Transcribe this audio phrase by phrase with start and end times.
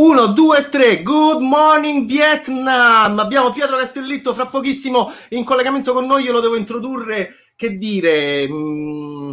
[0.00, 3.18] 1, 2, 3, good morning Vietnam!
[3.18, 7.34] Abbiamo Pietro Castellitto fra pochissimo in collegamento con noi, io lo devo introdurre.
[7.56, 8.46] Che dire?
[8.48, 9.32] Mm,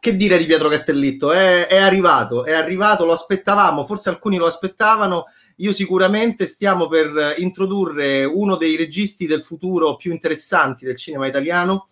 [0.00, 1.30] che dire di Pietro Castellitto?
[1.30, 5.26] È, è arrivato, è arrivato, lo aspettavamo, forse alcuni lo aspettavano.
[5.58, 11.86] Io sicuramente stiamo per introdurre uno dei registi del futuro più interessanti del cinema italiano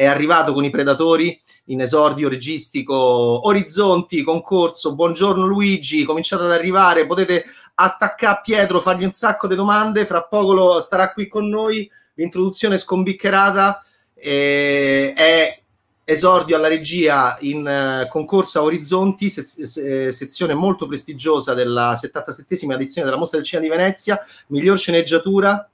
[0.00, 7.04] è arrivato con i Predatori in esordio registico Orizzonti, concorso, buongiorno Luigi, cominciate ad arrivare,
[7.04, 7.44] potete
[7.80, 12.78] attaccare Pietro, fargli un sacco di domande, fra poco lo, starà qui con noi, l'introduzione
[12.78, 13.82] scombiccherata
[14.14, 15.60] eh, è
[16.04, 17.64] esordio alla regia in
[18.04, 23.46] uh, concorso a Orizzonti, se- se- sezione molto prestigiosa della 77esima edizione della Mostra del
[23.46, 25.70] Cinema di Venezia, miglior sceneggiatura,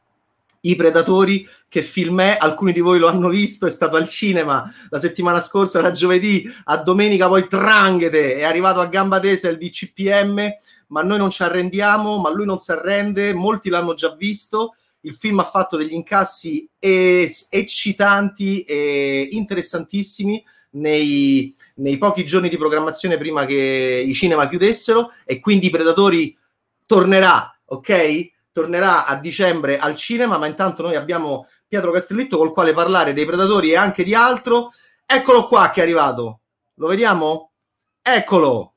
[0.60, 2.36] i Predatori, che film è?
[2.38, 6.44] Alcuni di voi lo hanno visto, è stato al cinema la settimana scorsa, da giovedì
[6.64, 10.54] a domenica, poi Tranghete, è arrivato a gamba tesa il DCPM,
[10.88, 15.14] ma noi non ci arrendiamo, ma lui non si arrende, molti l'hanno già visto, il
[15.14, 23.16] film ha fatto degli incassi es- eccitanti e interessantissimi nei, nei pochi giorni di programmazione
[23.16, 26.36] prima che i cinema chiudessero e quindi Predatori
[26.86, 28.34] tornerà, ok?
[28.56, 33.26] tornerà a dicembre al cinema, ma intanto noi abbiamo Pietro Castellitto col quale parlare dei
[33.26, 34.72] Predatori e anche di altro.
[35.04, 36.40] Eccolo qua che è arrivato.
[36.76, 37.50] Lo vediamo?
[38.00, 38.75] Eccolo.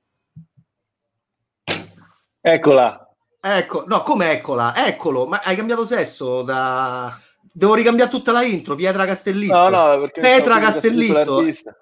[2.54, 3.08] Eccola.
[3.42, 4.74] Ecco, no, come eccola?
[4.76, 7.18] Eccolo, ma hai cambiato sesso da...
[7.52, 9.56] Devo ricambiare tutta la intro, Pietra Castellitto.
[9.56, 10.22] No, no, perché...
[10.22, 11.38] Petra Castellitto.
[11.38, 11.76] Pensa,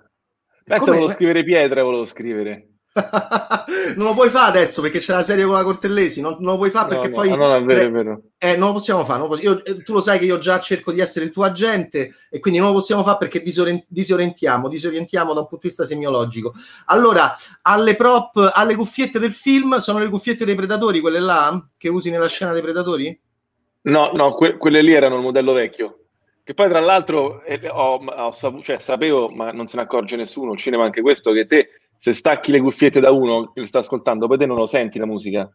[0.85, 2.76] volevo scrivere Pietra, volevo scrivere.
[3.95, 6.57] Non lo puoi fare adesso perché c'è la serie con la Cortellesi, non, non lo
[6.57, 7.29] puoi fare perché no, poi...
[7.29, 8.21] No, è vero, è vero.
[8.37, 9.19] Eh, non lo possiamo fare.
[9.19, 11.43] Lo possiamo, io, eh, tu lo sai che io già cerco di essere il tuo
[11.43, 15.67] agente e quindi non lo possiamo fare perché disorient- disorientiamo, disorientiamo da un punto di
[15.67, 16.53] vista semiologico.
[16.85, 21.89] Allora, alle prop, alle cuffiette del film, sono le cuffiette dei Predatori, quelle là che
[21.89, 23.19] usi nella scena dei Predatori?
[23.81, 25.99] No, no, que- quelle lì erano il modello vecchio.
[26.43, 30.15] Che poi, tra l'altro, eh, ho, ho saputo, cioè, sapevo, ma non se ne accorge
[30.15, 33.79] nessuno, il cinema anche questo, che te se stacchi le cuffiette da uno che sta
[33.79, 35.49] ascoltando, poi te non lo senti la musica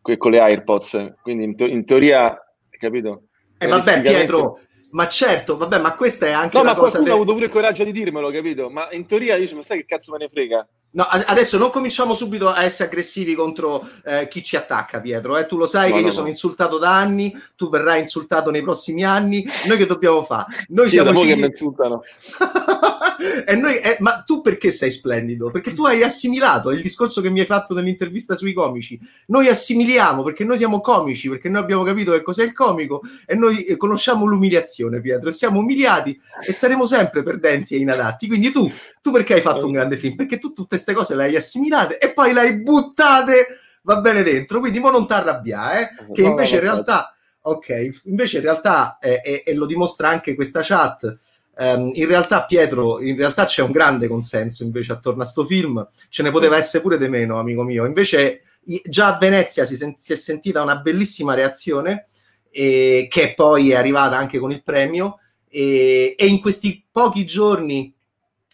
[0.00, 1.14] con le AirPods.
[1.22, 2.36] Quindi in, te- in teoria,
[2.78, 3.24] capito?
[3.58, 4.58] Eh vabbè, Pietro,
[4.90, 6.98] ma certo, vabbè, ma questa è anche no, una ma cosa.
[6.98, 8.70] qualcuno de- ha avuto pure il coraggio di dirmelo, capito?
[8.70, 10.68] Ma in teoria dice, ma sai che cazzo me ne frega?
[10.92, 15.36] No, adesso non cominciamo subito a essere aggressivi contro eh, chi ci attacca, Pietro.
[15.36, 15.46] Eh?
[15.46, 16.30] Tu lo sai No, che no, io sono no.
[16.30, 19.46] insultato da anni, tu verrai insultato nei prossimi anni.
[19.66, 20.46] Noi che dobbiamo fare?
[20.70, 22.02] Noi Io siamo da i mo' che figli- mi insultano.
[23.46, 25.50] e noi, eh, ma tu perché sei splendido?
[25.50, 28.98] Perché tu hai assimilato il discorso che mi hai fatto nell'intervista sui comici.
[29.26, 33.34] Noi assimiliamo perché noi siamo comici, perché noi abbiamo capito che cos'è il comico e
[33.34, 35.28] noi eh, conosciamo l'umiliazione, Pietro.
[35.28, 38.26] e Siamo umiliati e saremo sempre perdenti e inadatti.
[38.26, 38.68] Quindi tu,
[39.00, 40.16] tu perché hai fatto un grande film?
[40.16, 43.46] Perché tu tutte queste cose le hai assimilate e poi le hai buttate,
[43.82, 44.60] va bene dentro.
[44.60, 49.20] Quindi mo non ti arrabbiare, eh, che invece in realtà, ok, invece in realtà, eh,
[49.24, 51.18] eh, e lo dimostra anche questa chat,
[51.56, 55.86] ehm, in realtà Pietro, in realtà c'è un grande consenso invece attorno a sto film,
[56.08, 57.86] ce ne poteva essere pure di meno, amico mio.
[57.86, 58.42] Invece
[58.84, 62.08] già a Venezia si, sen- si è sentita una bellissima reazione,
[62.50, 67.94] e, che poi è arrivata anche con il premio, e, e in questi pochi giorni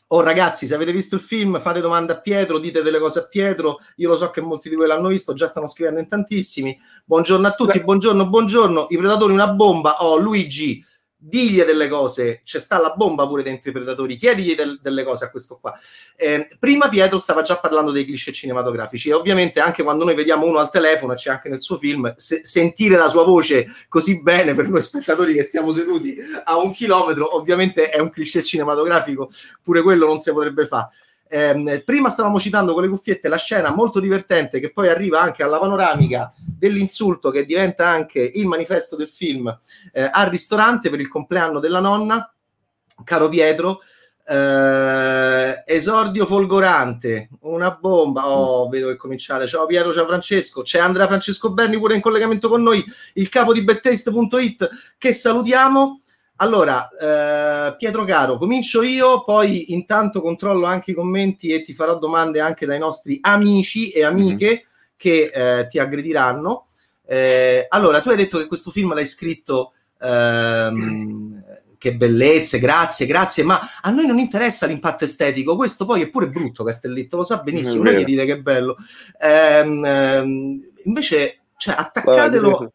[0.08, 3.26] Oh ragazzi, se avete visto il film, fate domande a Pietro, dite delle cose a
[3.26, 3.80] Pietro.
[3.96, 6.78] Io lo so che molti di voi l'hanno visto, già stanno scrivendo in tantissimi.
[7.04, 8.86] Buongiorno a tutti, buongiorno, buongiorno.
[8.90, 9.96] I predatori una bomba.
[10.04, 10.84] Oh, Luigi,
[11.28, 12.42] digli delle cose.
[12.44, 14.16] C'è sta la bomba pure dentro i predatori.
[14.16, 15.76] Chiedigli del- delle cose a questo qua.
[16.16, 20.46] Eh, prima Pietro stava già parlando dei cliché cinematografici e ovviamente anche quando noi vediamo
[20.46, 24.54] uno al telefono, c'è anche nel suo film, se- sentire la sua voce così bene
[24.54, 29.30] per noi spettatori che stiamo seduti a un chilometro, ovviamente è un cliché cinematografico
[29.62, 30.90] pure quello non si potrebbe fare.
[31.28, 35.42] Ehm, prima stavamo citando con le cuffiette la scena molto divertente che poi arriva anche
[35.42, 39.48] alla panoramica dell'insulto che diventa anche il manifesto del film
[39.92, 42.32] eh, al ristorante per il compleanno della nonna,
[43.04, 43.80] caro Pietro.
[44.28, 48.28] eh, esordio folgorante, una bomba.
[48.28, 49.46] Oh, vedo che cominciate.
[49.46, 50.62] Ciao Pietro, ciao Francesco.
[50.62, 52.84] C'è Andrea Francesco Berni pure in collegamento con noi,
[53.14, 54.68] il capo di bettaste.it
[54.98, 56.00] che salutiamo.
[56.38, 61.98] Allora, eh, Pietro caro, comincio io, poi intanto controllo anche i commenti e ti farò
[61.98, 64.66] domande anche dai nostri amici e amiche
[64.96, 66.66] che eh, ti aggrediranno.
[67.06, 71.42] Eh, allora, tu hai detto che questo film l'hai scritto, ehm,
[71.78, 76.28] che bellezze, grazie, grazie, ma a noi non interessa l'impatto estetico, questo poi è pure
[76.28, 77.98] brutto, Castellitto, lo sa benissimo, vero.
[77.98, 78.76] gli dite che è bello.
[79.20, 82.48] Ehm, ehm, invece, cioè, attaccatelo...
[82.48, 82.70] Guarda,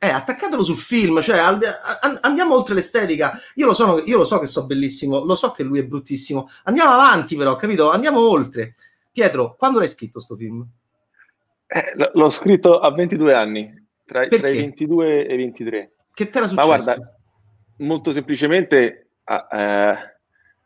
[0.00, 3.36] Eh, attaccatelo sul film, cioè al- a- andiamo oltre l'estetica.
[3.54, 6.48] Io lo, sono, io lo so che so bellissimo, lo so che lui è bruttissimo.
[6.64, 7.90] Andiamo avanti, però, capito?
[7.90, 8.76] Andiamo oltre.
[9.10, 10.64] Pietro, quando l'hai scritto sto film?
[11.66, 15.92] Eh, l'ho scritto a 22 anni, tra, tra, i 22 e i 23.
[16.14, 16.68] Che te era successo?
[16.68, 17.16] Ma guarda,
[17.78, 19.94] molto semplicemente, eh,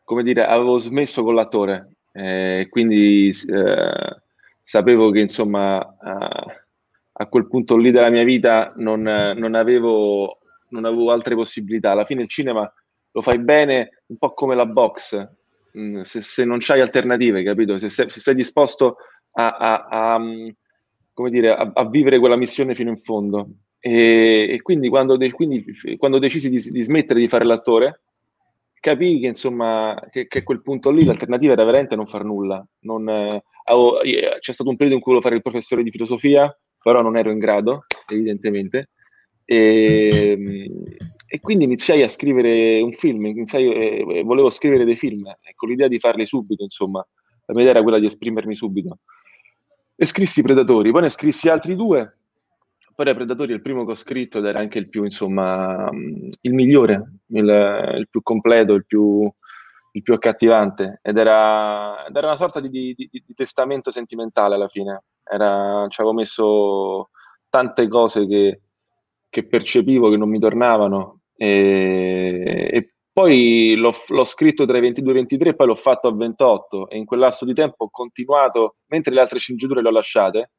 [0.04, 4.22] come dire, avevo smesso con l'attore, eh, quindi eh,
[4.62, 5.96] sapevo che insomma
[7.14, 10.38] a quel punto lì della mia vita non, non, avevo,
[10.70, 11.90] non avevo altre possibilità.
[11.90, 12.70] Alla fine il cinema
[13.12, 15.28] lo fai bene, un po' come la box,
[15.78, 17.78] mm, se, se non c'hai alternative, capito?
[17.78, 18.96] Se, se, se sei disposto
[19.32, 20.48] a, a, a, mm,
[21.12, 23.48] come dire, a, a, vivere quella missione fino in fondo.
[23.78, 25.64] E, e quindi, quando, de, quindi,
[25.98, 28.02] quando, decisi di, di, smettere di fare l'attore,
[28.80, 32.64] capii che insomma che, che, a quel punto lì l'alternativa era veramente non far nulla.
[32.80, 36.54] Non, eh, avevo, c'è stato un periodo in cui volevo fare il professore di filosofia,
[36.82, 38.90] però non ero in grado, evidentemente.
[39.44, 40.70] E,
[41.26, 45.24] e quindi iniziai a scrivere un film, iniziai, eh, volevo scrivere dei film,
[45.54, 47.06] con l'idea di farli subito, insomma,
[47.46, 48.98] la mia idea era quella di esprimermi subito.
[49.94, 52.16] E scrissi Predatori, poi ne scrissi altri due,
[52.94, 55.88] poi dai Predatori è il primo che ho scritto ed era anche il più, insomma,
[55.90, 59.30] il migliore, il, il più completo, il più,
[59.92, 61.00] il più accattivante.
[61.02, 65.86] Ed era, ed era una sorta di, di, di, di, testamento sentimentale alla fine, era,
[65.88, 67.10] ci avevo messo
[67.48, 68.60] tante cose che,
[69.28, 75.10] che percepivo che non mi tornavano e, e poi l'ho, l'ho, scritto tra i 22
[75.10, 77.84] e i 23 e poi l'ho fatto a 28 e in quel lasso di tempo
[77.84, 80.50] ho continuato, mentre le altre sceneggiature le ho lasciate,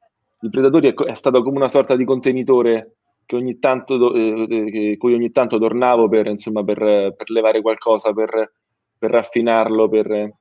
[0.41, 4.97] il Predatori è, è stato come una sorta di contenitore che ogni tanto, eh, eh
[4.97, 8.53] cui ogni tanto tornavo per, insomma, per, per levare qualcosa, per,
[8.97, 9.89] per raffinarlo.
[9.89, 10.33] Per...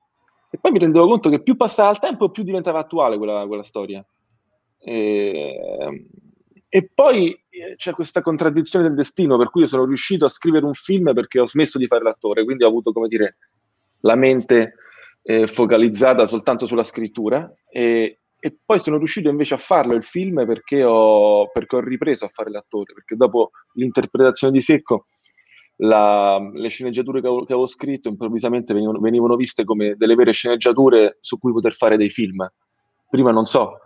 [0.54, 3.62] E poi mi rendevo conto che più passava il tempo, più diventava attuale quella, quella
[3.62, 4.04] storia.
[4.78, 6.06] E,
[6.68, 10.66] e poi eh, c'è questa contraddizione del destino, per cui io sono riuscito a scrivere
[10.66, 13.36] un film perché ho smesso di fare l'attore, quindi ho avuto, come dire,
[14.00, 14.74] la mente
[15.22, 20.44] eh, focalizzata soltanto sulla scrittura e, e, poi sono riuscito invece a farlo il film
[20.44, 25.06] perché ho, perché ho ripreso a fare l'attore, perché dopo l'interpretazione di Secco
[25.76, 30.32] la, le sceneggiature che avevo, che avevo, scritto improvvisamente venivano, venivano viste come delle vere
[30.32, 32.46] sceneggiature su cui poter fare dei film.
[33.08, 33.78] Prima non so,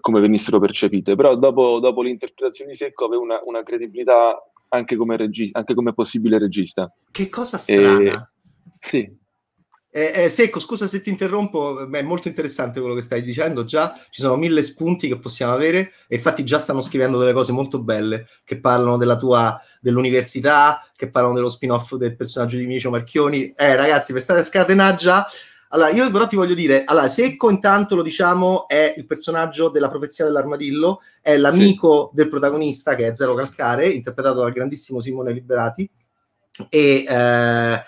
[0.00, 4.36] come venissero percepite, però dopo, dopo l'interpretazione di Secco avevo una, una credibilità
[4.68, 6.92] anche come, regi- anche come, possibile regista.
[7.10, 7.98] Che cosa strana.
[8.00, 8.28] E,
[8.78, 9.18] sì.
[9.92, 13.64] Eh, eh, Secco, scusa se ti interrompo, è molto interessante quello che stai dicendo.
[13.64, 17.52] Già ci sono mille spunti che possiamo avere, e infatti già stanno scrivendo delle cose
[17.52, 22.90] molto belle che parlano della tua dell'università, che parlano dello spin-off del personaggio di Micio
[22.90, 23.52] Marchioni.
[23.56, 25.26] Eh, ragazzi, per stare scatenati già
[25.72, 29.88] allora, io però ti voglio dire, allora, Secco intanto lo diciamo è il personaggio della
[29.88, 32.16] profezia dell'armadillo, è l'amico sì.
[32.16, 35.88] del protagonista che è Zero Calcare, interpretato dal grandissimo Simone Liberati.
[36.68, 37.82] E, eh,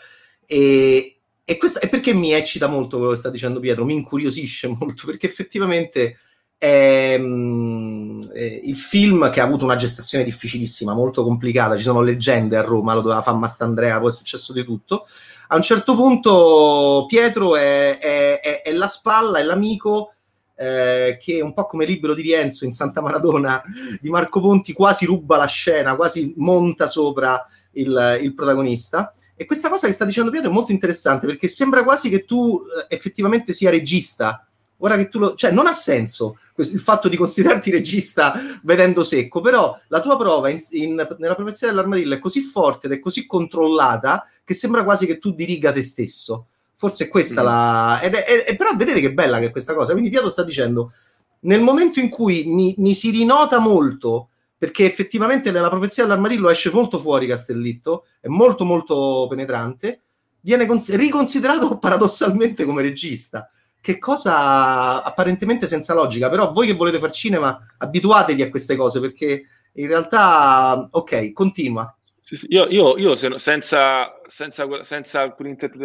[0.46, 1.21] e,
[1.52, 5.06] e, questa, e perché mi eccita molto quello che sta dicendo Pietro, mi incuriosisce molto,
[5.06, 6.18] perché effettivamente
[6.58, 12.02] è, mm, è, il film che ha avuto una gestazione difficilissima, molto complicata, ci sono
[12.02, 15.06] leggende a Roma, lo doveva fare Mastandrea, poi è successo di tutto
[15.52, 20.14] a un certo punto Pietro è, è, è, è la spalla, è l'amico
[20.56, 23.62] eh, che un po' come libero di Rienzo in Santa Maradona
[24.00, 29.12] di Marco Ponti quasi ruba la scena, quasi monta sopra il, il protagonista.
[29.42, 32.60] E questa cosa che sta dicendo Pietro è molto interessante perché sembra quasi che tu
[32.60, 34.46] eh, effettivamente sia regista.
[34.78, 35.34] Ora che tu lo...
[35.34, 40.48] cioè non ha senso il fatto di considerarti regista vedendo secco, però la tua prova
[40.48, 45.06] in, in, nella professione dell'armadillo è così forte ed è così controllata che sembra quasi
[45.06, 46.46] che tu diriga te stesso.
[46.76, 47.44] Forse è questa mm.
[47.44, 48.00] la...
[48.00, 49.90] Ed è, è, però vedete che bella che è questa cosa.
[49.90, 50.92] Quindi Pietro sta dicendo,
[51.40, 54.28] nel momento in cui mi, mi si rinota molto
[54.62, 60.02] perché effettivamente nella profezia dell'armadillo esce molto fuori Castellitto, è molto molto penetrante,
[60.38, 63.50] viene cons- riconsiderato paradossalmente come regista
[63.80, 69.00] che cosa apparentemente senza logica, però voi che volete fare cinema abituatevi a queste cose
[69.00, 71.92] perché in realtà, ok, continua.
[72.20, 72.46] Sì, sì.
[72.50, 75.34] Io, io, io se, senza, senza, senza,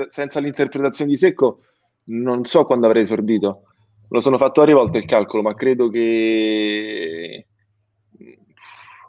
[0.10, 1.62] senza, l'interpretazione di Secco
[2.10, 3.63] non so quando avrei esordito.
[4.10, 7.47] Lo sono fatto varie volte il calcolo, ma credo che...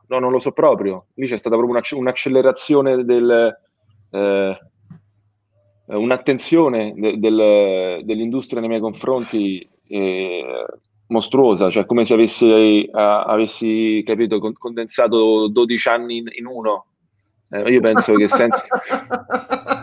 [0.09, 1.07] No, non lo so proprio.
[1.15, 3.57] Lì c'è stata proprio un'accelerazione del...
[4.11, 4.59] Eh,
[5.91, 10.67] eh, un'attenzione de- del, dell'industria nei miei confronti eh,
[11.07, 16.85] mostruosa, cioè come se avessi, a, avessi capito, condensato 12 anni in, in uno.
[17.51, 18.67] Eh, io penso che senza,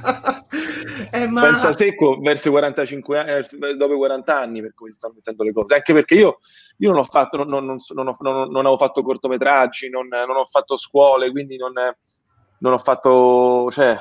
[1.25, 1.41] eh, ma...
[1.41, 5.53] senza secco verso 45 anni, eh, dopo 40 anni per come si stanno mettendo le
[5.53, 6.39] cose, anche perché io,
[6.77, 10.77] io non ho fatto, non, non, non, ho, non, avevo fatto cortometraggi, non, ho fatto
[10.77, 11.74] scuole, quindi non,
[12.74, 13.98] ho fatto, cioè,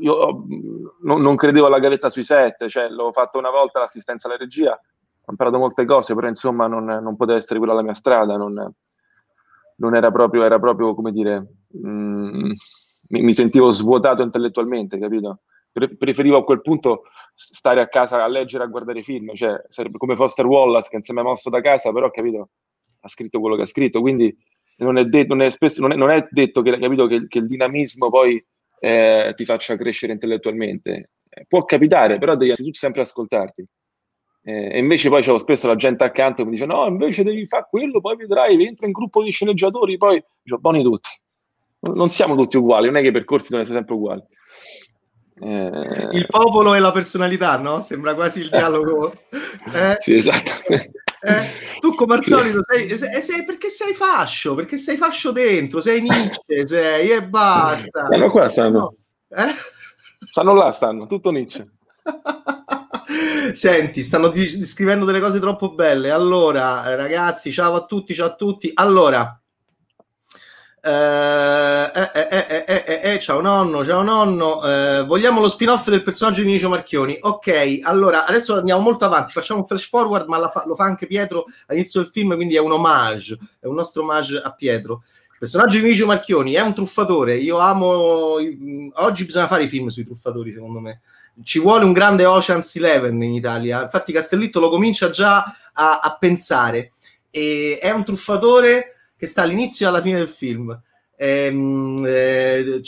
[0.00, 0.44] io
[1.02, 5.30] non, credevo alla gavetta sui set, cioè l'ho fatto una volta l'assistenza alla regia, ho
[5.30, 8.72] imparato molte cose, però insomma non, poteva essere quella la mia strada, non,
[9.76, 12.50] non era proprio, era proprio, come dire, mh, mm,
[13.10, 15.40] mi, mi, sentivo svuotato intellettualmente, capito?
[15.70, 19.98] Pre- preferivo a quel punto stare a casa a leggere, a guardare film, cioè sarebbe
[19.98, 22.50] come Foster Wallace che insieme a mosso da casa, però capito,
[23.00, 24.36] ha scritto quello che ha scritto, quindi
[24.78, 27.38] non è, de- non è, spesso, non è, non è detto che, capito, che, che,
[27.38, 28.44] il dinamismo poi
[28.80, 31.10] eh, ti faccia crescere intellettualmente.
[31.28, 33.64] Eh, può capitare, però devi anzitutto sempre ascoltarti.
[34.42, 37.44] Eh, e invece poi c'ho spesso la gente accanto che mi dice no, invece devi
[37.46, 41.10] fare quello, poi vedrai, entra in gruppo di sceneggiatori, poi dico, buoni tutti.
[41.80, 44.22] Non siamo tutti uguali, non è che i percorsi devono essere sempre uguali.
[45.40, 46.08] Eh...
[46.12, 47.80] Il popolo e la personalità, no?
[47.80, 49.12] Sembra quasi il dialogo.
[49.72, 49.96] Eh?
[49.98, 50.50] Sì, esatto.
[51.20, 55.80] Eh, tu come al solito sei, sei, sei, perché sei fascio, perché sei fascio dentro,
[55.80, 58.06] sei Nietzsche, sei e basta.
[58.06, 58.78] Stanno qua, stanno.
[58.78, 58.94] No.
[59.28, 59.52] Eh?
[60.30, 61.68] Stanno là, stanno, tutto Nietzsche.
[63.52, 66.10] Senti, stanno scrivendo delle cose troppo belle.
[66.10, 68.70] Allora, ragazzi, ciao a tutti, ciao a tutti.
[68.74, 69.37] Allora,
[70.80, 74.60] eh, eh, eh, eh, ciao nonno, ciao nonno.
[75.06, 77.18] vogliamo lo spin-off del personaggio di Vinicio Marchioni?
[77.20, 79.32] Ok, allora adesso andiamo molto avanti.
[79.32, 82.60] Facciamo un flash forward, ma fa, lo fa anche Pietro all'inizio del film, quindi è
[82.60, 85.02] un homage, è un nostro homage a Pietro.
[85.32, 87.36] Il personaggio di Vinicio Marchioni è un truffatore.
[87.36, 88.36] Io amo.
[88.94, 91.00] Oggi bisogna fare i film sui truffatori, secondo me.
[91.42, 93.82] Ci vuole un grande Ocean's Eleven in Italia.
[93.82, 96.92] Infatti, Castellitto lo comincia già a, a pensare.
[97.30, 100.80] E è un truffatore che sta all'inizio e alla fine del film.
[101.16, 102.80] Ehm, eh,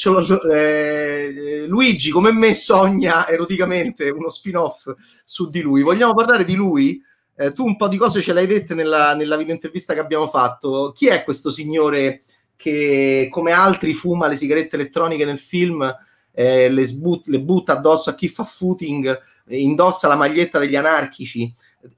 [0.53, 4.95] eh, Luigi, come me, sogna eroticamente uno spin-off
[5.25, 5.83] su di lui.
[5.83, 7.03] Vogliamo parlare di lui?
[7.35, 10.29] Eh, tu un po' di cose ce l'hai dette nella, nella video intervista che abbiamo
[10.29, 10.93] fatto.
[10.95, 12.23] Chi è questo signore
[12.55, 15.93] che, come altri, fuma le sigarette elettroniche nel film,
[16.31, 21.53] eh, le, sbut- le butta addosso a chi fa footing, indossa la maglietta degli anarchici?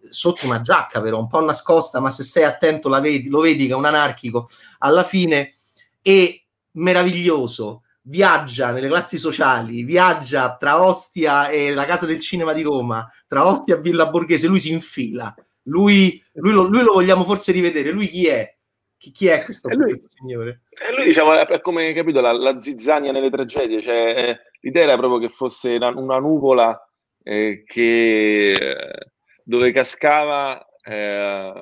[0.08, 3.66] Sotto una giacca però un po' nascosta, ma se sei attento la vedi, lo vedi
[3.66, 4.48] che è un anarchico,
[4.78, 5.54] alla fine
[6.00, 6.40] è
[6.72, 13.10] meraviglioso, viaggia nelle classi sociali, viaggia tra Ostia e la Casa del Cinema di Roma,
[13.26, 15.34] tra Ostia e Villa Borghese, lui si infila,
[15.64, 18.56] lui, lui, lo, lui lo vogliamo forse rivedere, lui chi è?
[18.96, 20.62] Chi, chi è questo, lui, questo, signore?
[20.70, 24.96] E lui diciamo è come capito la, la zizzania nelle tragedie, cioè eh, l'idea era
[24.96, 26.88] proprio che fosse una, una nuvola
[27.22, 29.12] eh, che eh,
[29.44, 31.52] dove cascava eh,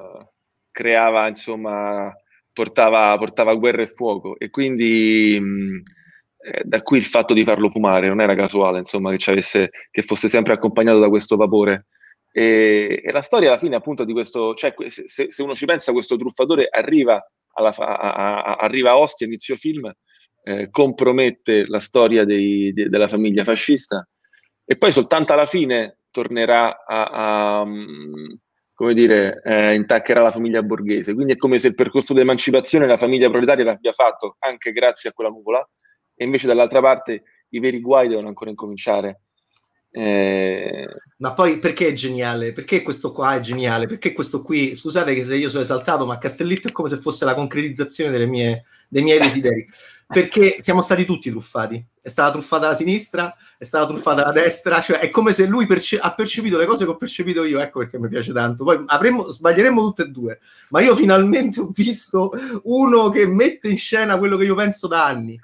[0.70, 2.14] creava, insomma,
[2.52, 5.82] portava, portava, guerra e fuoco e quindi mh,
[6.42, 10.02] eh, da qui il fatto di farlo fumare non era casuale, insomma, che, avesse, che
[10.02, 11.86] fosse sempre accompagnato da questo vapore.
[12.32, 15.92] E, e, la storia alla fine appunto di questo, cioè se, se uno ci pensa,
[15.92, 17.20] questo truffatore arriva,
[17.54, 19.92] alla, a, a, arriva a Ostia, inizio film,
[20.42, 24.06] eh, compromette la storia dei, de, della famiglia fascista
[24.64, 28.32] e poi soltanto alla fine tornerà a, a mm,
[28.74, 31.12] come dire, eh, intaccherà la famiglia borghese.
[31.14, 35.10] Quindi è come se il percorso di emancipazione la famiglia proletaria l'abbia fatto anche grazie
[35.10, 35.66] a quella nuvola,
[36.14, 39.22] e invece dall'altra parte i veri guai devono ancora incominciare.
[39.90, 40.86] Eh...
[41.20, 42.52] Ma poi perché è geniale?
[42.52, 43.86] Perché questo qua è geniale?
[43.86, 47.26] Perché questo qui, scusate che se io sono esaltato, ma Castellitto è come se fosse
[47.26, 49.68] la concretizzazione mie, dei miei desideri.
[50.06, 51.84] perché siamo stati tutti truffati.
[52.00, 55.66] È stata truffata la sinistra, è stata truffata la destra, cioè è come se lui
[55.66, 58.64] perce- ha percepito le cose che ho percepito io, ecco perché mi piace tanto.
[58.64, 60.38] Poi avremmo, sbaglieremmo tutte e due,
[60.70, 62.32] ma io finalmente ho visto
[62.62, 65.38] uno che mette in scena quello che io penso da anni.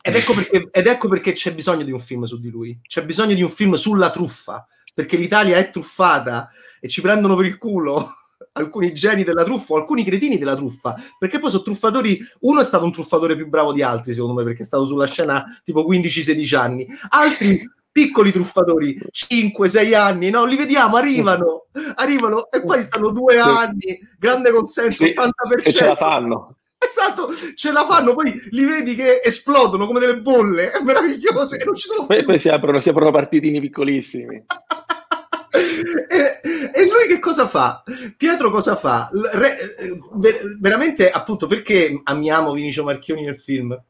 [0.00, 3.04] Ed ecco, perché, ed ecco perché c'è bisogno di un film su di lui, c'è
[3.04, 6.50] bisogno di un film sulla truffa, perché l'Italia è truffata
[6.80, 8.14] e ci prendono per il culo
[8.52, 12.64] alcuni geni della truffa o alcuni cretini della truffa, perché poi sono truffatori, uno è
[12.64, 15.86] stato un truffatore più bravo di altri secondo me perché è stato sulla scena tipo
[15.86, 17.62] 15-16 anni, altri
[17.94, 24.50] piccoli truffatori 5-6 anni, no, li vediamo, arrivano, arrivano e poi stanno due anni, grande
[24.50, 25.62] consenso, sì, 80%.
[25.62, 26.56] E ce la fanno.
[26.86, 31.56] Esatto, ce la fanno, poi li vedi che esplodono come delle bolle, è meraviglioso.
[31.56, 34.44] E non ci sono poi, poi si aprono, si aprono partitini piccolissimi.
[36.08, 36.40] e,
[36.72, 37.82] e, lui che cosa fa?
[38.16, 39.08] Pietro cosa fa?
[39.32, 39.76] Re,
[40.58, 43.80] veramente, appunto, perché amiamo Vinicio Marchioni nel film?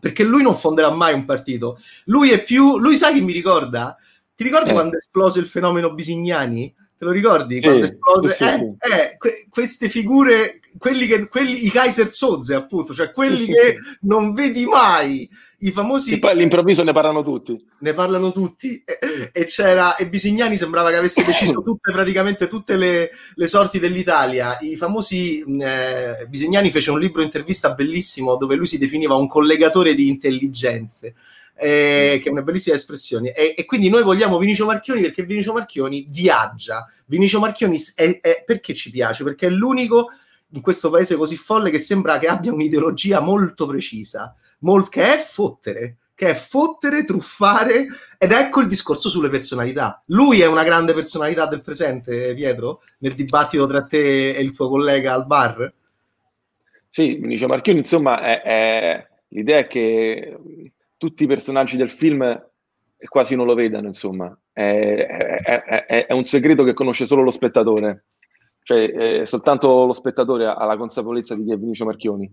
[0.00, 1.78] Perché lui non fonderà mai un partito.
[2.04, 2.78] Lui è più...
[2.78, 3.96] Lui sa chi mi ricorda?
[4.34, 4.72] Ti ricordi eh.
[4.72, 6.74] quando esplose il fenomeno Bisignani?
[7.02, 7.54] Te lo ricordi?
[7.56, 8.28] Sì, quando esplode...
[8.30, 8.76] Sì, eh.
[8.78, 14.32] Eh, que- queste figure quelli che, quelli, i Kaiser Soze, appunto, cioè quelli che non
[14.32, 15.28] vedi mai,
[15.58, 16.14] i famosi...
[16.14, 17.60] E poi all'improvviso ne parlano tutti.
[17.80, 18.84] Ne parlano tutti.
[18.84, 23.80] E, e c'era, e Bisignani sembrava che avesse deciso tutte, praticamente tutte le, le sorti
[23.80, 24.58] dell'Italia.
[24.60, 25.44] I famosi...
[25.58, 31.16] Eh, Bisignani fece un libro intervista bellissimo dove lui si definiva un collegatore di intelligenze
[31.54, 33.32] eh, che è una bellissima espressione.
[33.32, 36.86] E, e, quindi noi vogliamo Vinicio Marchioni perché Vinicio Marchioni viaggia.
[37.06, 39.24] Vinicio Marchioni è, è, perché ci piace?
[39.24, 40.10] Perché è l'unico
[40.50, 45.18] in questo paese così folle che sembra che abbia un'ideologia molto precisa, molt, che è
[45.18, 50.04] fottere che è fottere, truffare, ed ecco il discorso sulle personalità.
[50.06, 54.68] Lui è una grande personalità del presente, Pietro, nel dibattito tra te e il tuo
[54.68, 55.72] collega al bar?
[56.88, 60.38] Sì, Vinicio Marchioni, insomma, è, è, l'idea è che
[61.02, 62.40] tutti i personaggi del film
[63.08, 64.32] quasi non lo vedano, insomma.
[64.52, 68.04] È, è, è, un segreto che conosce solo lo spettatore.
[68.62, 72.32] Cioè, soltanto lo spettatore ha la consapevolezza di chi è Vinicio Marchioni.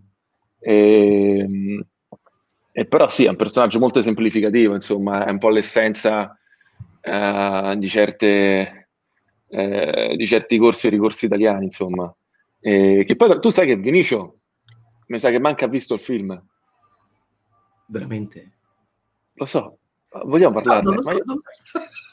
[0.59, 1.85] E, ehm,
[2.71, 6.37] e però sì, è un personaggio molto semplificativo, insomma, è un po' l'essenza
[7.01, 8.89] uh, di, certe,
[9.47, 12.13] uh, di certi corsi e ricorsi italiani, insomma.
[12.59, 14.35] E che poi tu sai che Vinicio
[15.07, 16.39] mi sa che manca visto il film.
[17.87, 18.58] Veramente?
[19.39, 19.77] Lo so,
[20.25, 20.95] vogliamo parlarne?
[20.95, 21.23] No, so, io...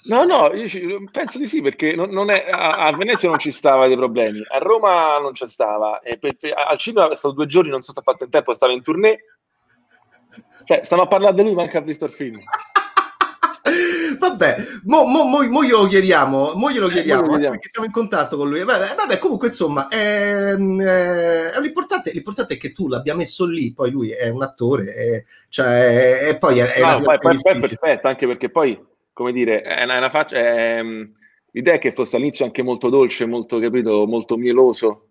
[0.05, 1.09] no, no io ci...
[1.11, 2.47] penso di sì, perché non, non è...
[2.49, 6.37] a, a, Venezia non ci stava dei problemi, a Roma non c'è stava, e per,
[6.55, 8.83] al cinema è stato due giorni, non so se ha fatto in tempo, stava in
[8.83, 9.19] tournée,
[10.65, 12.39] cioè, stiamo a parlare di lui, manca ha visto il film.
[14.19, 18.37] Vabbè, mo, mo, mo, mo glielo chiediamo, mo glielo chiediamo, eh, perché siamo in contatto
[18.37, 18.65] con lui.
[18.65, 23.73] Vabbè, vabbè comunque, insomma, è, è, è l'importante, l'importante, è che tu l'abbia messo lì,
[23.73, 27.59] poi lui è un attore, è, cioè, e poi è, no, poi, poi, poi è
[27.59, 28.79] perfetto, anche perché poi,
[29.13, 30.39] come dire, è una, una faccia...
[31.51, 35.09] l'idea è che fosse all'inizio anche molto dolce, molto, capito, molto mieloso.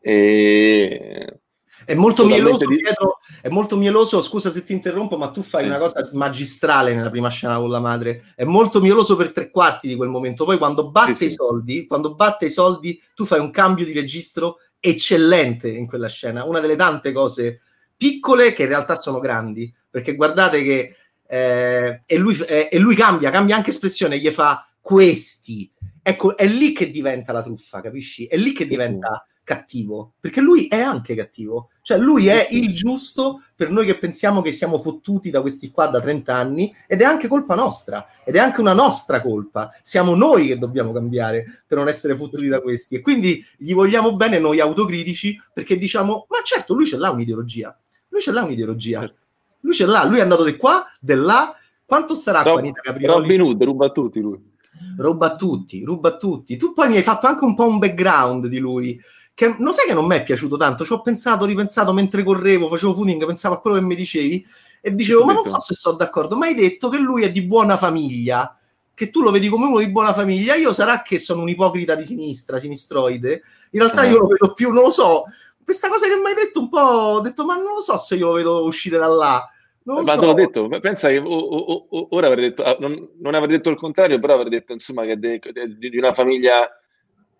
[0.00, 1.40] E
[1.84, 2.66] è molto mieloso.
[2.66, 5.68] Pietro, è molto mieloso, scusa se ti interrompo, ma tu fai sì.
[5.68, 8.32] una cosa magistrale nella prima scena con la madre.
[8.34, 10.44] È molto mieloso per tre quarti di quel momento.
[10.44, 13.92] Poi quando batte sì, i soldi, quando batte i soldi, tu fai un cambio di
[13.92, 16.44] registro eccellente in quella scena.
[16.44, 17.60] Una delle tante cose
[17.96, 19.72] piccole che in realtà sono grandi.
[19.90, 20.94] Perché guardate che
[21.26, 25.70] eh, e, lui, eh, e lui cambia, cambia anche espressione, gli fa questi.
[26.02, 28.26] Ecco, è lì che diventa la truffa, capisci?
[28.26, 33.42] È lì che diventa cattivo, perché lui è anche cattivo, cioè lui è il giusto
[33.56, 37.04] per noi che pensiamo che siamo fottuti da questi qua da 30 anni ed è
[37.04, 41.78] anche colpa nostra, ed è anche una nostra colpa, siamo noi che dobbiamo cambiare per
[41.78, 46.38] non essere fottuti da questi e quindi gli vogliamo bene noi autocritici perché diciamo, ma
[46.44, 47.76] certo lui ce l'ha un'ideologia,
[48.10, 49.18] lui ce l'ha un'ideologia, certo.
[49.62, 53.20] lui ce l'ha, lui è andato di qua, di là, quanto starà Rob, Anita Caprioli?
[53.20, 54.48] Robin Hood, ruba a tutti lui.
[54.96, 56.56] Ruba a tutti, ruba a tutti.
[56.56, 58.98] Tu poi mi hai fatto anche un po' un background di lui
[59.40, 62.68] che non sai che non mi è piaciuto tanto, ci ho pensato, ripensato mentre correvo,
[62.68, 64.46] facevo footing, pensavo a quello che mi dicevi
[64.82, 67.40] e dicevo, ma non so se sono d'accordo, ma hai detto che lui è di
[67.40, 68.54] buona famiglia,
[68.92, 71.94] che tu lo vedi come uno di buona famiglia, io sarà che sono un ipocrita
[71.94, 74.10] di sinistra, sinistroide, in realtà eh.
[74.10, 75.24] io lo vedo più, non lo so,
[75.64, 78.16] questa cosa che mi hai detto un po', ho detto, ma non lo so se
[78.16, 79.50] io lo vedo uscire da là.
[79.84, 80.20] Non ma so.
[80.20, 83.56] te l'ho detto, pensa che o, o, o, ora avrei detto, ah, non, non, avrei
[83.56, 86.68] detto il contrario, però avrei detto insomma che è di, di una famiglia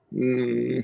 [0.08, 0.80] mh,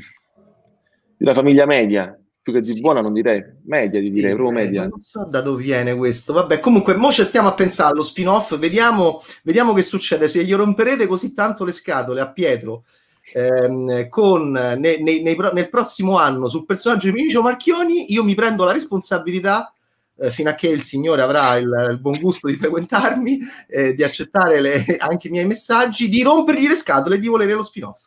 [1.19, 2.81] una famiglia media, più che di sì.
[2.81, 4.87] buona non direi, media di direi, proprio media.
[4.87, 8.57] Non so da dove viene questo, vabbè, comunque mo ci stiamo a pensare allo spin-off,
[8.59, 12.85] vediamo, vediamo che succede, se gli romperete così tanto le scatole a Pietro,
[13.33, 18.35] ehm, con, nei, nei, nei, nel prossimo anno sul personaggio di Vinicio Marchioni, io mi
[18.35, 19.73] prendo la responsabilità
[20.19, 24.03] eh, fino a che il signore avrà il, il buon gusto di frequentarmi, eh, di
[24.03, 28.06] accettare le, anche i miei messaggi, di rompergli le scatole e di volere lo spin-off.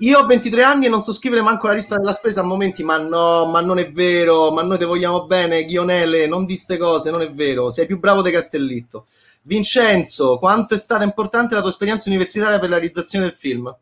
[0.00, 2.84] Io ho 23 anni e non so scrivere manco la lista della spesa a momenti,
[2.84, 6.76] ma no, ma non è vero, ma noi ti vogliamo bene, Ghionele, non di ste
[6.76, 9.06] cose, non è vero, sei più bravo di Castellitto.
[9.42, 13.74] Vincenzo, quanto è stata importante la tua esperienza universitaria per la realizzazione del film?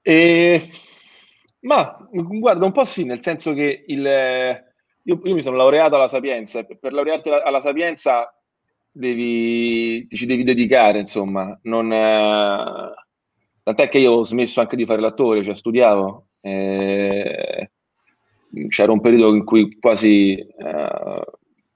[0.00, 0.68] Eh,
[1.60, 6.08] ma guarda, un po' sì, nel senso che il, io, io, mi sono laureato alla
[6.08, 8.34] Sapienza, per laurearti alla, alla Sapienza
[8.90, 11.92] devi, ci devi dedicare, insomma, non...
[11.92, 13.01] Eh,
[13.62, 16.26] Tant'è che io ho smesso anche di fare l'attore, cioè studiavo.
[16.40, 17.70] Eh,
[18.68, 21.22] c'era un periodo in cui quasi eh,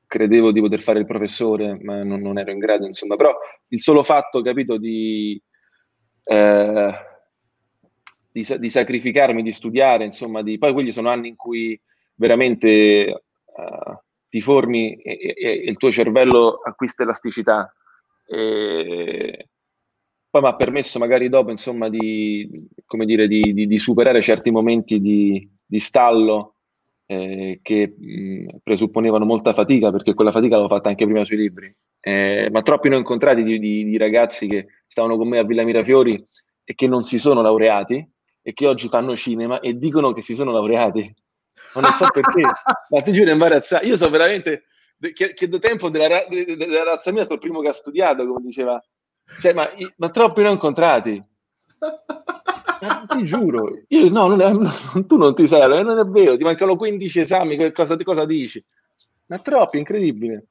[0.06, 3.14] credevo di poter fare il professore, ma non, non, ero in grado, insomma.
[3.16, 3.32] Però
[3.68, 5.40] il solo fatto, capito, di,
[6.24, 6.94] eh,
[8.32, 11.80] di, di sacrificarmi, di studiare, insomma, di, poi quelli sono anni in cui
[12.16, 17.72] veramente eh, ti formi e, e, e, il tuo cervello acquista elasticità.
[18.26, 19.48] E,
[20.36, 24.50] poi mi ha permesso magari dopo, insomma, di, come dire, di, di, di superare certi
[24.50, 26.56] momenti di, stallo
[27.06, 31.74] eh, che mh, presupponevano molta fatica, perché quella fatica l'avevo fatta anche prima sui libri.
[32.00, 36.22] Eh, ma troppi ne ho incontrati di, ragazzi che stavano con me a Villa Mirafiori
[36.62, 38.06] e che non si sono laureati
[38.42, 41.14] e che oggi fanno cinema e dicono che si sono laureati.
[41.76, 42.42] Non so perché,
[42.90, 43.86] ma ti giuro imbarazzante.
[43.86, 44.64] Io sono veramente
[45.14, 48.78] chiedo tempo della, della razza mia, sono il primo che ha studiato, come diceva.
[49.40, 51.22] Cioè, ma, ma troppi ho incontrati.
[51.78, 56.44] Ma ti giuro, io no, non è, tu non ti sai, non è vero, ti
[56.44, 58.62] mancano 15 esami, cosa, cosa dici?
[59.26, 60.48] Ma troppi, incredibile.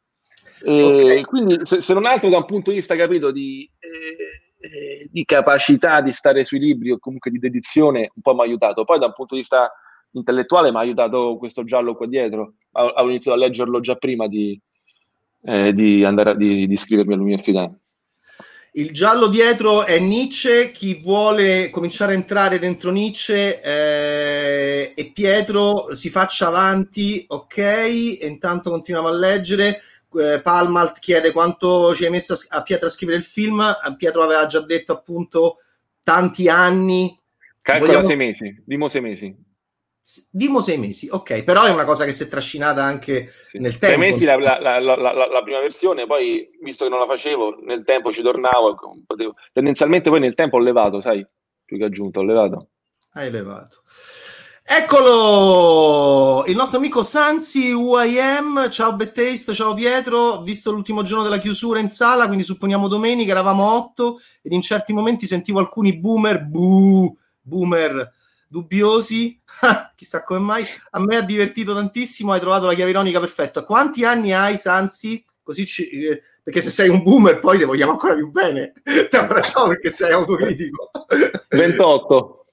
[0.63, 1.23] Okay.
[1.23, 5.23] quindi, se, se, non altro, da un punto di vista, capito, di, eh, eh, di
[5.25, 8.83] capacità di stare sui libri o comunque di dedizione, un po' mi ha aiutato.
[8.83, 9.71] Poi, da un punto di vista
[10.11, 12.55] intellettuale, mi ha aiutato questo giallo qua dietro.
[12.71, 14.59] Avevo iniziato a leggerlo già prima di,
[15.43, 17.71] eh, di andare di, di iscrivermi all'università.
[18.77, 25.95] Il giallo dietro è Nietzsche, chi vuole cominciare a entrare dentro Nietzsche eh, e Pietro
[25.95, 27.57] si faccia avanti, ok?
[27.57, 29.79] E intanto continuiamo a leggere.
[30.17, 33.63] Eh, Palmalt chiede quanto ci hai messo a, Pietro a scrivere il film.
[33.97, 35.59] Pietro aveva già detto appunto
[36.03, 37.17] tanti anni.
[37.61, 38.07] Calcola Vogliamo...
[38.07, 39.44] sei mesi, dimo sei mesi.
[40.29, 43.57] Dimo sei mesi, ok, però è una cosa che si è trascinata anche sì.
[43.57, 43.95] nel tempo.
[43.95, 47.83] Sei mesi la, la, la, la, prima versione, poi visto che non la facevo, nel
[47.83, 49.33] tempo ci tornavo, potevo...
[49.51, 51.25] tendenzialmente poi nel tempo ho levato, sai,
[51.65, 52.67] più che aggiunto, ho levato.
[53.13, 53.79] Hai levato.
[54.63, 61.79] Eccolo, il nostro amico Sansi UIM, ciao Bettaste, ciao Pietro, visto l'ultimo giorno della chiusura
[61.79, 67.17] in sala, quindi supponiamo domenica, eravamo otto ed in certi momenti sentivo alcuni boomer, buh,
[67.41, 68.13] boomer
[68.47, 69.39] dubbiosi,
[69.95, 73.63] chissà come mai, a me ha divertito tantissimo, hai trovato la chiave ironica perfetta.
[73.63, 75.23] Quanti anni hai, Sansi?
[75.41, 78.73] Così ci, eh, perché se sei un boomer poi ti vogliamo ancora più bene.
[79.10, 80.91] Ti abbracciamo perché sei autocritico.
[81.49, 82.45] 28.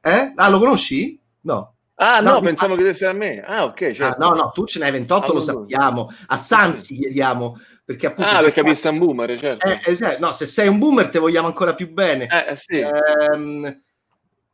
[0.00, 0.32] Eh?
[0.34, 1.20] Ah, lo conosci?
[1.42, 1.74] No.
[1.96, 3.40] Ah, no, no pensavo che desse a me.
[3.40, 3.82] Ah, ok.
[3.82, 4.04] Ah, certo.
[4.04, 6.08] Ah, no, no, tu ce n'hai 28, ah, lo sappiamo.
[6.28, 7.60] A Sansi chiediamo.
[7.84, 9.66] Perché appunto ah, perché sei un boomer, certo.
[9.66, 10.18] Eh, esatto.
[10.20, 12.28] No, se sei un boomer ti vogliamo ancora più bene.
[12.28, 12.78] Eh, sì.
[12.78, 13.82] Ehm,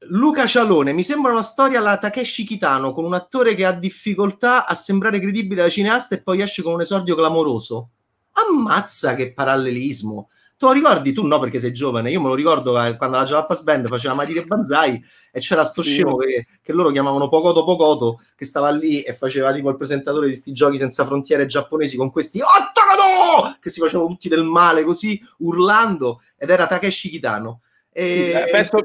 [0.08, 4.66] Luca Cialone, mi sembra una storia alla Takeshi Kitano con un attore che ha difficoltà
[4.66, 7.90] a sembrare credibile da cineasta e poi esce con un esordio clamoroso.
[8.32, 10.28] Ammazza che parallelismo!
[10.56, 11.12] Tu lo ricordi?
[11.12, 12.10] Tu no, perché sei giovane.
[12.10, 15.82] Io me lo ricordo eh, quando la Jalapas Band faceva Matire Banzai e c'era sto
[15.82, 20.28] scemo che, che, loro chiamavano Pocoto Pocoto che stava lì e faceva tipo il presentatore
[20.28, 23.56] di sti giochi senza frontiere giapponesi con questi Ottagano!
[23.58, 27.60] che si facevano tutti del male così urlando ed era Takeshi Kitano.
[27.96, 28.30] E...
[28.30, 28.78] Eh, penso,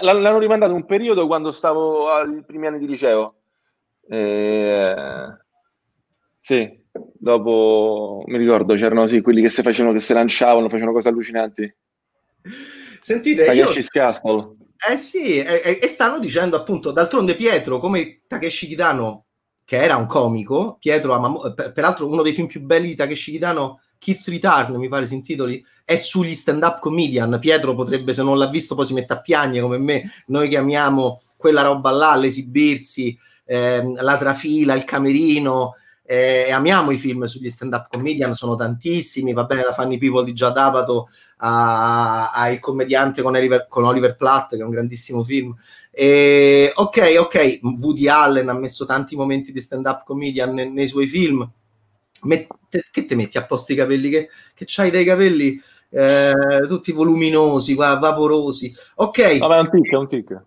[0.00, 3.34] l'hanno rimandato un periodo quando stavo ai primi anni di liceo.
[4.08, 4.94] Eh,
[6.40, 11.08] sì, dopo mi ricordo c'erano sì, quelli che si facevano, che si lanciavano, facevano cose
[11.08, 11.76] allucinanti.
[12.98, 14.00] Sentite, Takeshi's io...
[14.00, 14.56] Castle.
[14.90, 19.26] Eh sì, e, e, stanno dicendo appunto, d'altronde Pietro, come Takeshi Kitano,
[19.66, 23.80] che era un comico, Pietro, ama, peraltro uno dei film più belli di Takeshi Kitano
[23.98, 27.38] Kids Return, mi pare si intitoli, è sugli stand-up comedian.
[27.38, 30.10] Pietro potrebbe, se non l'ha visto, poi si mette a piagne come me.
[30.26, 35.74] Noi che amiamo quella roba là, l'esibirsi, ehm, la trafila, il camerino.
[36.08, 39.32] Eh, amiamo i film sugli stand-up comedian, sono tantissimi.
[39.32, 44.16] Va bene da Fanny People di Giadapato a, a Il commediante con Oliver, con Oliver
[44.16, 45.54] Platt, che è un grandissimo film.
[45.90, 51.06] E, ok, ok, Woody Allen ha messo tanti momenti di stand-up comedian nei, nei suoi
[51.06, 51.48] film
[52.22, 54.08] Mette, che te metti a posto i capelli?
[54.08, 56.32] Che, che c'hai dei capelli eh,
[56.66, 58.74] tutti voluminosi, vaporosi.
[58.96, 59.38] Ok.
[59.38, 60.42] Vabbè, è un tic, è un tic.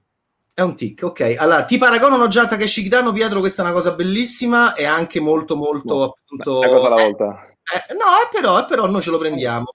[0.54, 1.36] È un tic, ok.
[1.38, 5.22] Allora, ti paragonano già a Takeshi Kitano, Pietro, questa è una cosa bellissima e anche
[5.22, 6.58] molto, molto, no, appunto...
[6.60, 7.48] Una cosa alla volta.
[7.88, 9.74] Eh, no, però, però noi ce lo prendiamo.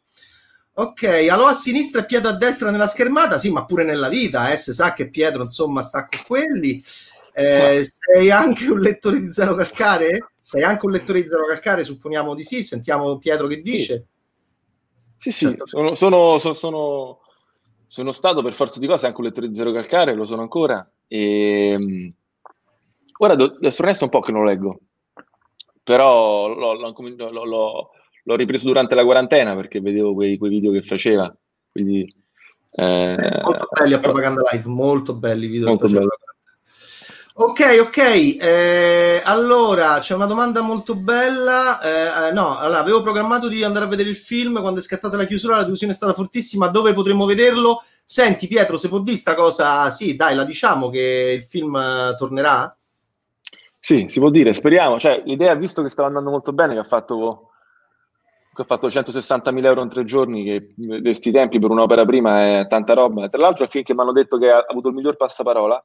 [0.74, 4.50] Ok, allora a sinistra e Pietro a destra nella schermata, sì, ma pure nella vita,
[4.50, 6.83] eh, si sa che Pietro, insomma, sta con quelli.
[7.33, 10.34] Eh, sei anche un lettore di zero calcare?
[10.46, 11.85] Sei anche un lettore di zero calcare?
[11.85, 12.62] Supponiamo di sì.
[12.62, 14.07] Sentiamo Pietro che dice.
[15.16, 15.66] Sì, sì, certo.
[15.66, 17.20] sono, sono, sono,
[17.87, 20.87] sono, stato per forza di cose anche un lettore di zero calcare, lo sono ancora.
[21.09, 22.12] E, ehm,
[23.20, 24.80] ora, devo essere onesto, un po' che non lo leggo,
[25.83, 27.90] però l'ho, l'ho, l'ho,
[28.22, 31.35] l'ho ripreso durante la quarantena perché vedevo quei, quei video che faceva.
[31.72, 32.07] Quindi,
[32.72, 36.16] eh, molto belli a propaganda live, molto belli i video molto che faceva.
[37.37, 37.99] Ok, ok.
[37.99, 41.81] Eh, allora c'è una domanda molto bella.
[41.81, 45.16] Eh, eh, no, allora, avevo programmato di andare a vedere il film quando è scattata
[45.16, 45.57] la chiusura.
[45.57, 46.68] La delusione è stata fortissima.
[46.68, 47.83] Dove potremmo vederlo?
[48.05, 52.14] Senti, Pietro, se può dire sta cosa, sì, dai, la diciamo che il film uh,
[52.16, 52.77] tornerà.
[53.81, 55.01] Sì, si può dire, speriamo.
[55.01, 57.51] Cioè, l'idea, visto che stava andando molto bene, che ha fatto,
[58.55, 62.66] che ha fatto 160.000 euro in tre giorni, che questi tempi per un'opera prima è
[62.68, 63.29] tanta roba.
[63.29, 65.85] Tra l'altro, è film che mi hanno detto che ha avuto il miglior passaparola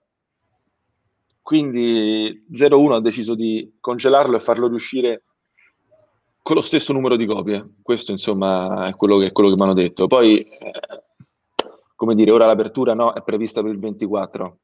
[1.49, 5.23] quindi 01 ha deciso di congelarlo e farlo riuscire
[6.43, 7.67] con lo stesso numero di copie.
[7.81, 10.05] Questo, insomma, è quello che, quello che mi hanno detto.
[10.05, 10.47] Poi, eh,
[11.95, 14.57] come dire, ora l'apertura no, è prevista per il 24.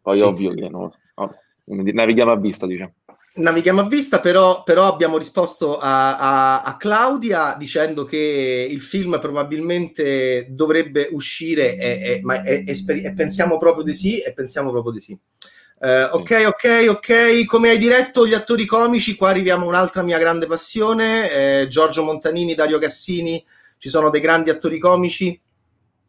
[0.00, 0.22] Poi, sì.
[0.22, 1.34] ovvio che no, no,
[1.66, 2.94] navighiamo a vista, diciamo.
[3.34, 9.18] Navighiamo a vista, però, però abbiamo risposto a, a, a, Claudia dicendo che il film
[9.20, 14.92] probabilmente dovrebbe uscire e, e, ma, e, e pensiamo proprio di sì, e pensiamo proprio
[14.92, 15.18] di sì.
[15.78, 17.44] Uh, ok, ok, ok.
[17.44, 21.30] Come hai diretto gli attori comici, qua arriviamo a un'altra mia grande passione.
[21.62, 23.44] Eh, Giorgio Montanini, Dario Cassini,
[23.78, 25.38] ci sono dei grandi attori comici.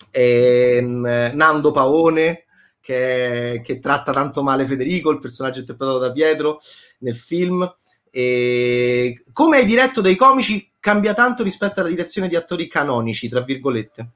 [0.10, 2.46] Eh, Nando Paone,
[2.80, 6.60] che, che, tratta tanto male Federico, il personaggio interpretato da Pietro
[7.00, 7.70] nel film.
[8.10, 14.08] Come hai diretto dei comici cambia tanto rispetto alla direzione di attori canonici, tra virgolette.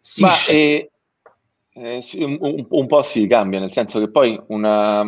[0.00, 0.34] Sì, Ma,
[1.74, 5.04] eh, eh, sì, un, un, po' si cambia, nel senso che poi una...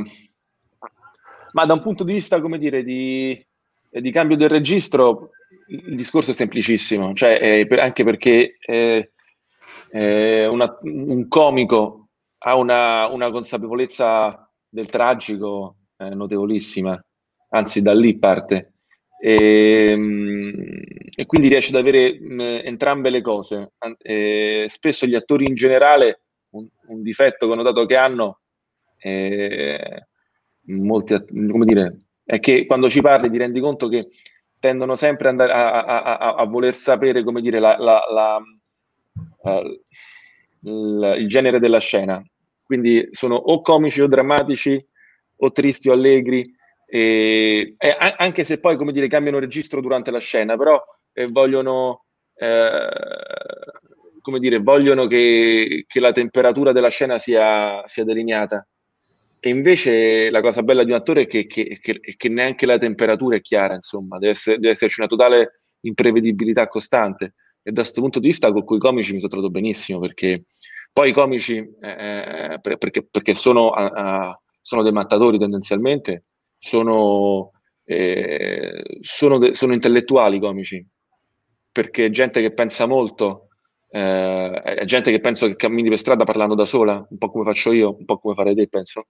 [1.52, 3.40] Ma da un punto di vista, come dire, di,
[3.90, 5.30] di cambio del registro,
[5.68, 9.12] il discorso è semplicissimo, cioè eh, per, anche perché eh,
[9.90, 17.00] eh una, un comico ha una, una consapevolezza del tragico eh, notevolissima,
[17.50, 18.72] anzi da lì parte.
[19.20, 20.82] E, ehm,
[21.16, 23.72] e quindi riesce ad avere mh, entrambe le cose.
[23.98, 26.23] E spesso gli attori in generale,
[26.54, 28.40] un, un difetto che ho notato che hanno,
[28.98, 30.06] eh,
[30.66, 34.08] molti, come dire, è che quando ci parli ti rendi conto che
[34.58, 38.42] tendono sempre a, a, a, a voler sapere, come dire, la, la, la,
[40.60, 42.22] il, genere della scena.
[42.62, 44.82] Quindi sono o comici o drammatici
[45.36, 46.50] o tristi o allegri,
[46.86, 52.04] e, e anche se poi, come dire, cambiano registro durante la scena, però eh, vogliono,
[52.36, 52.88] eh,
[54.24, 58.66] come dire, vogliono che, che, la temperatura della scena sia, sia, delineata.
[59.38, 63.36] E invece la cosa bella di un attore è che, che, che neanche la temperatura
[63.36, 67.34] è chiara, insomma, deve, essere, deve esserci una totale imprevedibilità costante.
[67.62, 70.44] E da questo punto di vista con quei comici mi sono trovato benissimo perché
[70.90, 76.24] poi i comici, eh, perché, perché sono, uh, sono, dei mattatori tendenzialmente,
[76.56, 77.50] sono,
[77.84, 80.86] eh, sono, de- sono intellettuali i comici,
[81.70, 83.48] perché gente che pensa molto,
[83.96, 87.44] eh, è gente che penso che cammini per strada parlando da sola, un po' come
[87.44, 89.06] faccio io, un po' come fare te, penso.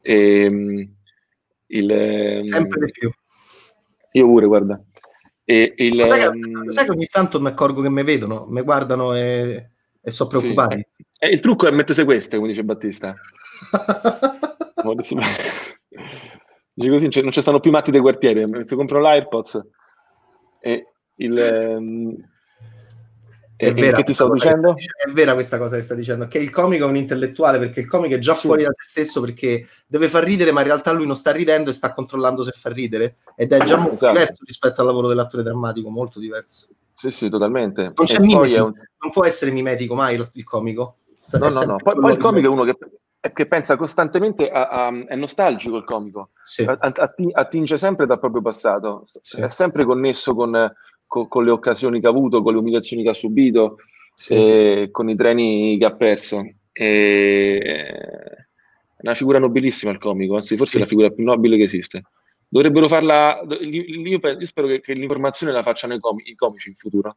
[0.00, 0.94] E, ehm,
[1.66, 3.08] il, ehm, Sempre di più.
[4.12, 4.82] Io pure, guarda.
[5.44, 6.68] E il, sai, che, um...
[6.70, 9.70] sai, che, ogni tanto mi accorgo che mi vedono, mi guardano e,
[10.02, 10.84] e sono preoccupati.
[10.98, 11.24] Sì.
[11.24, 13.14] Eh, il trucco è mettersi queste, come dice Battista.
[16.74, 18.44] dice così, non ci stanno più matti dei quartieri.
[18.64, 19.60] Se compro l'AirPods
[20.58, 20.84] e
[21.14, 22.34] il...
[23.56, 24.74] È, vera, che ti stavo dicendo?
[24.74, 27.88] È vera questa cosa che stai dicendo, che il comico è un intellettuale perché il
[27.88, 28.46] comico è già sì.
[28.46, 31.70] fuori da se stesso perché deve far ridere, ma in realtà lui non sta ridendo
[31.70, 34.12] e sta controllando se fa ridere ed è già molto esatto.
[34.12, 36.68] diverso rispetto al lavoro dell'attore drammatico, molto diverso.
[36.92, 37.92] Sì, sì, totalmente.
[37.94, 38.72] Non c'è mimesi, un...
[38.72, 40.98] non può essere mimetico mai il comico.
[41.32, 41.76] No, no, no.
[41.76, 42.76] Poi, poi il comico è uno che,
[43.32, 46.66] che pensa costantemente a, a, è nostalgico il comico, sì.
[47.32, 49.40] attinge sempre dal proprio passato, sì.
[49.40, 50.72] è sempre connesso con,
[51.06, 53.78] con, con, le occasioni che ha avuto, con le umiliazioni che ha subito,
[54.14, 54.34] sì.
[54.34, 56.42] e, con i treni che ha perso.
[56.72, 57.58] E,
[58.96, 62.02] è una figura nobilissima il comico, anzi forse è la figura più nobile che esiste.
[62.48, 67.16] Dovrebbero farla, io, spero che, che l'informazione la facciano i, comici, i comici in futuro.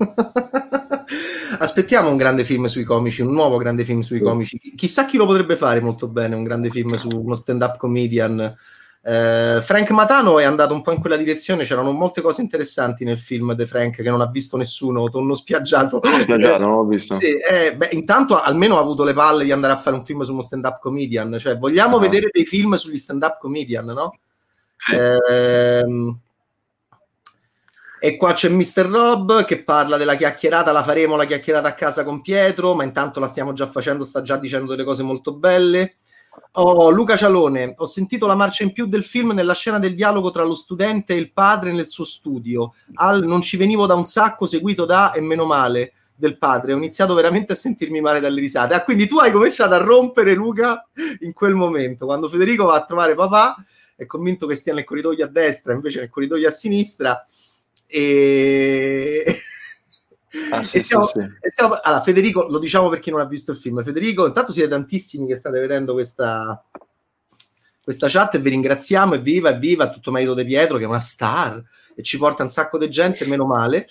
[1.58, 4.58] Aspettiamo un grande film sui comici, un nuovo grande film sui comici.
[4.76, 8.56] Chissà chi lo potrebbe fare molto bene, un grande film su uno stand-up comedian.
[9.02, 13.18] Eh, Frank Matano è andato un po' in quella direzione, c'erano molte cose interessanti nel
[13.18, 16.00] film di Frank che non ha visto nessuno, tonno spiaggiato.
[16.20, 17.14] Spiaggiato, non l'ho visto.
[17.14, 20.22] Sì, eh, beh, intanto almeno ha avuto le palle di andare a fare un film
[20.22, 22.02] su uno stand-up comedian, cioè vogliamo no.
[22.02, 24.18] vedere dei film sugli stand-up comedian, no?
[24.76, 24.92] Sì.
[24.94, 26.14] Eh,
[28.02, 28.86] e qua c'è Mr.
[28.86, 33.20] Rob che parla della chiacchierata, la faremo la chiacchierata a casa con Pietro, ma intanto
[33.20, 35.96] la stiamo già facendo, sta già dicendo delle cose molto belle.
[36.52, 40.30] Oh, Luca Cialone, ho sentito la marcia in più del film nella scena del dialogo
[40.30, 42.74] tra lo studente e il padre nel suo studio.
[42.94, 46.72] Al non ci venivo da un sacco, seguito da e meno male del padre.
[46.72, 48.74] Ho iniziato veramente a sentirmi male dalle risate.
[48.74, 50.88] Ah, quindi tu hai cominciato a rompere Luca
[51.20, 53.56] in quel momento, quando Federico va a trovare papà,
[53.96, 57.24] è convinto che stia nel corridoio a destra, invece nel corridoio a sinistra
[57.86, 59.24] e...
[60.52, 61.50] Ah, sì, e stiamo, sì, sì.
[61.50, 61.78] Stiamo...
[61.82, 63.82] Allora, Federico, lo diciamo per chi non ha visto il film.
[63.82, 66.64] Federico, intanto siete tantissimi che state vedendo questa,
[67.82, 69.14] questa chat e vi ringraziamo.
[69.14, 71.62] Evviva, evviva, tutto merito di Pietro che è una star
[71.94, 73.86] e ci porta un sacco di gente, meno male.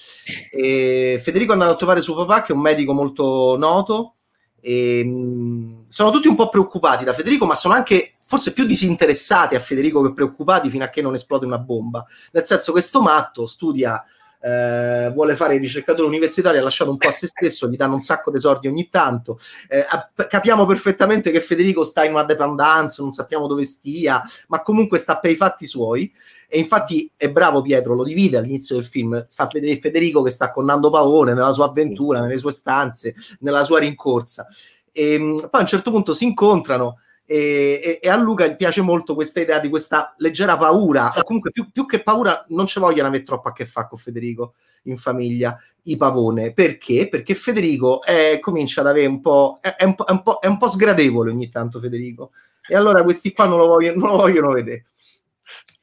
[0.51, 4.15] E Federico è andato a trovare suo papà, che è un medico molto noto.
[4.61, 9.55] E, mh, sono tutti un po' preoccupati da Federico, ma sono anche forse più disinteressati
[9.55, 12.05] a Federico che preoccupati fino a che non esplode una bomba.
[12.31, 14.03] Nel senso, questo matto studia
[14.41, 17.95] eh, vuole fare il ricercatore universitario, ha lasciato un po' a se stesso, gli danno
[17.95, 19.37] un sacco di soldi ogni tanto.
[19.67, 19.85] Eh,
[20.27, 25.17] capiamo perfettamente che Federico sta in una dependenza, non sappiamo dove stia, ma comunque sta
[25.17, 26.11] per i fatti suoi.
[26.47, 30.51] E infatti è bravo Pietro, lo divide all'inizio del film, fa vedere Federico che sta
[30.51, 34.47] con Nando Pavone nella sua avventura, nelle sue stanze, nella sua rincorsa.
[34.91, 36.99] E ehm, poi a un certo punto si incontrano
[37.31, 41.51] e, e, e, a Luca piace molto questa idea di questa leggera paura, o comunque
[41.51, 44.97] più, più che paura non ci vogliono avere troppo a che fare con Federico in
[44.97, 46.53] famiglia, i pavone.
[46.53, 47.07] Perché?
[47.07, 50.39] Perché Federico è, comincia ad avere un po' è, è, un po', è, un po',
[50.39, 52.31] è un po' sgradevole ogni tanto Federico.
[52.67, 54.85] E allora questi qua non lo vogliono, non lo vogliono vedere.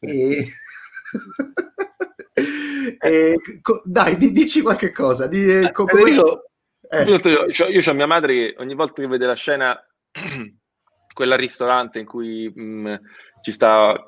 [0.00, 0.48] E...
[2.98, 5.28] e, co- dai, di, dici qualche cosa.
[5.28, 6.50] Di, eh, co- Federico,
[6.90, 7.04] eh.
[7.04, 7.20] io,
[7.68, 9.80] io ho mia madre che ogni volta che vede la scena
[11.16, 12.94] quella al ristorante in cui mh, mm,
[13.40, 14.04] ci sta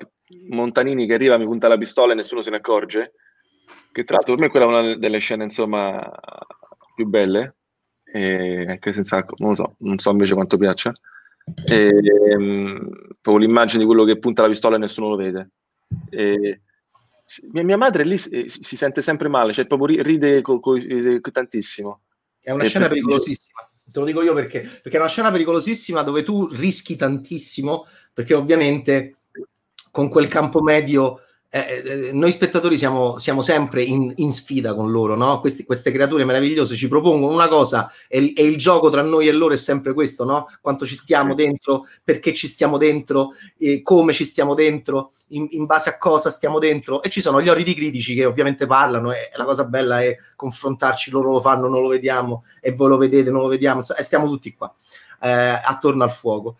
[0.49, 3.13] Montanini che arriva, mi punta la pistola e nessuno se ne accorge,
[3.91, 6.07] che tra l'altro per me quella è una delle scene insomma
[6.93, 7.55] più belle,
[8.03, 10.93] e che senza, non so, non so invece quanto piaccia.
[11.65, 12.89] E, mh,
[13.39, 15.49] l'immagine di quello che punta la pistola e nessuno lo vede.
[16.11, 16.61] E,
[17.51, 20.77] mia, mia, madre lì si, si, sente sempre male, cioè proprio ride co, co,
[21.21, 22.01] co, tantissimo.
[22.39, 26.23] È una scena pericolosissima te lo dico io perché, perché è una scena pericolosissima dove
[26.23, 29.17] tu rischi tantissimo, perché ovviamente
[29.91, 31.21] con quel campo medio
[31.51, 35.39] eh, eh, noi spettatori siamo, siamo sempre in, in, sfida con loro, no?
[35.39, 39.31] Questi, queste creature meravigliose ci propongono una cosa e, e, il gioco tra noi e
[39.31, 40.47] loro è sempre questo, no?
[40.61, 45.65] Quanto ci stiamo dentro, perché ci stiamo dentro, eh, come ci stiamo dentro, in, in,
[45.65, 47.01] base a cosa stiamo dentro.
[47.01, 51.09] E ci sono gli orridi critici che ovviamente parlano e la cosa bella è confrontarci,
[51.09, 54.27] loro lo fanno, non lo vediamo e voi lo vedete, non lo vediamo e stiamo
[54.27, 54.71] tutti qua
[55.21, 56.57] eh, attorno al fuoco.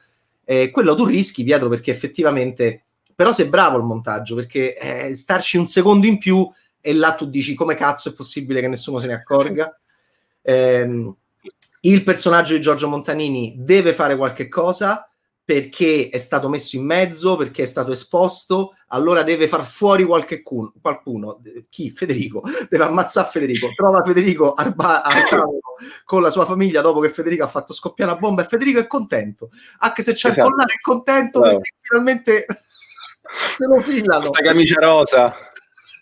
[0.71, 2.86] quello tu rischi, Pietro, perché effettivamente
[3.19, 7.29] però sei bravo il montaggio perché eh, starci un secondo in più e là tu
[7.29, 9.73] dici come cazzo è possibile che nessuno se ne accorga.
[10.41, 11.13] Eh,
[11.82, 15.08] il personaggio di Giorgio Montanini deve fare qualche cosa
[15.43, 20.41] perché è stato messo in mezzo, perché è stato esposto, allora deve far fuori qualche
[20.41, 21.41] cuno, qualcuno.
[21.69, 21.91] Chi?
[21.91, 22.41] Federico.
[22.69, 23.69] Deve ammazzare Federico.
[23.75, 25.60] Trova Federico al, ba- al tavolo
[26.05, 28.88] con la sua famiglia dopo che Federico ha fatto scoppiare la bomba e Federico è
[28.88, 29.49] contento.
[29.79, 30.47] Anche se c'è esatto.
[30.47, 31.49] il collare è contento wow.
[31.49, 32.45] perché finalmente
[33.31, 34.19] se lo filano.
[34.19, 35.35] Questa camicia rosa.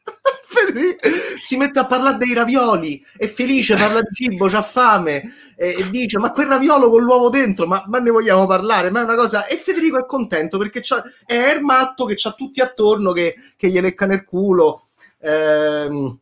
[1.40, 5.22] si mette a parlare dei ravioli, è felice, parla di cibo, c'ha fame
[5.56, 8.90] e, e, dice ma quel raviolo con l'uovo dentro, ma, ma, ne vogliamo parlare?
[8.90, 9.46] Ma è una cosa...
[9.46, 10.82] E Federico è contento perché
[11.26, 14.84] è Ermatto che c'ha tutti attorno che, che gli leccano il culo.
[15.20, 16.20] Ehm,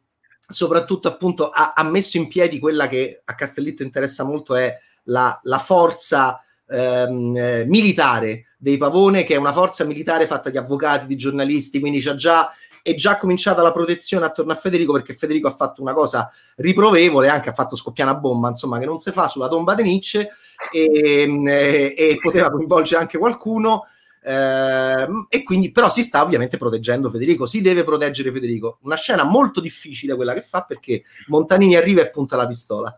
[0.48, 5.38] soprattutto appunto ha, ha, messo in piedi quella che a Castellitto interessa molto è la,
[5.44, 11.06] la forza ehm, eh, militare dei Pavone, che è una forza militare fatta di avvocati,
[11.06, 12.52] di giornalisti, quindi c'è già,
[12.82, 17.30] è già cominciata la protezione attorno a Federico perché Federico ha fatto una cosa riprovevole,
[17.30, 20.32] anche ha fatto scoppiare una bomba, insomma, che non si fa sulla tomba di Nietzsche
[20.72, 23.86] e, e, e poteva coinvolgere anche qualcuno.
[24.24, 28.80] Eh, e quindi però si sta ovviamente proteggendo Federico, si deve proteggere Federico.
[28.82, 32.92] Una scena molto difficile quella che fa perché Montanini arriva e punta la pistola.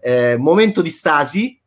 [0.00, 1.57] Eh, momento di stasi,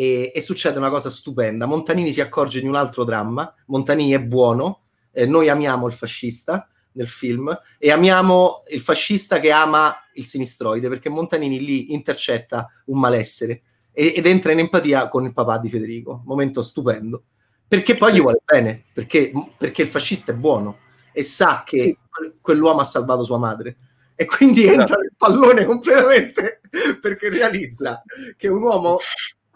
[0.00, 1.66] e, e, succede una cosa stupenda.
[1.66, 3.52] Montanini si accorge di un altro dramma.
[3.66, 9.50] Montanini è buono, eh, noi amiamo il fascista nel film e amiamo il fascista che
[9.50, 15.24] ama il sinistroide perché Montanini lì intercetta un malessere e, ed entra in empatia con
[15.24, 16.22] il papà di Federico.
[16.26, 17.24] Momento stupendo.
[17.66, 20.78] Perché poi gli vuole bene, perché, perché il fascista è buono
[21.12, 21.98] e sa che
[22.40, 23.78] quell'uomo ha salvato sua madre
[24.14, 25.00] e quindi entra esatto.
[25.00, 26.60] nel pallone completamente
[27.00, 28.02] perché realizza
[28.36, 28.98] che un uomo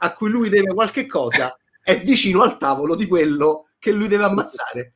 [0.05, 4.24] a cui lui deve qualche cosa è vicino al tavolo di quello che lui deve
[4.24, 4.94] ammazzare.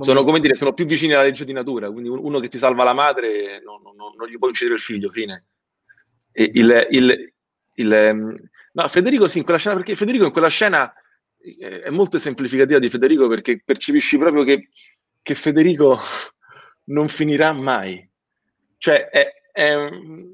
[0.00, 2.84] Sono come dire, sono più vicini alla legge di natura, quindi uno che ti salva
[2.84, 5.46] la madre non, non, non gli può uccidere il figlio, fine.
[6.32, 7.32] E il, il,
[7.74, 8.36] il, ehm,
[8.72, 10.92] no, Federico sì, in quella scena, perché Federico in quella scena
[11.38, 14.68] eh, è molto esemplificativa di Federico perché percepisci proprio che,
[15.22, 15.98] che Federico
[16.84, 18.06] non finirà mai.
[18.76, 19.88] Cioè, è, eh,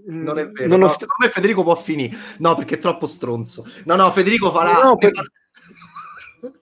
[0.07, 0.77] non è vero.
[0.77, 2.17] No, st- me Federico può finire.
[2.39, 3.67] No, perché è troppo stronzo.
[3.85, 4.83] No, no, Federico farà...
[4.83, 5.13] No, per...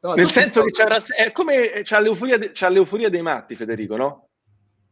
[0.01, 3.97] no, Nel senso che c'era, è come c'ha l'euforia, de, c'ha l'euforia dei matti, Federico,
[3.97, 4.29] no?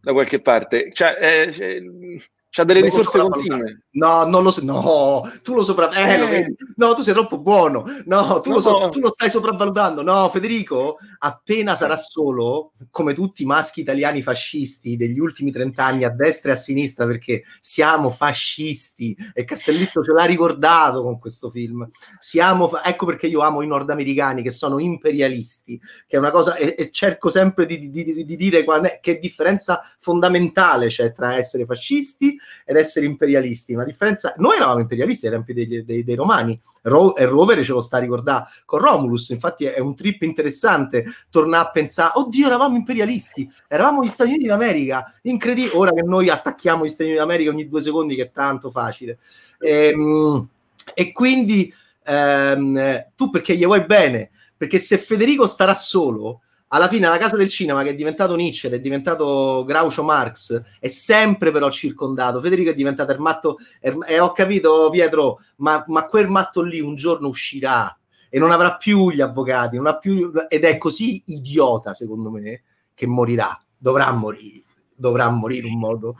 [0.00, 0.90] Da qualche parte.
[0.92, 2.20] Cioè, eh,
[2.52, 3.84] C'ha delle risorse continue.
[3.92, 4.64] No, non lo so.
[4.64, 6.34] No, tu lo sopravvaluti.
[6.34, 7.84] Eh, no, tu sei troppo buono.
[8.06, 8.56] No, tu, no.
[8.56, 10.02] Lo so, tu, lo stai sopravvalutando.
[10.02, 16.10] No, Federico, appena sarà solo, come tutti i maschi italiani fascisti degli ultimi trent'anni, a
[16.10, 21.88] destra e a sinistra, perché siamo fascisti e Castellitto ce l'ha ricordato con questo film.
[22.18, 26.56] Siamo, fa- ecco perché io amo i nordamericani che sono imperialisti, che è una cosa,
[26.56, 31.36] e, e cerco sempre di, di, di, di dire è, che differenza fondamentale c'è tra
[31.36, 33.74] essere fascisti ed essere imperialisti.
[33.74, 37.72] Una differenza, noi eravamo imperialisti ai tempi dei, dei, dei romani, Ro, e Rovere ce
[37.72, 42.46] lo sta a ricordare con Romulus, infatti è un trip interessante tornare a pensare, oddio
[42.46, 47.18] eravamo imperialisti, eravamo gli Stati Uniti d'America, incredibile, ora che noi attacchiamo gli Stati Uniti
[47.18, 49.18] d'America ogni due secondi che è tanto facile.
[49.58, 50.48] E, ehm,
[50.94, 51.72] e quindi
[52.04, 54.30] ehm, tu perché gli vuoi bene?
[54.56, 56.42] Perché se Federico starà solo,
[56.72, 60.62] alla fine la casa del cinema che è diventato Nietzsche ed è diventato Groucho Marx
[60.78, 62.40] è sempre però circondato.
[62.40, 66.94] Federico è diventato il matto e ho capito Pietro ma, ma quel matto lì un
[66.94, 67.96] giorno uscirà
[68.28, 72.62] e non avrà più gli avvocati non ha più, ed è così idiota secondo me
[72.94, 73.60] che morirà.
[73.76, 74.62] Dovrà morire
[75.00, 76.16] dovrà morire in un modo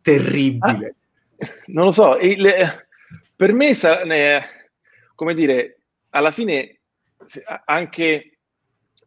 [0.00, 0.96] terribile.
[1.38, 2.86] Ah, non lo so il,
[3.36, 3.76] per me
[5.14, 5.78] come dire
[6.10, 6.80] alla fine
[7.66, 8.31] anche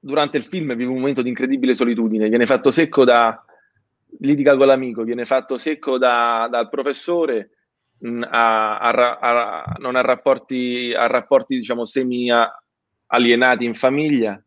[0.05, 3.43] durante il film vive un momento di incredibile solitudine, viene fatto secco da
[4.19, 7.49] litiga con l'amico, viene fatto secco da, dal professore,
[7.97, 12.29] mh, mm, a, a, a, non ha rapporti, a rapporti diciamo semi
[13.07, 14.39] alienati in famiglia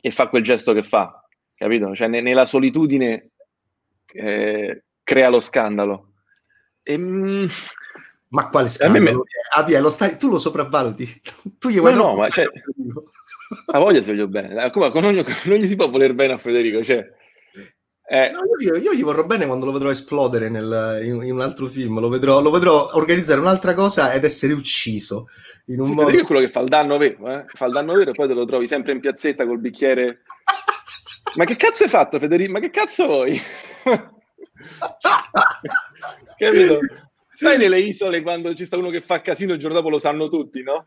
[0.00, 1.22] e fa quel gesto che fa,
[1.54, 1.94] capito?
[1.94, 3.30] Cioè ne, nella solitudine
[4.06, 6.12] eh, crea lo scandalo.
[6.82, 7.46] E, mh, mm,
[8.28, 9.02] ma quale scandalo?
[9.02, 9.22] Me...
[9.54, 11.20] Ah, lo stai, tu lo sopravvaluti.
[11.58, 12.46] tu gli vuoi no, no, ma cioè,
[13.66, 14.70] a voglia se voglio bene.
[14.70, 16.82] Come, non, non, gli si può voler bene a Federico.
[16.82, 17.06] Cioè,
[18.06, 18.30] eh.
[18.30, 21.66] no, io, io, gli vorrò bene quando lo vedrò esplodere nel, in, in, un altro
[21.66, 22.00] film.
[22.00, 25.28] Lo vedrò, lo vedrò, organizzare un'altra cosa ed essere ucciso.
[25.66, 26.06] In un sì, modo...
[26.06, 27.32] Federico è quello che fa il danno vero.
[27.32, 27.44] Eh?
[27.46, 30.22] Fa il danno vero e poi te lo trovi sempre in piazzetta col bicchiere.
[31.36, 32.52] Ma che cazzo hai fatto, Federico?
[32.52, 33.40] Ma che cazzo vuoi?
[36.36, 36.78] Capito?
[37.36, 40.28] Sai nelle isole quando ci sta uno che fa casino il giorno dopo lo sanno
[40.28, 40.84] tutti, no?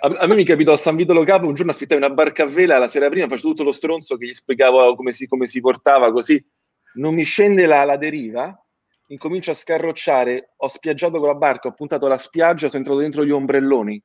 [0.00, 2.42] A, a me mi capitò a San Vito Lo Capo un giorno affittai una barca
[2.42, 5.46] a vela la sera prima, facevo tutto lo stronzo che gli spiegavo come si, come
[5.46, 6.44] si portava così.
[6.94, 8.54] Non mi scende la, la deriva,
[9.06, 13.24] incomincio a scarrocciare, ho spiaggiato con la barca, ho puntato la spiaggia, sono entrato dentro
[13.24, 14.02] gli ombrelloni.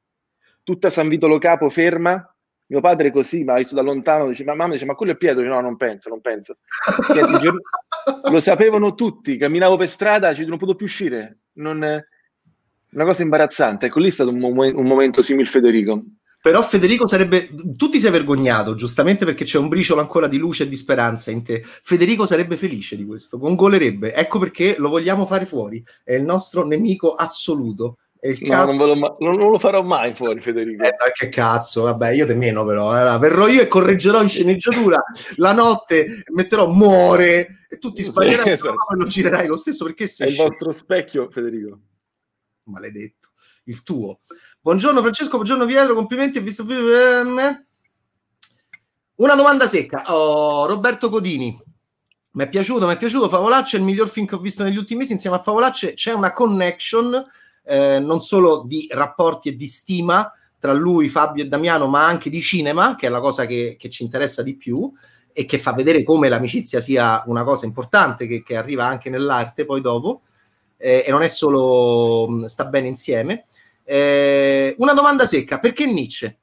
[0.64, 2.24] Tutta San Vito Lo Capo ferma,
[2.68, 5.18] mio padre così mi ha visto da lontano, dice, ma mamma dice, ma quello è
[5.18, 5.40] Pietro?
[5.40, 6.58] Dice, no, non penso, non penso.
[8.30, 11.40] Lo sapevano tutti, camminavo per strada, ci non potuto più uscire.
[11.54, 11.78] Non,
[12.92, 13.88] una cosa imbarazzante.
[13.88, 16.04] Ecco, lì è stato un, mom- un momento simile Federico.
[16.42, 17.50] Però Federico sarebbe.
[17.76, 21.32] Tu ti sei vergognato, giustamente perché c'è un briciolo ancora di luce e di speranza
[21.32, 21.62] in te.
[21.64, 24.14] Federico sarebbe felice di questo, congolerebbe.
[24.14, 25.84] Ecco perché lo vogliamo fare fuori.
[26.04, 27.98] È il nostro nemico assoluto.
[28.42, 30.84] No, non, lo, non, non, lo farò mai fuori, Federico.
[30.84, 33.16] Eh, che cazzo, vabbè, io te meno, però.
[33.16, 33.20] Eh.
[33.20, 35.04] Verrò io e correggerò in sceneggiatura
[35.36, 38.70] la notte, metterò muore e tu ti sbaglierai esatto.
[38.70, 40.28] e lo girerai lo stesso perché sei.
[40.28, 41.80] È il vostro specchio, Federico.
[42.64, 43.30] Maledetto,
[43.66, 44.22] il tuo.
[44.60, 46.40] Buongiorno Francesco, buongiorno Pietro, complimenti.
[46.40, 47.66] Ho visto ehm,
[49.16, 50.04] una domanda secca.
[50.14, 51.58] Oh, Roberto Codini.
[52.32, 54.78] Mi è piaciuto, mi è piaciuto Favolacce, è il miglior film che ho visto negli
[54.78, 55.14] ultimi mesi.
[55.14, 57.22] Insieme a Favolacce c'è una connection
[57.68, 62.30] eh, non solo di rapporti e di stima tra lui, Fabio e Damiano, ma anche
[62.30, 64.92] di cinema, che è la cosa che, che ci interessa di più
[65.32, 69.66] e che fa vedere come l'amicizia sia una cosa importante che, che arriva anche nell'arte
[69.66, 70.24] poi dopo
[70.78, 73.46] eh, e non è solo mh, sta bene insieme.
[73.84, 76.40] Eh, una domanda secca, perché Nietzsche?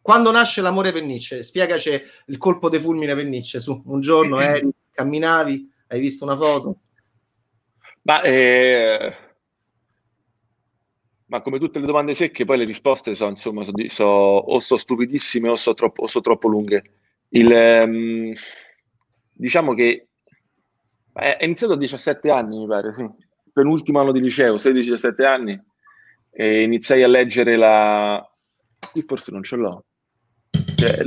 [0.00, 1.42] Quando nasce l'amore per Nietzsche?
[1.42, 6.36] Spiegaci il colpo di fulmine per Nietzsche, su, un giorno eri, camminavi, hai visto una
[6.36, 6.78] foto?
[8.02, 9.14] Ma eh,
[11.28, 14.80] ma come tutte le domande secche, poi le risposte sono, insomma, so, so, o sono
[14.80, 16.82] stupidissime o sono troppo, so troppo lunghe.
[17.30, 18.32] Il, um,
[19.34, 20.08] diciamo che
[21.12, 23.06] è, è, iniziato a 17 anni, mi pare, sì.
[23.52, 25.60] Penultimo anno di liceo, 16-17 anni,
[26.30, 28.26] e iniziai a leggere la...
[28.90, 29.84] Qui forse non ce l'ho.
[30.76, 31.02] Cioè,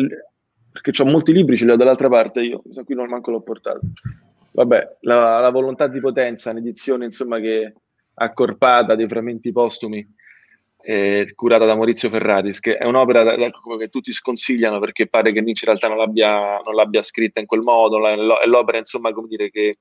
[0.71, 3.79] perché ho molti libri, ce li ho dall'altra parte, io qui non manco l'ho portato.
[4.53, 7.73] Vabbè, la, la volontà di potenza, un'edizione, insomma, che
[8.21, 10.05] accorpata dei frammenti postumi
[10.83, 15.31] eh, curata da Maurizio Ferraris, che è un'opera da, da, che tutti sconsigliano perché pare
[15.31, 19.11] che Nietzsche in realtà non l'abbia, non l'abbia scritta in quel modo, è l'opera insomma
[19.11, 19.77] come dire che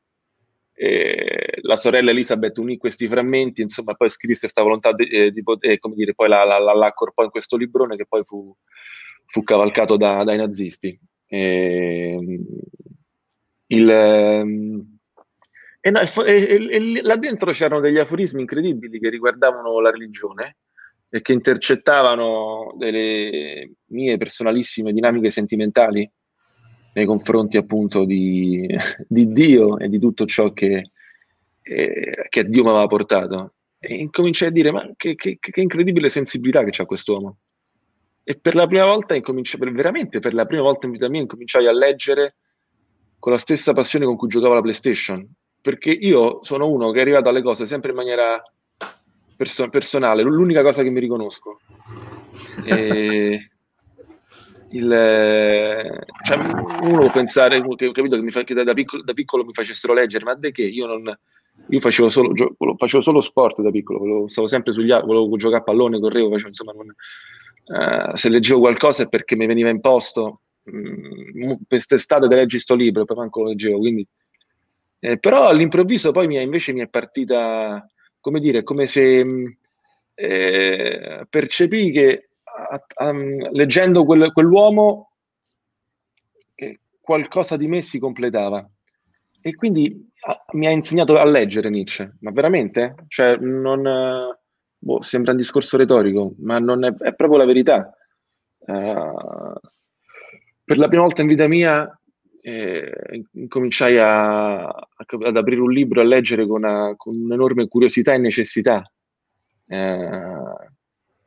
[0.73, 5.43] eh, la sorella Elisabeth unì questi frammenti, insomma poi scrisse questa volontà di, eh, di
[5.61, 8.55] eh, come dire, poi la, la, la, la, accorpò in questo librone che poi fu,
[9.27, 10.99] fu cavalcato da, dai nazisti.
[11.27, 12.45] Ehm,
[13.67, 14.90] il, ehm,
[15.81, 20.59] E, no, e, e, là dentro c'erano degli aforismi incredibili che riguardavano la religione
[21.09, 26.09] e che intercettavano delle mie personalissime dinamiche sentimentali
[26.93, 28.67] nei confronti appunto di,
[29.09, 30.91] di Dio e di tutto ciò che,
[31.63, 33.55] eh, che Dio mi aveva portato.
[33.79, 37.39] E incominciai a dire, ma che, che, che incredibile sensibilità che c'ha quest'uomo.
[38.23, 41.67] E per la prima volta, per, veramente per la prima volta in vita mia, incominciai
[41.67, 42.37] a leggere
[43.19, 45.27] con la stessa passione con cui giocavo alla PlayStation.
[45.63, 48.43] Perché io sono uno che è arrivato alle cose sempre in maniera
[49.37, 51.61] perso- personale, l'unica cosa che mi riconosco.
[52.65, 53.51] E
[54.73, 56.37] il, cioè,
[56.83, 59.95] uno può pensare che, capito, che, mi fa, che da, piccolo, da, piccolo, mi facessero
[59.95, 61.19] leggere, ma de che io non.
[61.69, 62.33] Io facevo solo,
[62.77, 66.49] facevo solo sport da piccolo, stavo sempre sugli altri, volevo giocare a pallone, correvo, facevo,
[66.49, 70.41] insomma, non, uh, se leggevo qualcosa è perché mi veniva imposto.
[70.71, 74.07] Mm, quest'estate te leggi sto libro, poi manco lo leggevo, quindi...
[75.03, 77.85] Eh, però all'improvviso poi mi è, invece mi è partita,
[78.21, 79.47] come dire, come se mm,
[80.15, 83.13] eh, percepì che a, a,
[83.51, 85.13] leggendo quel, quell'uomo
[86.55, 88.69] eh, qualcosa di me si completava
[89.41, 92.95] e quindi a, mi ha insegnato a leggere Nietzsche, ma veramente?
[93.09, 94.37] Cioè, non,
[94.77, 97.95] boh, sembra un discorso retorico, ma non è, è proprio la verità.
[98.59, 99.59] Uh,
[100.63, 102.00] per la prima volta in vita mia
[102.43, 108.15] eh, incominciai a, a, ad aprire un libro, a leggere con, una, con un'enorme curiosità
[108.15, 108.91] e necessità,
[109.67, 110.11] eh,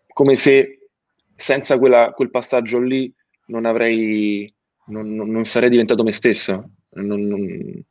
[0.08, 0.90] come se
[1.36, 3.14] senza quella, quel passaggio lì
[3.48, 4.54] non avrei,
[4.88, 6.70] non, non, non sarei diventato me stesso.
[6.92, 7.84] Non,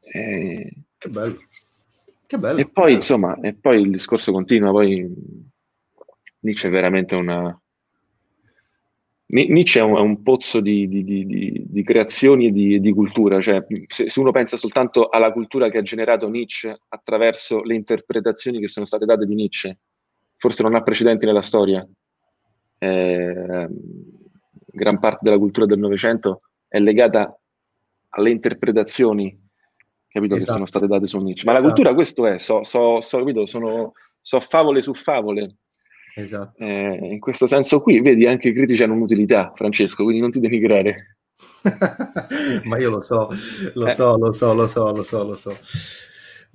[0.00, 1.38] eh, che bello.
[2.26, 2.58] Che bello.
[2.58, 5.12] E poi, insomma, e poi il discorso continua, poi
[6.40, 7.59] Nietzsche è veramente una...
[9.30, 13.64] Nietzsche è un, è un pozzo di, di, di, di, creazioni e di, cultura, cioè
[13.86, 18.68] se, se, uno pensa soltanto alla cultura che ha generato Nietzsche attraverso le interpretazioni che
[18.68, 19.78] sono state date di Nietzsche,
[20.36, 21.86] forse non ha precedenti nella storia
[22.82, 23.68] eh,
[24.66, 27.38] gran parte della cultura del Novecento è legata
[28.10, 29.38] alle interpretazioni
[30.08, 30.46] capito, esatto.
[30.46, 31.44] che sono state date su Nietzsche.
[31.44, 31.66] Ma esatto.
[31.66, 35.56] la cultura questo è, so, so, so, capito, sono, so favole su favole.
[36.14, 36.62] Esatto.
[36.62, 40.40] Eh, in questo senso qui, vedi, anche i critici hanno un'utilità, Francesco, quindi non ti
[40.40, 41.16] denigrare.
[42.64, 43.30] Ma io lo so,
[43.74, 43.92] lo eh.
[43.92, 45.56] so, lo so, lo so, lo so, lo so.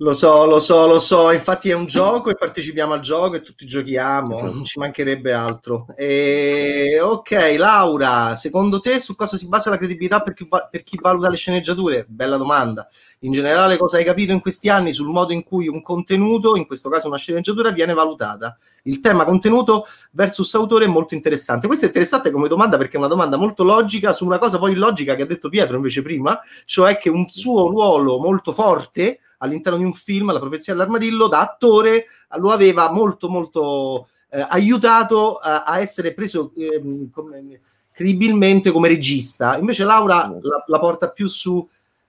[0.00, 3.40] Lo so, lo so, lo so, infatti è un gioco e partecipiamo al gioco e
[3.40, 4.52] tutti giochiamo, esatto.
[4.52, 5.86] non ci mancherebbe altro.
[5.96, 10.98] E, ok, Laura, secondo te su cosa si basa la credibilità per chi, per chi,
[11.00, 12.04] valuta le sceneggiature?
[12.06, 12.86] Bella domanda.
[13.20, 16.66] In generale cosa hai capito in questi anni sul modo in cui un contenuto, in
[16.66, 18.58] questo caso una sceneggiatura, viene valutata?
[18.82, 21.66] Il tema contenuto versus autore è molto interessante.
[21.66, 24.72] Questo è interessante come domanda perché è una domanda molto logica su una cosa poi
[24.72, 29.78] illogica che ha detto Pietro invece prima, cioè che un suo ruolo molto forte all'interno
[29.78, 32.06] di un film, La profezia dell'armadillo, da attore
[32.38, 37.60] lo aveva molto molto eh, aiutato a, a, essere preso eh, come,
[37.92, 39.56] credibilmente come regista.
[39.56, 41.66] Invece Laura la, la porta più su...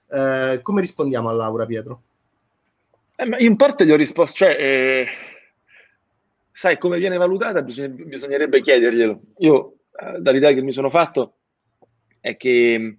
[0.10, 2.02] Eh, come rispondiamo a Laura, Pietro?
[3.16, 5.08] Eh, in parte gli ho risposto, cioè, eh,
[6.52, 9.20] sai come viene valutata, bisognerebbe chiederglielo.
[9.40, 11.34] Io, eh, dall'idea che mi sono fatto,
[12.20, 12.98] è che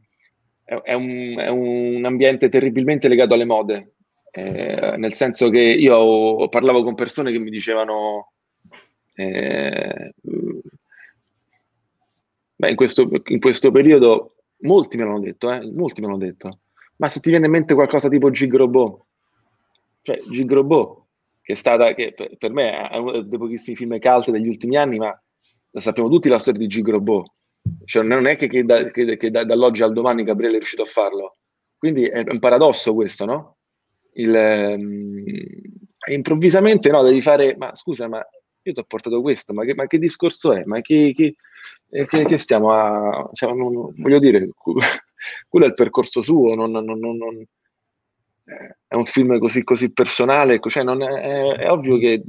[0.65, 3.93] è un, è un ambiente terribilmente legato alle mode,
[4.39, 8.33] eh, nel senso che io parlavo con persone che mi dicevano
[9.15, 10.13] eh,
[12.55, 16.61] beh, in, questo, in, questo, periodo molti me l'hanno detto, eh, molti me l'hanno detto,
[16.97, 19.07] ma se ti viene in mente qualcosa tipo Gigrobot,
[20.03, 21.07] cioè Gigrobot,
[21.43, 24.99] che è stata, che per me è uno dei pochissimi film cult degli ultimi anni,
[24.99, 25.21] ma
[25.71, 27.33] la sappiamo tutti la storia di Gigrobot,
[27.85, 30.83] cioè non è che, che, da, che, che da, dall'oggi al domani Gabriele è riuscito
[30.83, 31.39] a farlo,
[31.77, 33.58] quindi è un paradosso questo, no?
[34.13, 35.25] Il, um,
[36.13, 38.27] improvvisamente no, devi fare, ma scusa, ma
[38.63, 40.65] io ti ho portato questo, ma che, ma che discorso è?
[40.65, 41.37] Ma che, che,
[41.91, 43.29] eh, che stiamo a...
[43.33, 44.49] Siamo, voglio dire,
[45.49, 47.47] quello è il percorso suo, non, non, non, non
[48.49, 52.23] eh, è un film così, così personale, cioè è, è, è, ovvio che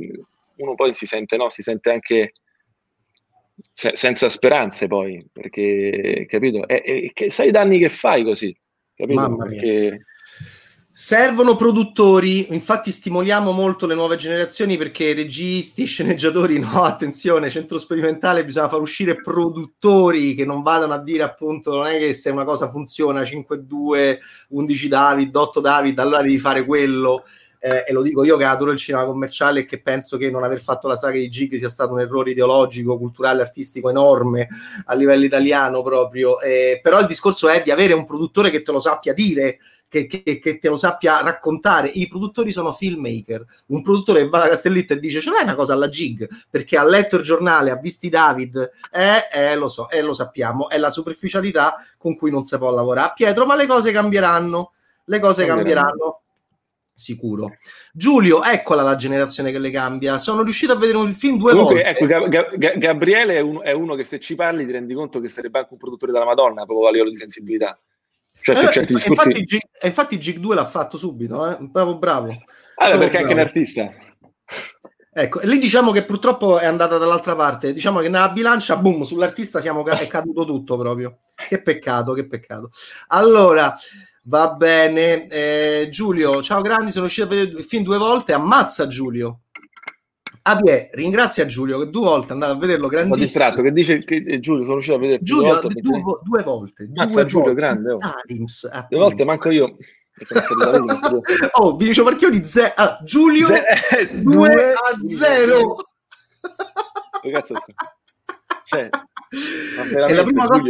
[0.57, 2.33] uno poi si sente, no, si sente anche
[3.71, 6.67] se, senza speranze poi, perché, capito?
[6.67, 8.55] E, e, che sai i danni che fai così,
[8.93, 9.19] capito?
[9.19, 9.59] Mamma mia.
[9.61, 10.05] Perché,
[11.01, 18.43] Servono produttori, infatti stimoliamo molto le nuove generazioni perché registi, sceneggiatori, no, attenzione, centro sperimentale
[18.43, 22.43] bisogna far uscire produttori che non vadano a dire appunto non è che se una
[22.43, 24.17] cosa funziona 5-2,
[24.49, 27.23] 11 David, 8 David, allora devi fare quello.
[27.61, 30.43] Eh, e lo dico io che adoro il cinema commerciale e che penso che non
[30.43, 34.49] aver fatto la saga di Gig sia stato un errore ideologico, culturale, artistico enorme
[34.85, 36.41] a livello italiano proprio.
[36.41, 39.59] Eh, però il discorso è di avere un produttore che te lo sappia dire
[39.89, 41.89] che, che, che, te lo sappia raccontare.
[41.89, 43.45] I produttori sono filmmaker.
[43.67, 46.29] Un produttore va da Castellitto e dice: Ce l'hai una cosa alla gig?
[46.49, 50.69] Perché ha letto il giornale, ha visto David, eh, eh, lo so, eh, lo sappiamo.
[50.69, 53.13] È la superficialità con cui non si può lavorare.
[53.15, 54.71] Pietro, ma le cose cambieranno.
[55.05, 55.87] Le cose cambieranno.
[55.87, 56.21] cambieranno
[56.99, 57.55] sicuro.
[57.93, 60.17] Giulio, eccola la generazione che le cambia.
[60.17, 61.89] Sono riuscito a vedere un film due Comunque, volte.
[61.89, 65.19] Ecco, Ga- Ga- Gabriele è, un, è, uno che se ci parli ti rendi conto
[65.21, 67.79] che sarebbe anche un produttore della Madonna proprio a livello di sensibilità.
[68.41, 69.29] Cioè, eh, certi discorsi...
[69.29, 71.57] infatti, G- infatti Gig 2 l'ha fatto subito, eh?
[71.59, 72.35] bravo bravo.
[72.75, 73.23] Allora, perché bravo.
[73.23, 73.93] anche un artista.
[75.11, 77.73] Ecco, e lì diciamo che purtroppo è andata dall'altra parte.
[77.73, 81.17] Diciamo che nella bilancia, boom, sull'artista siamo, è caduto tutto proprio.
[81.35, 82.69] Che peccato, che peccato.
[83.07, 83.75] Allora,
[84.29, 88.87] Va bene, eh, Giulio, ciao grandi, sono uscito a vedere il film due volte, ammazza
[88.87, 89.43] Giulio.
[90.49, 93.15] Abie, ringrazia Giulio che due volte è andato a vederlo grandissimo.
[93.15, 96.19] Ho distratto, che dice che eh, Giulio sono uscito a vedere Giulio, due, volte, due,
[96.23, 96.89] due volte.
[96.95, 97.61] Ammazza due Giulio, volte.
[97.61, 97.91] grande.
[97.91, 97.99] Oh.
[98.25, 99.77] Times, due volte manco io.
[101.53, 105.75] oh, vi dicevo Marchioni, ze- ah, Giulio 2 a 0.
[107.21, 107.55] Che cazzo
[108.65, 108.89] cioè,
[110.05, 110.61] è la prima cosa...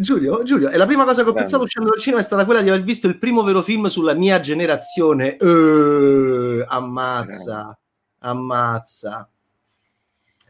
[0.00, 2.62] Giulio, Giulio, è la prima cosa che ho pensato uscendo dal cinema è stata quella
[2.62, 5.36] di aver visto il primo vero film sulla mia generazione.
[5.38, 7.83] Uh, ammazza, Grande.
[8.24, 9.28] Ammazza.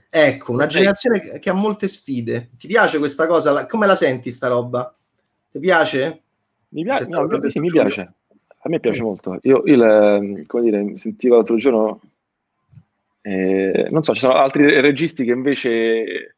[0.09, 2.51] Ecco, una generazione che, ha molte sfide.
[2.57, 3.66] Ti piace questa cosa?
[3.66, 4.95] Come la senti sta roba?
[5.51, 6.22] Ti piace?
[6.68, 8.12] Mi piace, no, sì, mi piace.
[8.59, 9.05] A me piace mm.
[9.05, 9.39] molto.
[9.43, 12.01] Io, il, come dire, sentivo l'altro giorno,
[13.22, 16.37] eh, non so, ci sono altri registi che invece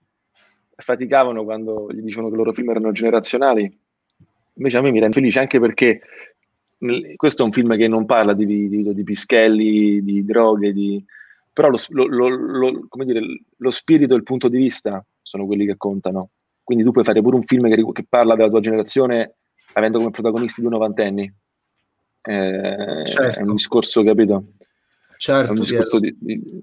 [0.76, 3.78] faticavano quando gli dicevano che i loro film erano generazionali.
[4.54, 6.00] Invece a me mi rende felice anche perché
[7.16, 11.04] questo è un film che non parla di, di, di pischelli, di droghe, di...
[11.56, 13.22] però lo, lo, lo, dire,
[13.56, 16.32] lo, spirito e il punto di vista sono quelli che contano.
[16.62, 19.36] Quindi tu puoi fare pure un film che, che parla della tua generazione
[19.72, 21.22] avendo come protagonisti due novantenni.
[22.20, 23.38] Eh, certo.
[23.38, 24.44] È un discorso, capito?
[25.16, 26.62] Certo, è un discorso di, di, di,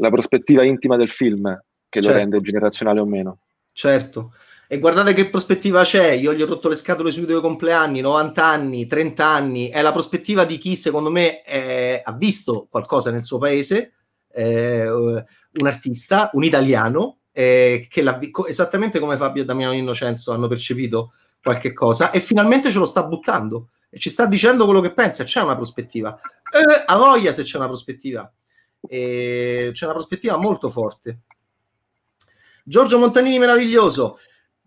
[0.00, 1.44] la prospettiva intima del film
[1.88, 2.08] che certo.
[2.08, 3.38] lo rende generazionale o meno.
[3.72, 4.34] Certo.
[4.70, 6.10] E guardate che prospettiva c'è.
[6.10, 9.68] Io gli ho rotto le scatole sui due compleanni, 90 anni, 30 anni.
[9.70, 13.94] È la prospettiva di chi, secondo me, è, ha visto qualcosa nel suo paese,
[14.30, 20.48] eh, un artista, un italiano, eh, che l'ha, esattamente come Fabio e Damiano Innocenzo hanno
[20.48, 21.12] percepito
[21.42, 25.24] qualche cosa e finalmente ce lo sta buttando e ci sta dicendo quello che pensa.
[25.24, 26.14] C'è una prospettiva.
[26.14, 28.30] Eh, a voglia se c'è una prospettiva.
[28.86, 31.20] E c'è una prospettiva molto forte.
[32.64, 34.18] Giorgio Montanini meraviglioso.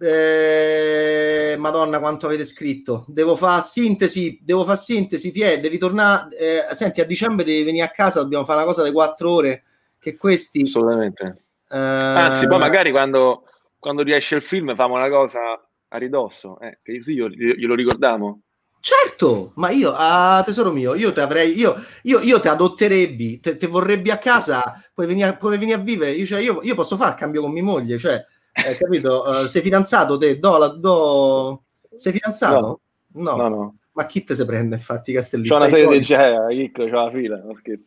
[0.04, 3.06] Eh, Madonna, quanto avete scritto.
[3.08, 6.36] Devo fare sintesi, devo fare sintesi, Pie, devi tornare.
[6.36, 9.64] Eh, senti, a dicembre devi venire a casa, dobbiamo fare una cosa di quattro ore.
[10.00, 10.62] Che questi.
[10.62, 11.44] Assolutamente.
[11.70, 13.44] Eh, Anzi, poi magari quando,
[13.78, 15.40] quando riesce il film famo una cosa
[15.88, 16.60] a ridosso.
[16.60, 18.42] Eh, che così io, glielo ricordiamo.
[18.80, 23.56] Certo, ma io, ah, tesoro mio, io ti avrei, io, io, io ti adotterebbi, te,
[23.56, 26.98] te, vorrebbi a casa, puoi venire, puoi venire a vivere, io, cioè, io, io posso
[26.98, 29.24] fare il cambio con mia moglie, cioè, eh, capito?
[29.26, 30.40] Uh, sei fidanzato te?
[30.40, 31.64] Do, la, do...
[31.96, 32.82] Sei fidanzato?
[33.14, 33.22] No.
[33.22, 33.36] no.
[33.36, 33.76] no, no.
[33.94, 35.54] Ma chi te se prende, infatti, Castellino?
[35.54, 37.42] C'è una serie di Gea, Chicco, c'è la fila.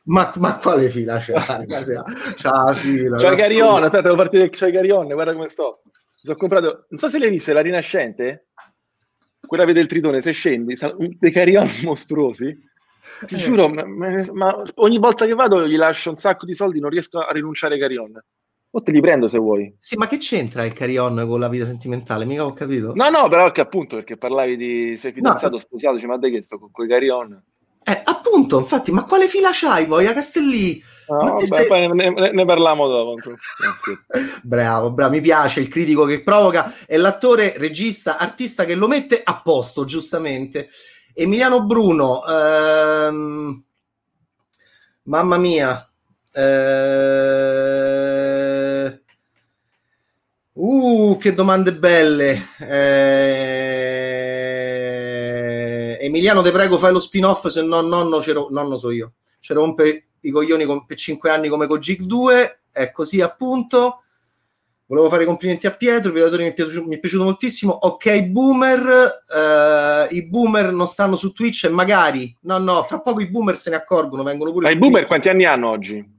[0.04, 1.32] Ma, ma, quale fila c'è?
[1.34, 3.16] c'è la fila.
[3.16, 5.80] C'è Garion, aspetta, devo partire, c'è Garion, guarda come sto.
[5.84, 8.48] Mi sono comprato, non so se l'hai vista, la Rinascente
[9.46, 10.76] quella vede il tritone, se scendi,
[11.18, 12.72] dei carillon mostruosi.
[13.26, 13.38] Ti eh.
[13.38, 13.84] giuro, ma,
[14.32, 17.74] ma, ogni volta che vado gli lascio un sacco di soldi, non riesco a rinunciare
[17.74, 18.12] ai carillon.
[18.76, 19.72] O te li prendo se vuoi.
[19.78, 22.24] Sì, ma che c'entra il carillon con la vita sentimentale?
[22.24, 22.92] Mica ho capito.
[22.96, 25.58] No, no, però che appunto perché parlavi di sei fidanzato, no.
[25.58, 27.40] sposato, cioè, ma dai che sto con quei carillon?
[27.84, 30.82] Eh, appunto, infatti, ma quale fila c'hai poi a Castellì?
[31.06, 31.66] No, vabbè, sei...
[31.68, 33.14] poi ne, ne, parliamo dopo.
[34.42, 39.20] bravo, bravo, mi piace il critico che provoca, è l'attore, regista, artista che lo mette
[39.22, 40.68] a posto, giustamente.
[41.12, 43.62] Emiliano Bruno, ehm...
[45.04, 45.88] mamma mia,
[46.32, 48.03] eh...
[50.54, 52.42] uh, che domande belle.
[52.58, 53.74] Eh...
[56.00, 59.12] Emiliano, te prego, fai lo spin-off, se no nonno, nonno so io.
[59.40, 64.00] Ci rompe i coglioni con, per 5 anni come con Gig 2, è così appunto.
[64.86, 67.72] Volevo fare i complimenti a Pietro, il videatore mi è piaciuto, mi è piaciuto moltissimo.
[67.72, 73.20] Ok, boomer, eh, i boomer non stanno su Twitch e magari, no, no, fra poco
[73.20, 74.66] i boomer se ne accorgono, vengono pure.
[74.66, 76.13] Ma i boomer quanti anni hanno oggi?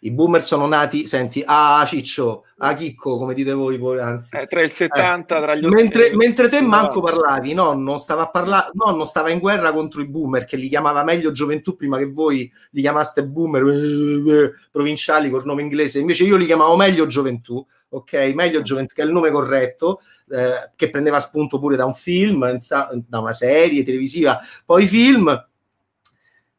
[0.00, 4.36] I boomer sono nati, senti, a Ciccio, a Chicco, come dite voi, anzi.
[4.36, 5.40] Eh, tra il 70, eh.
[5.40, 9.72] tra gli mentre, mentre te manco parlavi, nonno stava, a parla- nonno stava in guerra
[9.72, 13.64] contro i boomer, che li chiamava meglio gioventù prima che voi li chiamaste boomer
[14.70, 18.32] provinciali col nome inglese, invece io li chiamavo meglio gioventù, ok?
[18.34, 22.56] Meglio gioventù, che è il nome corretto, eh, che prendeva spunto pure da un film,
[23.06, 25.48] da una serie televisiva, poi film.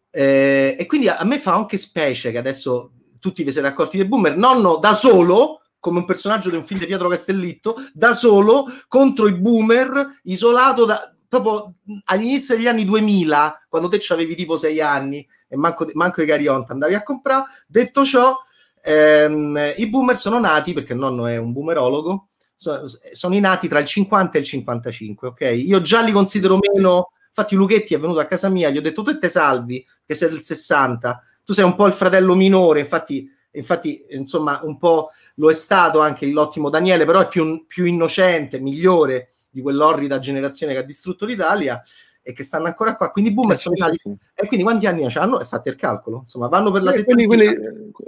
[0.10, 3.98] Eh, e quindi a, a me fa anche specie che adesso tutti vi siete accorti
[3.98, 8.14] dei boomer, nonno da solo, come un personaggio di un film di Pietro Castellitto, da
[8.14, 11.74] solo contro i boomer, isolato da, proprio
[12.06, 16.74] all'inizio degli anni 2000, quando te avevi tipo sei anni e manco, manco i carionta
[16.74, 17.46] andavi a comprare.
[17.68, 18.36] Detto ciò,
[18.84, 23.80] ehm, i boomer sono nati, perché il nonno è un boomerologo, sono, sono nati tra
[23.80, 25.42] il 50 e il 55, ok?
[25.54, 27.12] Io già li considero meno...
[27.38, 30.30] Infatti Luchetti è venuto a casa mia, gli ho detto tu te salvi, che sei
[30.30, 35.50] del 60, tu sei un po' il fratello minore, infatti, infatti insomma, un po' lo
[35.50, 40.80] è stato anche l'ottimo Daniele, però è più, più innocente, migliore di quell'orrida generazione che
[40.80, 41.82] ha distrutto l'Italia
[42.22, 43.12] e che stanno ancora qua.
[43.12, 43.98] Quindi boomer eh, sono stati...
[44.34, 45.40] E quindi quanti anni hanno?
[45.40, 46.18] E fatti il calcolo.
[46.18, 47.28] Insomma, vanno per la eh, settantina.
[47.28, 47.58] Quelli.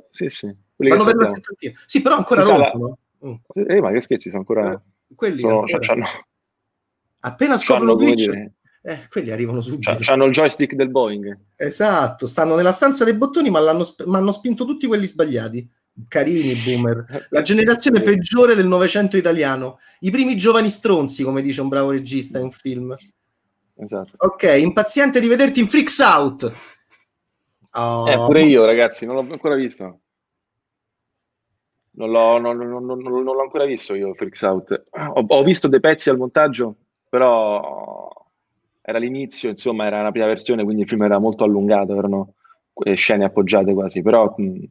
[0.09, 0.53] Sì, sì.
[0.75, 1.79] Vanno per la settantina.
[1.85, 2.97] Sì, però ancora rompono.
[3.25, 3.35] Mm.
[3.53, 4.73] Eh, ma che scherzi, sono ancora...
[4.73, 5.59] Eh, quelli sono...
[5.61, 5.79] ancora...
[5.79, 6.05] C'hanno...
[7.21, 8.51] Appena scoprono Twitch...
[8.81, 9.95] Eh, quelli arrivano subito.
[10.07, 11.37] Hanno il joystick del Boeing.
[11.55, 15.69] Esatto, stanno nella stanza dei bottoni, ma l'hanno sp- hanno spinto tutti quelli sbagliati.
[16.07, 17.27] Carini, boomer.
[17.29, 19.79] La generazione peggiore del Novecento italiano.
[19.99, 22.95] I primi giovani stronzi, come dice un bravo regista in un film.
[23.75, 24.11] Esatto.
[24.17, 26.53] Ok, impaziente di vederti in Freaks Out.
[27.73, 28.09] Oh.
[28.09, 29.99] Eh, pure io, ragazzi, non l'ho ancora visto.
[31.91, 34.85] Non l'ho, non, non, non, non l'ho ancora visto io, Freaks Out.
[34.89, 36.75] Ho, ho visto dei pezzi al montaggio,
[37.09, 38.18] però
[38.81, 42.33] era l'inizio, insomma, era una prima versione, quindi il film era molto allungato, erano
[42.93, 44.63] scene appoggiate quasi, però mh,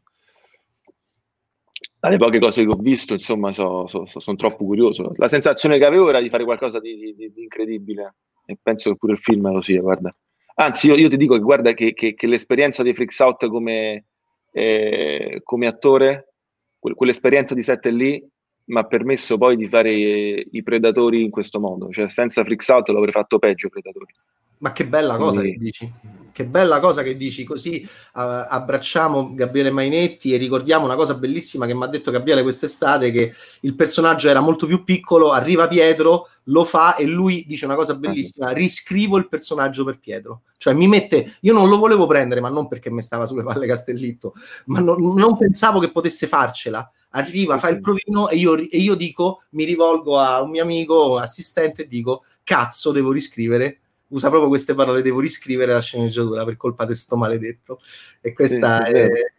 [2.01, 5.13] dalle poche cose che ho visto, insomma, so, so, so, sono troppo curioso.
[5.17, 8.15] La sensazione che avevo era di fare qualcosa di, di, di incredibile
[8.47, 10.15] e penso che pure il film lo sia, guarda.
[10.55, 14.07] Anzi, io, io ti dico che guarda che, che, che l'esperienza di Freaks Out come,
[14.53, 16.35] eh, come attore,
[16.79, 18.27] que- quell'esperienza di sette lì
[18.69, 22.89] mi ha permesso poi di fare i predatori in questo modo, cioè senza Freaks Out
[22.89, 24.15] l'avrei fatto peggio i predatori.
[24.59, 25.57] Ma che bella cosa Quindi...
[25.57, 25.93] che dici,
[26.33, 31.65] che bella cosa che dici, così uh, abbracciamo Gabriele Mainetti e ricordiamo una cosa bellissima
[31.65, 36.29] che mi ha detto Gabriele quest'estate, che il personaggio era molto più piccolo, arriva Pietro,
[36.45, 40.89] lo fa e lui dice una cosa bellissima, riscrivo il personaggio per Pietro, cioè mi
[40.89, 44.35] mette, io non lo volevo prendere, ma non perché mi stava sulle palle Castellitto,
[44.67, 48.95] ma non, non pensavo che potesse farcela, arriva, fa il provino e io, e io
[48.95, 54.49] dico, mi rivolgo a un mio amico assistente e dico, cazzo, devo riscrivere usa proprio
[54.49, 57.81] queste parole, devo riscrivere la sceneggiatura per colpa di sto maledetto.
[58.21, 59.07] E questa sì, è...
[59.07, 59.33] è...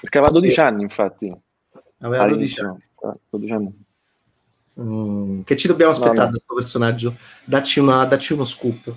[0.00, 1.34] Perché aveva 12 anni, infatti.
[1.98, 2.82] Aveva 12 anni.
[3.30, 3.84] 12 anni.
[4.80, 6.26] Mm, che ci dobbiamo aspettare no, no.
[6.26, 7.16] da questo personaggio?
[7.44, 8.94] Dacci, una, dacci, uno scoop.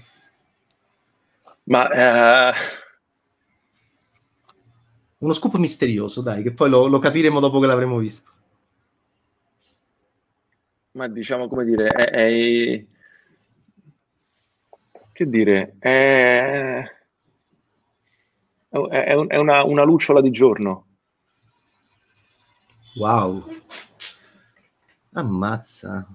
[1.64, 2.52] Ma...
[2.52, 2.82] Uh...
[5.24, 8.30] Uno scoop misterioso, dai, che poi lo, lo capiremo dopo che l'avremo visto.
[10.91, 12.86] Ma diciamo, come dire, è, è
[15.13, 16.84] che dire, è,
[18.69, 20.88] è, è una, una lucciola di giorno.
[22.95, 23.45] Wow.
[25.13, 26.05] Ammazza.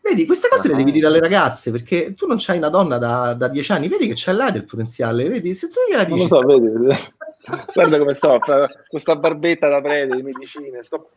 [0.00, 3.34] Vedi, queste cose le devi dire alle ragazze perché tu non c'hai una donna da,
[3.34, 5.54] da dieci anni, vedi che c'è là del potenziale, vedi?
[5.54, 6.26] Se tu gliela dici...
[6.26, 6.96] Non lo so, vedi,
[7.72, 8.38] guarda come sto,
[8.88, 11.08] questa barbetta da prete di medicine, sto,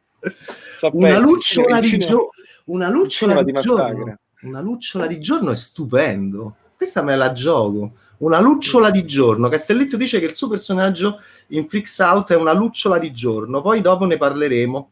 [0.77, 2.29] sto una, lucciola di gio-
[2.65, 4.19] una lucciola di, di giorno.
[4.41, 7.93] Una lucciola di giorno è stupendo questa me la gioco.
[8.17, 9.49] Una lucciola di giorno.
[9.49, 13.61] Castelletto dice che il suo personaggio in Freaks Out è una lucciola di giorno.
[13.61, 14.89] Poi dopo ne parleremo.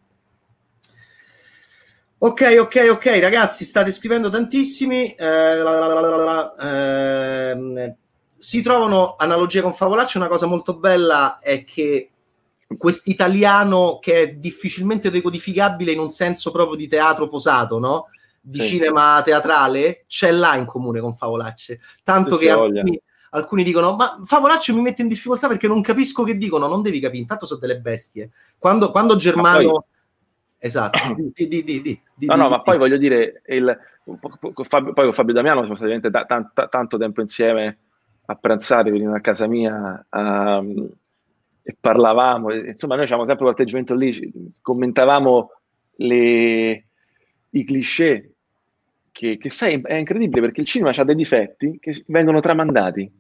[2.20, 5.14] Ok, ok, ok, ragazzi, state scrivendo tantissimi.
[5.14, 5.60] Eh,
[6.60, 7.96] eh,
[8.44, 10.18] si trovano analogie con Favolacci.
[10.18, 12.10] Una cosa molto bella è che
[12.78, 18.08] quest'italiano che è difficilmente decodificabile in un senso proprio di teatro posato, no?
[18.42, 18.68] di sì.
[18.68, 21.80] cinema teatrale c'è là in comune con Favolacce.
[22.04, 26.24] Tanto sì, che alcuni, alcuni, dicono: Ma Favolacce mi mette in difficoltà perché non capisco
[26.24, 26.68] che dicono.
[26.68, 28.30] Non devi capire, intanto sono delle bestie.
[28.58, 29.72] Quando, quando Germano.
[29.72, 29.82] Poi...
[30.58, 31.00] Esatto,
[31.34, 34.54] di, di, di, no, no, ma poi voglio dire, il, poi
[34.94, 37.80] con Fabio Damiano siamo stati da, tanto, tanto tempo insieme
[38.26, 40.90] a pranzare, venivano a casa mia um,
[41.62, 42.54] e parlavamo.
[42.54, 45.52] Insomma, noi avevamo sempre l'atteggiamento lì, commentavamo
[45.98, 46.86] le,
[47.50, 48.34] i cliché
[49.12, 53.12] che, che sai, è incredibile perché il cinema ha dei difetti che vengono tramandati.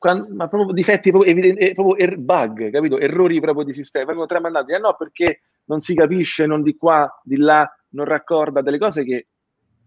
[0.00, 2.98] quando, ma proprio difetti proprio, evidenti, proprio er, bug, capito?
[2.98, 7.20] Errori proprio di sistema, vengono tramandati, eh no, perché non si capisce, non di qua,
[7.22, 9.28] di là, non raccorda delle cose che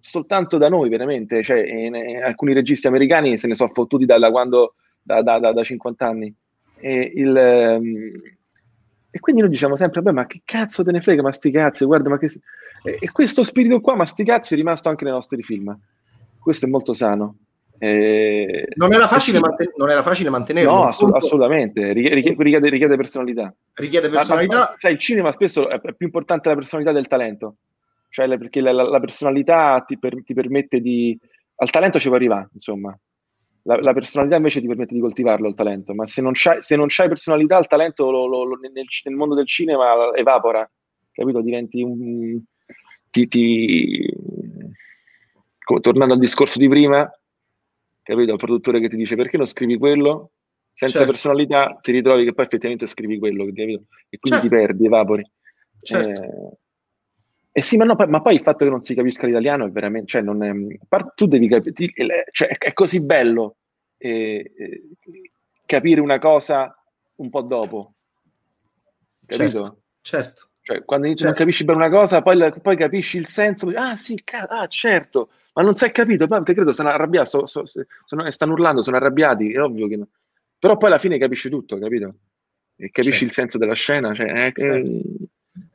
[0.05, 4.19] soltanto da noi veramente, cioè in, in alcuni registi americani se ne sono fottuti da,
[4.19, 6.35] da quando, da, da, da, 50 anni.
[6.75, 8.21] E, il, um,
[9.09, 11.85] e, quindi noi diciamo sempre, beh, ma che cazzo te ne frega, ma sti cazzi,
[11.85, 12.29] guarda, ma che...
[12.83, 15.73] E, e questo spirito qua, ma sti cazzi, è rimasto anche nei nostri film.
[16.37, 17.37] Questo è molto sano.
[17.77, 19.43] Eh, non, era facile sì.
[19.43, 20.69] manten- non, era facile mantenerlo.
[20.69, 23.55] No, assu- assolutamente, richiede, richiede, richiede, personalità.
[23.73, 24.57] Richiede personalità.
[24.57, 27.55] Ma, ma, sai, il cinema spesso è più importante la personalità del talento,
[28.13, 31.19] cioè perché la, la, la personalità ti, per, ti, permette di...
[31.55, 32.95] Al talento ci può arrivare, insomma.
[33.63, 36.75] La, la, personalità invece ti permette di coltivarlo il talento, ma se non c'hai, se
[36.75, 40.69] non c'hai personalità il talento lo, lo, lo, nel, nel, mondo del cinema evapora,
[41.11, 41.41] capito?
[41.41, 42.39] Diventi un...
[43.09, 44.15] Ti, ti...
[45.81, 47.11] Tornando al discorso di prima,
[48.03, 48.31] capito?
[48.33, 50.33] Il produttore che ti dice perché non scrivi quello?
[50.71, 51.11] Senza certo.
[51.11, 53.85] personalità ti ritrovi che poi effettivamente scrivi quello, capito?
[54.07, 54.41] E quindi certo.
[54.41, 55.31] ti perdi, evapori.
[55.81, 56.21] Certo.
[56.21, 56.57] Eh,
[57.55, 60.07] eh sì, ma, no, ma, poi il fatto che non si capisca l'italiano è veramente,
[60.07, 60.51] cioè, non è,
[61.13, 63.57] tu devi capire, cioè, è così bello
[63.97, 64.89] eh, eh,
[65.63, 66.75] capire una cosa
[67.17, 67.93] un po' dopo,
[69.27, 69.61] capito?
[69.61, 70.47] Certo, certo.
[70.61, 71.25] Cioè, quando certo.
[71.25, 75.29] non capisci bene una cosa, poi, poi capisci il senso, ah sì, ca- ah, certo,
[75.53, 77.63] ma non si è capito, poi te credo stanno arrabbiati, so, so,
[78.03, 80.07] sono, stanno urlando, sono arrabbiati, è ovvio che no.
[80.57, 82.15] Però poi alla fine capisci tutto, capito?
[82.77, 83.25] E capisci certo.
[83.25, 84.89] il senso della scena, cioè, è, certo.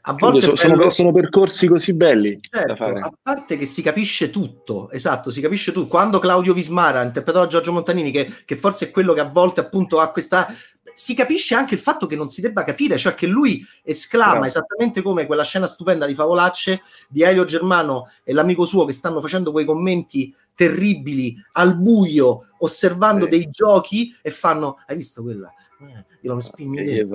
[0.03, 0.57] A volte so, bello...
[0.57, 2.83] sono, sono, percorsi così belli certo.
[2.83, 5.87] A parte che si capisce tutto, esatto, si capisce tutto.
[5.87, 10.01] Quando Claudio Vismara interpretò Giorgio Montanini, che, che forse è quello che a volte appunto
[10.01, 10.53] ha questa
[10.95, 14.47] si capisce anche il fatto che non si debba capire, cioè che lui esclama Bravo.
[14.47, 19.21] esattamente come quella scena stupenda di Favolacce di Elio Germano e l'amico suo che stanno
[19.21, 23.31] facendo quei commenti terribili al buio, osservando sì.
[23.31, 25.53] dei giochi e fanno: Hai visto quella?
[25.81, 27.07] Eh, io non spingo che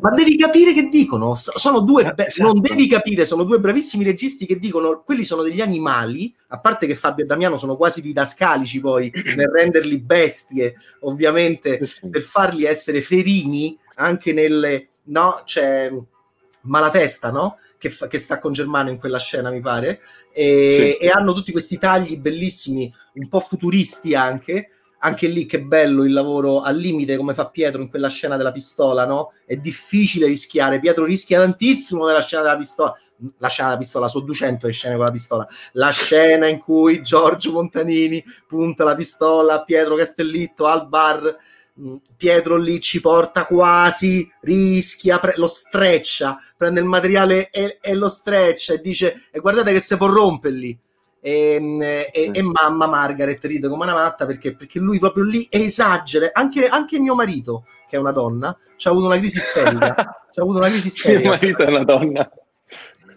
[0.00, 2.52] ma devi capire che dicono sono due eh, be- esatto.
[2.52, 6.88] non devi capire sono due bravissimi registi che dicono quelli sono degli animali a parte
[6.88, 11.78] che Fabio e Damiano sono quasi didascalici poi nel renderli bestie ovviamente
[12.10, 15.92] per farli essere ferini anche nelle no c'è
[16.62, 17.58] Malatesta no?
[17.78, 20.00] Che, fa- che sta con Germano in quella scena mi pare.
[20.32, 21.04] E, sì.
[21.04, 26.12] e hanno tutti questi tagli bellissimi un po' futuristi anche anche lì che bello il
[26.12, 29.32] lavoro al limite come fa Pietro in quella scena della pistola, no?
[29.44, 32.98] È difficile rischiare, Pietro rischia tantissimo nella scena della pistola,
[33.38, 37.02] la scena della pistola, sono 200 le scene con la pistola, la scena in cui
[37.02, 41.36] Giorgio Montanini punta la pistola a Pietro Castellitto al bar,
[41.80, 47.94] mm, Pietro lì ci porta quasi, rischia, pre- lo streccia, prende il materiale e, e
[47.94, 50.78] lo streccia e dice e guardate che si può rompere lì
[51.26, 56.30] e, e, e, mamma Margaret ride come una matta perché, perché lui proprio lì esagera.
[56.32, 59.94] Anche, anche mio marito che è una donna ci ha avuto una crisi isterica.
[60.36, 61.20] Ci ha avuto una crisi isterica.
[61.20, 62.30] Mio marito è una donna.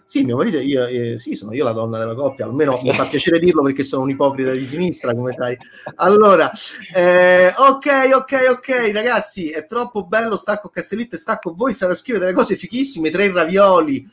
[0.06, 3.04] Sì, mio marito, io, eh, sì, sono io la donna della coppia, almeno mi fa
[3.04, 5.56] piacere dirlo perché sono un ipocrita di sinistra, come sai.
[5.96, 6.50] Allora,
[6.96, 11.94] eh, ok, ok, ok, ragazzi, è troppo bello, stacco Castellitto e stacco voi, state a
[11.94, 14.08] scrivere delle cose fichissime, tre ravioli,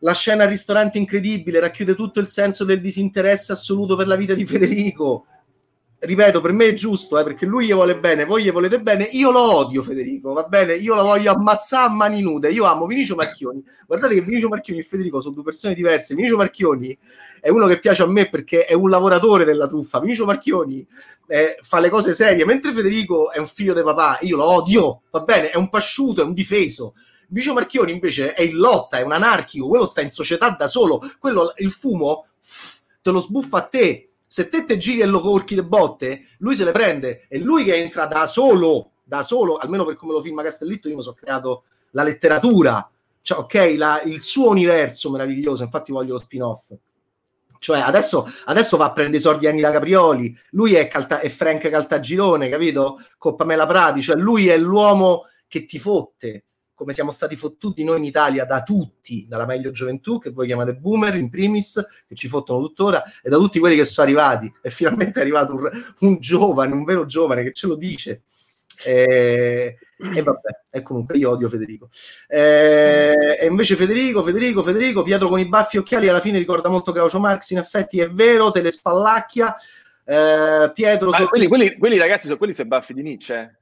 [0.00, 4.34] la scena al ristorante incredibile racchiude tutto il senso del disinteresse assoluto per la vita
[4.34, 5.26] di Federico.
[6.00, 9.02] Ripeto, per me è giusto, eh, perché lui gli vuole bene, voi gli volete bene.
[9.02, 10.74] Io lo odio, Federico, va bene?
[10.74, 12.52] Io lo voglio ammazzare a mani nude.
[12.52, 13.64] Io amo Vinicio Marchioni.
[13.84, 16.14] Guardate che Vinicio Marchioni e Federico sono due persone diverse.
[16.14, 16.96] Vinicio Marchioni
[17.40, 19.98] è uno che piace a me perché è un lavoratore della truffa.
[19.98, 20.86] Vinicio Marchioni
[21.26, 24.18] eh, fa le cose serie, mentre Federico è un figlio di papà.
[24.20, 25.50] Io lo odio, va bene?
[25.50, 26.94] È un pasciuto, è un difeso
[27.30, 31.02] Vicio Marchioni invece è in lotta, è un anarchico, quello sta in società da solo,
[31.18, 32.26] quello il fumo
[33.02, 34.10] te lo sbuffa a te.
[34.26, 37.26] Se te te giri e lo corchi le botte, lui se le prende.
[37.28, 40.96] È lui che entra da solo, da solo, almeno per come lo filma Castellitto, io
[40.96, 42.90] mi sono creato la letteratura,
[43.22, 46.72] cioè, ok, la, il suo universo meraviglioso, infatti voglio lo spin-off.
[47.58, 51.68] Cioè, adesso, adesso va a prendere i sordi Anita Caprioli, lui è, Calta- è Frank
[51.68, 53.02] Caltagirone, capito?
[53.16, 56.44] Con Pamela Prati, cioè lui è l'uomo che ti fotte,
[56.78, 60.76] come siamo stati fottuti noi in Italia da tutti, dalla meglio gioventù, che voi chiamate
[60.76, 64.54] boomer in primis, che ci fottono tuttora, e da tutti quelli che sono arrivati.
[64.62, 65.68] E finalmente è arrivato un,
[66.00, 68.22] un giovane, un vero giovane che ce lo dice.
[68.84, 69.78] E,
[70.14, 71.88] e vabbè, e comunque io odio Federico.
[72.28, 76.92] E, e, invece Federico, Federico, Federico, Pietro con i baffi occhiali alla fine ricorda molto
[76.92, 79.52] Groucho Marx, in effetti è vero, te le spallacchia.
[80.04, 81.12] Eh, Pietro...
[81.12, 81.26] So...
[81.26, 83.34] Quelli, quelli, quelli, ragazzi sono quelli se baffi di Nietzsche.
[83.34, 83.57] Eh.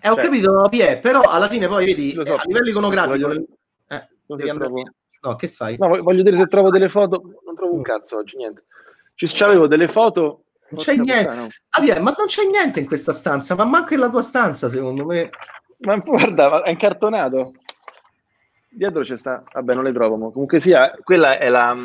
[0.00, 3.26] Eh, ho cioè, capito, Pie, però alla fine poi vedi, so, eh, a livello iconografico...
[3.26, 3.44] Voglio...
[3.88, 4.70] Eh, devi andare...
[4.70, 4.82] trovo...
[5.20, 5.76] No, che fai?
[5.78, 7.40] No, voglio dire se trovo delle foto...
[7.44, 7.82] Non trovo un mm.
[7.82, 8.64] cazzo oggi, niente.
[9.14, 11.28] Ci c'avevo delle foto Non c'è niente.
[11.70, 15.30] Ah, ma non c'è niente in questa stanza, ma manco nella tua stanza, secondo me.
[15.78, 17.52] Ma guarda, è incartonato.
[18.70, 19.42] Dietro c'è sta...
[19.52, 20.30] Vabbè, non le trovo.
[20.30, 21.76] Comunque sia, quella è la...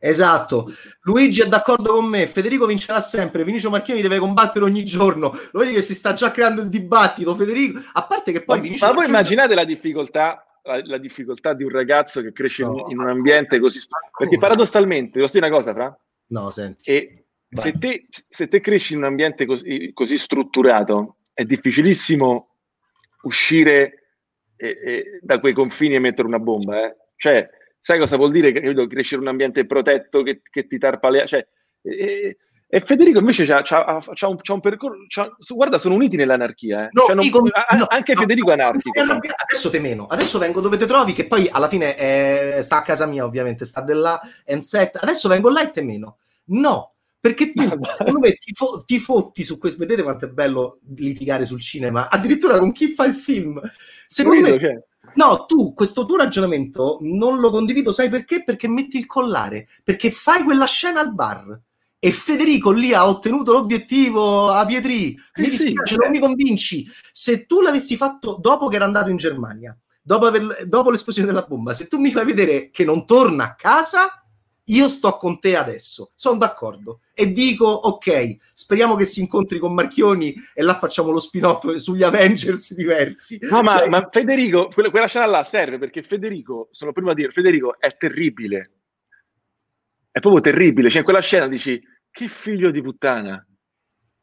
[0.00, 0.72] Esatto,
[1.02, 2.26] Luigi è d'accordo con me.
[2.26, 3.44] Federico vincerà sempre.
[3.44, 5.36] Vinicio Marchioni deve combattere ogni giorno.
[5.50, 7.34] Lo vedi che si sta già creando il dibattito.
[7.34, 8.70] Federico, a parte che poi.
[8.70, 12.84] Ma, ma voi immaginate la difficoltà la, la, difficoltà di un ragazzo che cresce no,
[12.86, 13.80] in, in, un ambiente così.
[14.16, 15.98] Perché paradossalmente, devo dire una cosa, Fra?
[16.26, 16.90] No, senti.
[16.90, 22.50] E se te, se te, cresci in un ambiente così, così strutturato, è difficilissimo
[23.22, 24.14] uscire
[24.56, 26.84] e, e, da quei confini e mettere una bomba.
[26.84, 26.96] Eh?
[27.16, 27.48] Cioè,
[27.88, 31.24] sai cosa vuol dire credo, crescere in un ambiente protetto che, che ti tarpalea?
[31.24, 31.46] Cioè,
[31.80, 32.36] e,
[32.66, 35.54] e Federico invece c'ha, c'ha, c'ha, un, c'ha un, percorso.
[35.54, 36.84] guarda, sono uniti nell'anarchia.
[36.84, 36.88] Eh.
[36.92, 39.00] No, cioè, non, dico, a, no, anche no, Federico è anarchico.
[39.00, 40.04] Adesso te meno.
[40.04, 43.64] Adesso vengo dove te trovi, che poi alla fine è, sta a casa mia, ovviamente.
[43.64, 44.20] Sta della
[44.58, 44.98] set.
[45.00, 46.18] Adesso vengo là e te meno.
[46.48, 47.62] No, perché tu,
[47.96, 49.78] secondo me, ti, fo- ti, fotti su questo.
[49.78, 53.58] Vedete quanto è bello litigare sul cinema, addirittura con chi fa il film.
[54.06, 54.82] Secondo Quello, me, cioè.
[55.18, 58.44] No, tu questo tuo ragionamento non lo condivido, sai perché?
[58.44, 61.60] Perché metti il collare, perché fai quella scena al bar.
[61.98, 65.18] E Federico lì ha ottenuto l'obiettivo a Pietri.
[65.34, 66.86] Mi eh dispiace, sì, non mi convinci.
[67.10, 71.42] Se tu l'avessi fatto dopo che era andato in Germania, dopo, aver, dopo l'esplosione della
[71.42, 74.24] bomba, se tu mi fai vedere che non torna a casa,
[74.68, 77.00] io sto con te adesso, sono d'accordo.
[77.14, 82.02] E dico, ok, speriamo che si incontri con Marchioni e là facciamo lo spin-off sugli
[82.02, 83.38] Avengers diversi.
[83.42, 83.88] No, ma, cioè...
[83.88, 87.96] ma Federico, quella, quella, scena là serve perché Federico, sono prima a dire, Federico è
[87.96, 88.72] terribile.
[90.10, 90.88] È proprio terribile.
[90.88, 93.44] Cioè, in quella scena dici, che figlio di puttana.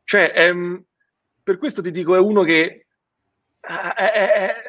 [0.04, 0.54] Cioè, è,
[1.42, 2.88] per questo ti dico, è uno che...
[3.60, 4.64] È, è, è,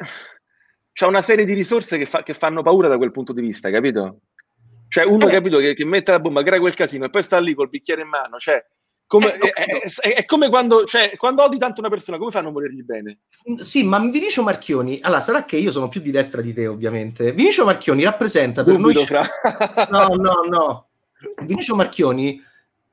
[0.91, 3.69] c'ha una serie di risorse che, fa, che fanno paura da quel punto di vista,
[3.69, 4.21] capito?
[4.89, 5.31] Cioè, uno, eh.
[5.31, 8.01] capito, che, che, mette la bomba, crea quel casino e poi sta lì col bicchiere
[8.01, 8.63] in mano, cioè,
[9.07, 12.49] come, eh, è, è, è, come quando, cioè, quando odi tanto una persona, come fanno
[12.49, 13.19] a volergli bene?
[13.59, 17.31] Sì, ma Vinicio Marchioni, allora sarà che io sono più di destra di te, ovviamente.
[17.31, 19.07] Vinicio Marchioni rappresenta per Dubito, noi.
[19.07, 19.25] Fra...
[19.89, 20.87] No, no, no.
[21.43, 22.43] Vinicio Marchioni.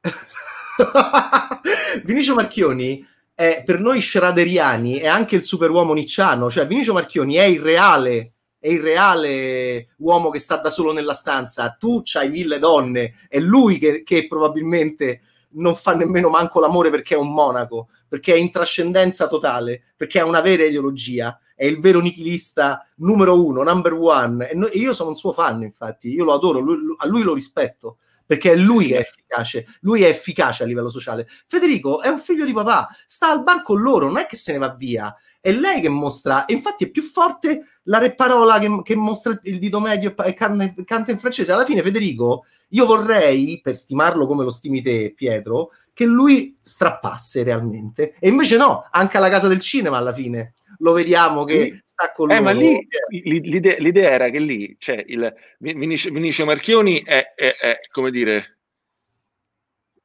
[2.05, 7.43] Vinicio Marchioni è per noi schraderiani è anche il superuomo nicciano, cioè Vinicio Marchioni è
[7.43, 8.35] il reale
[8.65, 13.39] è il reale uomo che sta da solo nella stanza, tu c'hai mille donne, è
[13.39, 15.21] lui che, che probabilmente
[15.57, 20.19] non fa nemmeno manco l'amore perché è un monaco, perché è in trascendenza totale, perché
[20.19, 24.49] ha una vera ideologia, è il vero nichilista numero uno, number one.
[24.49, 27.23] E, no, e io sono un suo fan, infatti, io lo adoro, lui, a lui
[27.23, 31.27] lo rispetto perché è lui sì, che è efficace, lui è efficace a livello sociale.
[31.47, 34.53] Federico è un figlio di papà, sta al bar con loro, non è che se
[34.53, 38.81] ne va via, è lei che mostra, e infatti è più forte la reparola che,
[38.83, 41.53] che mostra il dito medio e canta in francese.
[41.53, 47.43] Alla fine, Federico, io vorrei, per stimarlo come lo stimi te, Pietro, che lui strappasse
[47.43, 48.15] realmente.
[48.19, 50.55] E invece no, anche alla casa del cinema alla fine
[50.85, 52.45] lo vediamo che sta con eh, loro.
[52.45, 57.81] Ma lì l'idea, l'idea, era che lì, cioè, il Vinicio, Vinicio Marchioni è, è, è,
[57.91, 58.59] come dire,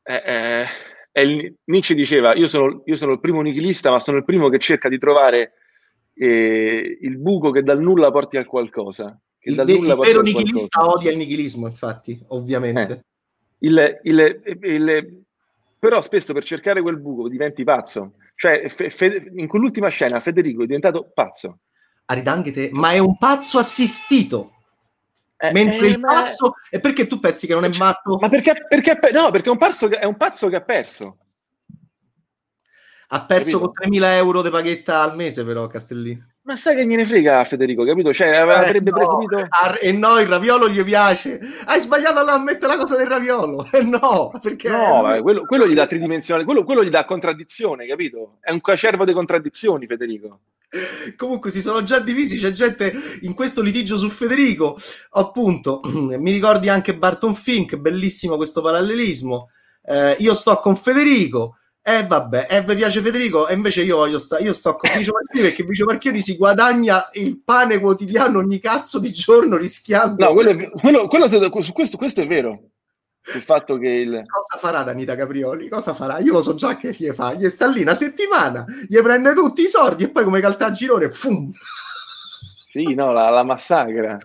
[0.01, 0.65] è,
[1.11, 4.47] è il, Nietzsche diceva io sono, io sono, il primo nichilista ma sono il primo
[4.49, 5.53] che cerca di trovare
[6.13, 10.97] eh, il buco che dal nulla porti a qualcosa il, dal il vero nichilista qualcosa.
[10.97, 13.03] odia il nichilismo infatti ovviamente eh.
[13.59, 15.23] il, il,
[15.79, 20.63] però spesso per cercare quel buco diventi pazzo cioè fe, fe, in quell'ultima scena Federico
[20.63, 21.59] è diventato pazzo
[22.05, 24.53] Aridanghete ma è un pazzo assistito
[25.41, 28.17] eh, Mentre eh, il pazzo è perché tu pensi che non è matto?
[28.19, 31.17] Ma perché, perché no, perché è un, pazzo che, è un pazzo che ha perso.
[33.07, 33.71] Ha perso capito?
[33.71, 36.21] con 3.000 euro di paghetta al mese, però Castellini.
[36.41, 38.13] Ma sai che gliene frega Federico, capito?
[38.13, 39.17] Cioè, avrebbe eh, no.
[39.17, 39.47] preferito...
[39.81, 41.39] E no, il raviolo gli piace.
[41.65, 43.67] Hai sbagliato a mettere la cosa del raviolo.
[43.71, 44.69] Eh no, perché...
[44.69, 48.37] No, vabbè, quello, quello, gli dà tridimensionale, quello, quello, gli dà contraddizione, capito?
[48.41, 50.39] È un cacervo di contraddizioni, Federico.
[51.15, 54.77] Comunque si sono già divisi, c'è gente in questo litigio su Federico.
[55.11, 55.81] Appunto,
[56.17, 59.49] mi ricordi anche Barton Fink, bellissimo questo parallelismo.
[59.83, 61.57] Eh, io sto con Federico.
[61.89, 63.47] Eh, vabbè, eh, vi piace Federico?
[63.47, 67.09] E invece io voglio sta- io sto con Vicio Marchioni perché Vicio Marchioni si guadagna
[67.13, 70.23] il pane quotidiano ogni cazzo di giorno rischiando.
[70.23, 72.59] No, quello, è, quello, quello, su questo, questo è vero
[73.33, 74.23] il fatto che il...
[74.25, 75.67] Cosa farà Danita Caprioli?
[75.67, 76.19] Cosa farà?
[76.19, 77.33] Io lo so già che gli fa.
[77.33, 81.51] Gli sta lì una settimana, gli prende tutti i soldi e poi come caltagirone, fum!
[82.67, 84.17] Sì, no, la, la massacra.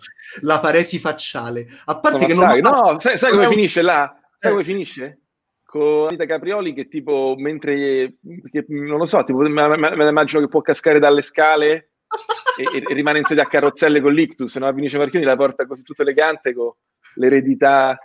[0.43, 1.67] La paresi facciale.
[1.87, 2.59] A parte che non...
[2.59, 3.51] No, sai, sai come un...
[3.51, 4.15] finisce là?
[4.39, 4.53] Sai eh.
[4.53, 5.19] come finisce?
[5.75, 8.19] Con Anita Caprioli che tipo, mentre...
[8.49, 11.95] Che, non lo so, tipo, me, me, me immagino che può cascare dalle scale
[12.57, 14.73] e, e, rimane in sedia a carrozzelle con l'ictus, no?
[14.73, 16.71] Finisce Marchioni la porta così tutta elegante con
[17.17, 17.99] l'eredità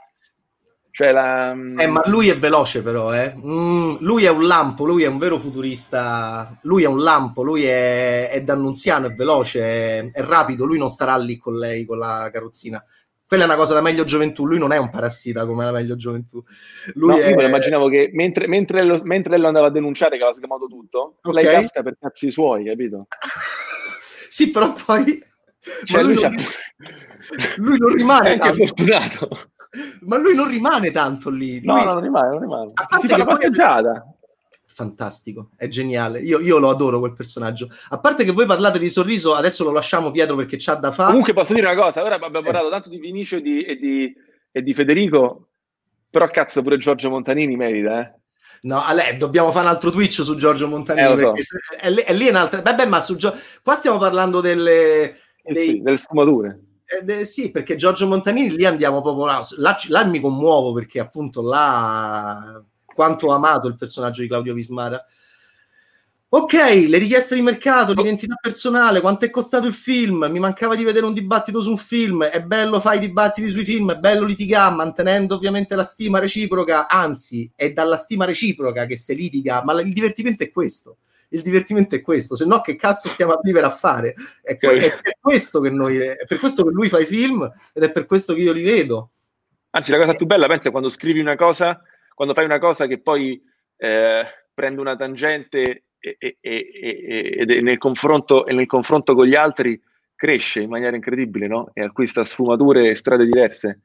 [0.90, 1.52] Cioè la...
[1.52, 3.36] Eh, ma lui è veloce però, eh.
[3.38, 7.66] Mm, lui è un lampo, lui è un vero futurista, lui è un lampo, lui
[7.66, 12.00] è, è d'annunziano, è veloce, è, è, rapido, lui non starà lì con lei, con
[12.00, 12.84] la carrozzina.
[13.30, 15.96] Quella è una cosa da meglio gioventù, lui non è un parassita come la meglio
[15.96, 16.44] gioventù.
[16.96, 17.30] Lui no, è...
[17.30, 21.18] Io immaginavo che mentre, mentre, lo, mentre lo andava a denunciare che aveva sgamato tutto,
[21.22, 21.44] okay.
[21.44, 23.06] lei casca per cazzi suoi, capito?
[24.28, 25.24] sì, però poi...
[25.84, 26.36] Cioè, lui, lui, non...
[27.58, 28.30] lui non rimane...
[28.30, 28.66] È anche tanto.
[28.66, 29.30] fortunato
[30.02, 31.64] ma lui non rimane tanto lì.
[31.64, 31.76] Lui...
[31.76, 32.72] No, non rimane, non rimane.
[33.00, 34.14] Si fa la passeggiata.
[34.80, 36.22] Fantastico, è geniale.
[36.22, 37.68] Io, io, lo adoro quel personaggio.
[37.90, 41.10] A parte che voi parlate di sorriso, adesso lo lasciamo Pietro perché c'ha da fare.
[41.10, 42.70] Comunque posso dire una cosa, ora abbiamo parlato eh.
[42.70, 44.14] tanto di Vinicio e di, e, di,
[44.50, 45.50] e di, Federico,
[46.10, 48.14] però cazzo pure Giorgio Montanini merita, eh.
[48.62, 51.12] No, lei, dobbiamo fare un altro Twitch su Giorgio Montanini.
[51.12, 51.58] Eh, perché so.
[51.78, 52.62] è, è, lì un'altra.
[52.62, 53.36] Beh, beh, ma su Gio...
[53.62, 55.12] qua stiamo parlando delle,
[55.44, 55.72] eh dei...
[55.72, 56.58] sì, delle sfumature.
[57.06, 61.42] Eh, sì, perché Giorgio Montanini lì andiamo proprio là, là, là, mi commuovo perché appunto
[61.42, 62.64] là
[63.00, 65.02] quanto ho amato il personaggio di Claudio Vismara.
[66.32, 70.28] Ok, le richieste di mercato, l'identità personale, quanto è costato il film?
[70.30, 72.26] Mi mancava di vedere un dibattito su un film.
[72.26, 76.90] È bello fare i dibattiti sui film, è bello litigare, mantenendo ovviamente la stima reciproca.
[76.90, 80.98] Anzi, è dalla stima reciproca che si litiga, ma il divertimento è questo
[81.32, 84.16] il divertimento è questo, se no che cazzo stiamo a vivere a fare?
[84.42, 87.84] È, è per questo che noi, è per questo che lui fa i film ed
[87.84, 89.12] è per questo che io li vedo.
[89.72, 91.80] Anzi, la cosa più bella, pensa, quando scrivi una cosa,
[92.20, 93.42] quando fai una cosa che poi
[93.78, 99.82] eh, prende una tangente e, e, e, e nel, confronto, nel confronto con gli altri
[100.18, 101.70] cresce in maniera incredibile, no?
[101.74, 103.84] E acquista sfumature e strade diverse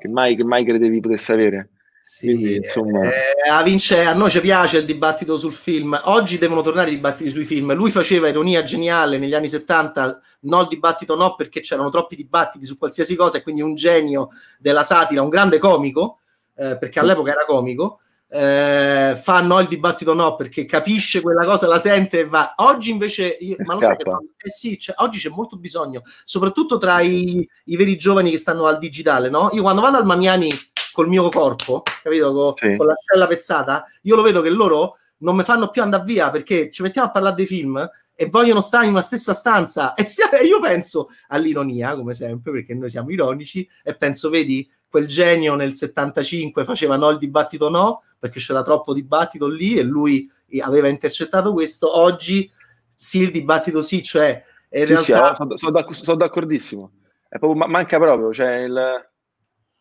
[0.00, 1.70] che mai, che mai credevi potesse avere.
[2.02, 3.02] Sì, Quindi, insomma...
[3.08, 5.96] eh, a, Vince, a noi ci piace il dibattito sul film.
[6.06, 7.72] Oggi devono tornare i dibattiti sui film.
[7.72, 12.64] Lui faceva ironia geniale negli anni 70, no il dibattito no perché c'erano troppi dibattiti
[12.64, 16.18] su qualsiasi cosa e quindi un genio della satira, un grande comico,
[16.56, 18.00] eh, perché all'epoca era comico.
[18.28, 22.54] Eh, fa no il dibattito no perché capisce quella cosa, la sente e va.
[22.56, 26.76] Oggi invece, io, ma lo sai che eh sì, c'è, oggi c'è molto bisogno, soprattutto
[26.76, 29.30] tra i, i, veri giovani che stanno al digitale.
[29.30, 29.50] No?
[29.52, 30.50] Io quando vado al Mamiani
[30.92, 32.32] col mio corpo, capito?
[32.32, 32.76] Con, sì.
[32.76, 36.70] con l'ascella pezzata, io lo vedo che loro non mi fanno più andare via perché
[36.70, 40.04] ci mettiamo a parlare dei film e vogliono stare in una stessa stanza e
[40.44, 45.74] io penso all'ironia come sempre perché noi siamo ironici e penso vedi quel genio nel
[45.74, 50.30] 75 faceva no il dibattito no perché c'era troppo dibattito lì e lui
[50.62, 52.50] aveva intercettato questo oggi
[52.94, 55.28] sì il dibattito sì cioè in sì, realtà...
[55.28, 56.92] sì, sono, sono, d'acc- sono d'accordissimo
[57.28, 59.06] proprio, manca proprio cioè il,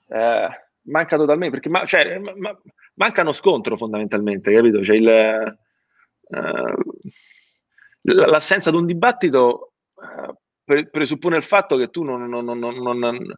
[0.09, 0.49] eh,
[0.85, 2.57] manca totalmente, perché ma, cioè, ma,
[2.95, 4.83] manca uno scontro fondamentalmente, capito?
[4.83, 5.57] Cioè il,
[6.27, 6.73] uh,
[8.01, 9.73] l'assenza di un dibattito
[10.63, 13.33] pre- presuppone il fatto che tu non, non, non, non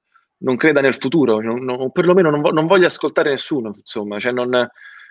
[0.56, 4.34] creda nel futuro, o perlomeno non, vo- non voglia ascoltare nessuno, insomma, cioè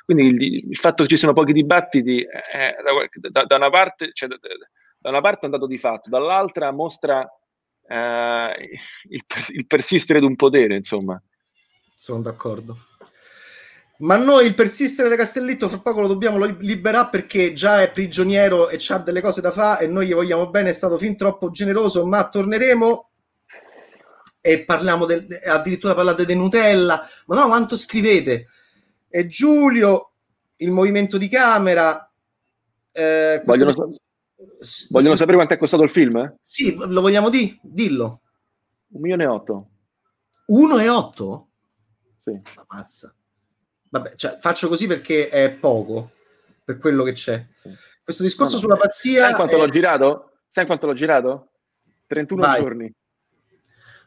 [0.04, 4.10] quindi il, il, fatto che ci siano pochi dibattiti è, da, da, da, una parte,
[4.12, 4.36] cioè, da,
[4.98, 7.94] da, una parte è un dato di fatto, dall'altra mostra uh,
[9.08, 11.20] il, il persistere di un potere, insomma
[11.96, 12.76] sono d'accordo.
[13.98, 18.68] Ma noi il persistere di Castellitto fra poco lo dobbiamo liberare perché già è prigioniero
[18.68, 21.50] e ha delle cose da fare e noi gli vogliamo bene, è stato fin troppo
[21.50, 23.10] generoso, ma torneremo
[24.46, 28.46] e parliamo del, addirittura parlate di Nutella, ma no, quanto scrivete?
[29.08, 30.12] E Giulio,
[30.58, 32.08] il movimento di camera.
[32.92, 33.88] Eh, vogliono, sa-
[34.90, 36.18] vogliono sapere quanto è costato il film?
[36.18, 36.36] Eh?
[36.40, 37.58] Sì, lo vogliamo dire?
[37.60, 38.20] Dillo.
[38.90, 39.68] Un milione e otto.
[40.46, 41.48] Uno e otto?
[42.20, 42.40] Sì.
[42.68, 43.12] Mazza.
[43.88, 46.12] Vabbè, cioè, faccio così perché è poco
[46.64, 47.44] per quello che c'è.
[48.04, 48.62] Questo discorso no, no.
[48.62, 49.22] sulla pazzia.
[49.22, 49.58] Sai quanto è...
[49.58, 50.30] l'ho girato?
[50.48, 51.48] Sai quanto l'ho girato?
[52.06, 52.60] 31 Vai.
[52.60, 52.94] giorni.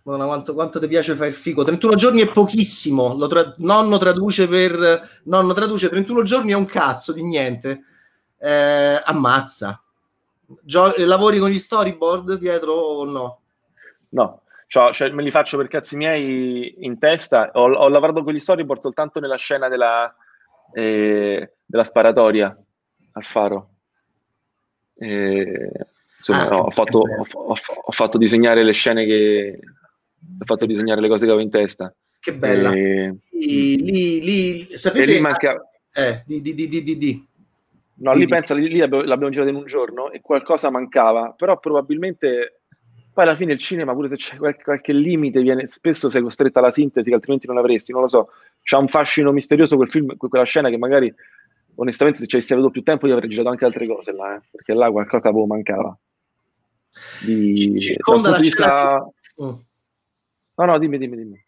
[0.03, 1.63] Madonna, quanto, quanto ti piace fare il figo?
[1.63, 3.15] 31 giorni è pochissimo.
[3.15, 3.53] Lo tra...
[3.57, 5.21] Nonno traduce per.
[5.23, 7.83] Nonno traduce 31 giorni è un cazzo di niente.
[8.37, 9.81] Eh, ammazza.
[10.61, 10.93] Gio...
[10.97, 13.41] Lavori con gli storyboard, Pietro, o no?
[14.09, 17.49] No, cioè, cioè, me li faccio per cazzi miei in testa.
[17.53, 20.15] Ho, ho lavorato con gli storyboard soltanto nella scena della,
[20.73, 22.55] eh, della sparatoria
[23.13, 23.69] al faro.
[24.95, 25.71] Eh,
[26.17, 29.59] insomma, ah, no, ho, fatto, ho, ho, fatto, disegnare le scene che
[30.39, 31.93] ho fatto disegnare le cose che avevo in testa.
[32.19, 32.71] Che bella.
[32.71, 35.69] E, lì, lì, sapete, lì manca...
[35.93, 37.27] eh, di, di, di, di, di.
[38.01, 42.61] No, lì pensa, lì, lì l'abbiamo, girato in un giorno e qualcosa mancava, però probabilmente
[43.13, 46.59] poi alla fine il cinema, pure se c'è qualche, qualche limite, viene, spesso sei costretto
[46.59, 48.29] alla sintesi che altrimenti non avresti, non lo so.
[48.63, 51.13] C'ha un fascino misterioso quel film, quella scena che magari,
[51.75, 54.41] onestamente, se ci avessi avuto più tempo, io avrei girato anche altre cose là, eh,
[54.49, 55.97] perché là qualcosa avevo mancava.
[57.25, 59.11] Di, Circonda la vista...
[59.35, 59.63] Oh.
[60.59, 61.45] No, no, dimmi, dimmi, dimmi.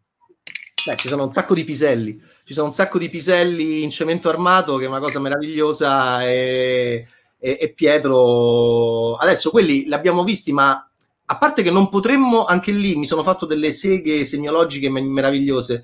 [0.85, 4.29] Beh, ci sono un sacco di piselli, ci sono un sacco di piselli in cemento
[4.29, 7.05] armato che è una cosa meravigliosa e,
[7.38, 10.89] e, e Pietro adesso quelli li abbiamo visti ma
[11.25, 15.83] a parte che non potremmo anche lì mi sono fatto delle seghe semiologiche meravigliose.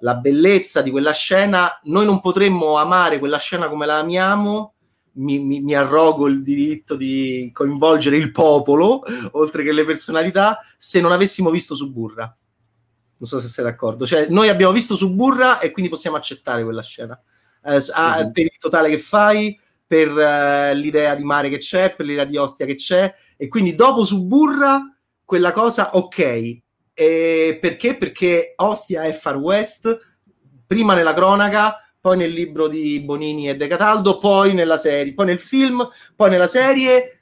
[0.00, 4.74] La bellezza di quella scena noi non potremmo amare quella scena come la amiamo.
[5.14, 9.02] Mi, mi, mi, arrogo il diritto di coinvolgere il popolo
[9.32, 12.34] oltre che le personalità se non avessimo visto Suburra
[13.22, 14.04] non so se sei d'accordo.
[14.04, 17.18] Cioè, noi abbiamo visto Suburra e quindi possiamo accettare quella scena.
[17.64, 18.32] Eh, uh-huh.
[18.32, 22.36] Per il totale che fai, per uh, l'idea di mare che c'è, per l'idea di
[22.36, 24.92] Ostia che c'è, e quindi dopo Suburra,
[25.24, 26.58] quella cosa, ok.
[26.92, 27.96] E perché?
[27.96, 30.16] Perché Ostia è Far West,
[30.66, 35.26] prima nella cronaca, poi nel libro di Bonini e De Cataldo, poi nella serie, poi
[35.26, 37.21] nel film, poi nella serie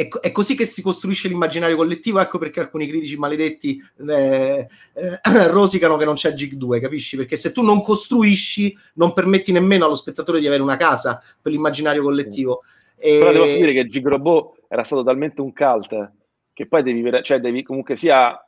[0.00, 3.78] è, è, così che si costruisce l'immaginario collettivo, ecco perché alcuni critici maledetti
[4.08, 7.18] eh, eh, rosicano che non c'è Gig 2, capisci?
[7.18, 11.52] Perché se tu non costruisci, non permetti nemmeno allo spettatore di avere una casa per
[11.52, 12.62] l'immaginario collettivo.
[12.96, 13.18] E...
[13.18, 16.12] Però ti posso dire che Gig Robot era stato talmente un cult
[16.54, 18.42] che poi devi, cioè devi comunque sia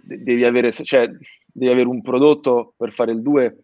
[0.00, 1.10] devi avere, cioè,
[1.46, 3.56] devi avere un prodotto per fare il 2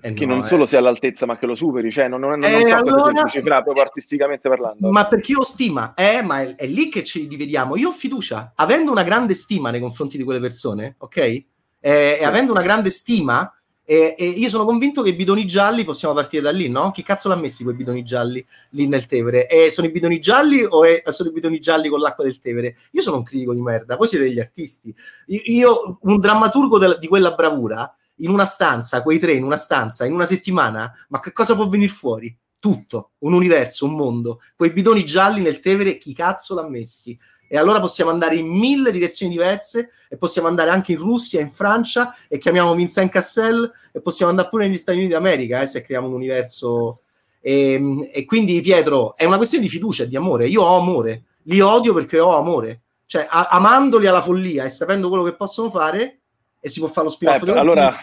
[0.00, 2.44] eh che no, non solo sia all'altezza, ma che lo superi, cioè non, non, non
[2.44, 3.12] eh, so allora...
[3.12, 4.90] cosa cifra proprio artisticamente parlando.
[4.90, 7.76] Ma perché io ho stima, eh, ma è, è, lì che ci dividiamo.
[7.76, 11.16] Io ho fiducia, avendo una grande stima nei confronti di quelle persone, ok?
[11.16, 11.44] Eh,
[11.80, 13.52] e avendo una grande stima,
[13.84, 16.90] e, e, io sono convinto che i bidoni gialli possiamo partire da lì, no?
[16.92, 19.48] Chi cazzo l'ha messi quei bidoni gialli lì nel Tevere?
[19.48, 22.76] E sono i bidoni gialli o è, sono i bidoni gialli con l'acqua del Tevere?
[22.92, 24.94] Io sono un critico di merda, voi siete degli artisti.
[25.26, 29.56] Io, io un drammaturgo de, di quella bravura in una stanza, quei tre in una
[29.56, 32.36] stanza, in una settimana, ma che cosa può venire fuori?
[32.58, 34.40] Tutto, un universo, un mondo.
[34.56, 37.18] Quei bidoni gialli nel Tevere, chi cazzo l'ha messi?
[37.50, 41.50] E allora possiamo andare in mille direzioni diverse e possiamo andare anche in Russia, in
[41.50, 45.80] Francia e chiamiamo Vincent Cassel e possiamo andare pure negli Stati Uniti d'America eh, se
[45.80, 47.00] creiamo un universo.
[47.40, 50.46] E, ehm, e quindi Pietro, è una questione di fiducia di amore.
[50.46, 52.82] Io ho amore, li odio perché ho amore.
[53.06, 56.17] Cioè, a- amandoli alla follia e sapendo quello che possono fare,
[56.60, 57.46] e si può fare lo spin-off.
[57.46, 57.96] Eh, allora,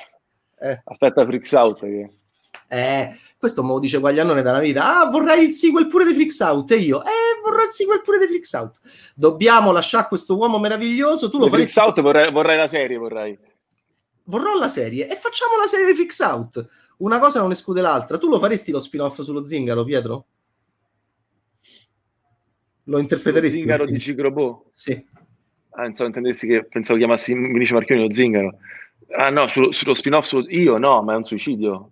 [0.60, 0.82] eh.
[0.86, 1.80] aspetta Freaks Out.
[1.80, 2.10] Che...
[2.68, 4.99] Eh, questo me lo dice Guaglianone dalla vita.
[4.99, 6.72] Ah, vorrei il sequel pure di Freaks Out.
[6.72, 8.80] E io, eh, vorrei il sequel pure di Freaks Out.
[9.14, 11.30] Dobbiamo lasciare questo uomo meraviglioso.
[11.30, 11.73] Tu lo faresti...
[11.73, 13.38] Freaks Out vorrei, vorrei la serie, vorrei.
[14.23, 16.68] Vorrò la serie e facciamo la serie di Freaks Out.
[16.98, 18.18] Una cosa non esclude l'altra.
[18.18, 20.26] Tu lo faresti lo spin-off sullo zingaro, Pietro?
[22.86, 23.60] Lo interpreteresti?
[23.60, 24.65] Sullo zingaro di Gigrobo?
[24.72, 25.06] Sì.
[25.77, 28.57] Ah, insomma, intendessi che pensavo chiamassi Vinicio Marchioni lo zingaro.
[29.18, 30.45] Ah no, sullo, sullo spin-off sullo...
[30.49, 31.91] io no, ma è un suicidio.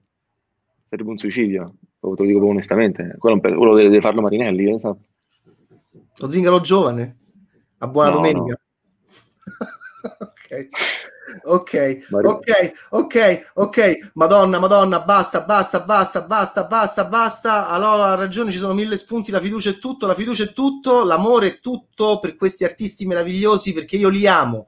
[0.86, 3.16] Sarebbe un suicidio, te lo dico onestamente.
[3.18, 4.66] Quello, quello deve, deve farlo Marinelli.
[4.66, 5.02] Eh, esatto.
[6.18, 7.18] Lo zingaro giovane.
[7.80, 8.60] A buona no, domenica.
[10.02, 10.18] No.
[10.20, 10.70] ok.
[11.44, 17.68] Ok, ok, ok, ok, Madonna, Madonna, basta, basta, basta, basta, basta, basta.
[17.68, 21.04] Allora ha ragione, ci sono mille spunti, la fiducia è tutto, la fiducia è tutto,
[21.04, 24.68] l'amore è tutto per questi artisti meravigliosi perché io li amo,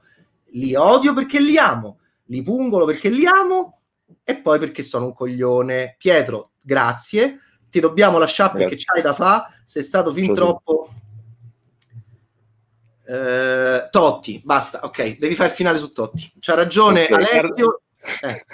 [0.52, 3.78] li odio perché li amo, li pungolo perché li amo
[4.24, 5.96] e poi perché sono un coglione.
[5.98, 7.40] Pietro, grazie,
[7.70, 10.90] ti dobbiamo lasciare perché c'hai da fa, sei stato fin troppo
[13.06, 16.32] eh, Totti, basta, ok, devi fare il finale su Totti.
[16.38, 17.82] C'ha ragione okay, Alessio.
[18.22, 18.44] Eh.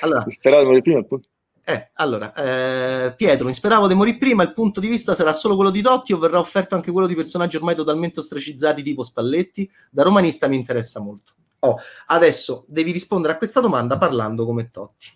[0.00, 1.20] Allora, speravo di morire prima.
[1.64, 5.54] Eh, allora, eh, Pietro, mi speravo di morire prima, il punto di vista sarà solo
[5.54, 9.70] quello di Totti o verrà offerto anche quello di personaggi ormai totalmente ostracizzati tipo Spalletti?
[9.90, 11.34] Da romanista mi interessa molto.
[11.60, 11.76] Oh,
[12.06, 15.08] adesso devi rispondere a questa domanda parlando come Totti.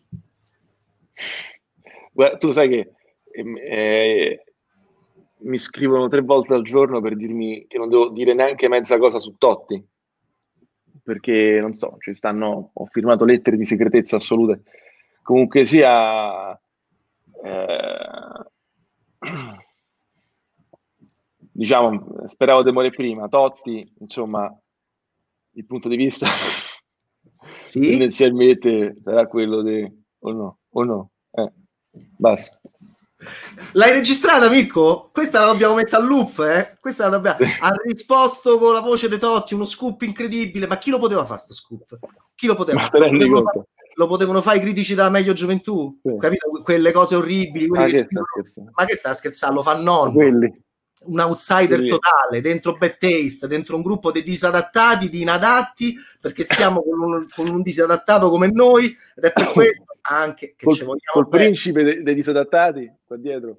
[2.12, 2.92] Guarda, tu sai che
[3.32, 4.44] eh,
[5.44, 9.18] mi scrivono tre volte al giorno per dirmi che non devo dire neanche mezza cosa
[9.18, 9.82] su Totti,
[11.02, 14.62] perché non so, ci stanno, ho firmato lettere di segretezza assolute.
[15.22, 16.52] Comunque sia,
[17.42, 18.44] eh,
[21.38, 23.28] diciamo, speravo di morire prima.
[23.28, 24.52] Totti, insomma,
[25.52, 26.26] il punto di vista
[27.62, 27.80] sì?
[27.80, 31.52] tendenzialmente sarà quello di o no, o no, eh,
[32.16, 32.58] basta.
[33.72, 35.10] L'hai registrata, Mirko?
[35.12, 36.76] Questa la dobbiamo mettere al loop, eh?
[36.80, 37.38] Questa la dobbiamo...
[37.60, 40.66] Ha risposto con la voce di Totti, uno scoop incredibile.
[40.66, 41.98] Ma chi lo poteva fare, sto scoop?
[42.34, 43.10] Chi lo poteva fare?
[43.96, 46.16] Lo potevano fare i critici della meglio gioventù, sì.
[46.18, 46.51] capito?
[46.64, 48.70] Quelle cose orribili, ma, che scrivono...
[48.74, 49.56] ma che sta scherzando?
[49.56, 50.12] Lo fa nonno.
[50.12, 50.62] Quelli
[51.06, 51.86] un outsider sì.
[51.86, 57.26] totale dentro Bad Taste, dentro un gruppo di disadattati, di inadatti, perché stiamo con un,
[57.35, 61.28] con un disadattato come noi ed è per questo anche che col, ci vogliamo col
[61.28, 61.44] bene.
[61.44, 63.59] principe dei, dei disadattati qua dietro.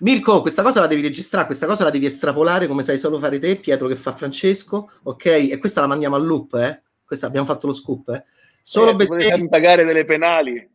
[0.00, 3.38] Mirko, questa cosa la devi registrare, questa cosa la devi estrapolare come sai solo fare
[3.38, 5.26] te, Pietro che fa Francesco, ok?
[5.26, 6.82] E questa la mandiamo al loop, eh?
[7.04, 8.24] Questa abbiamo fatto lo scoop, eh?
[8.62, 9.48] Solo eh, Bettesi...
[9.48, 10.68] pagare delle penali.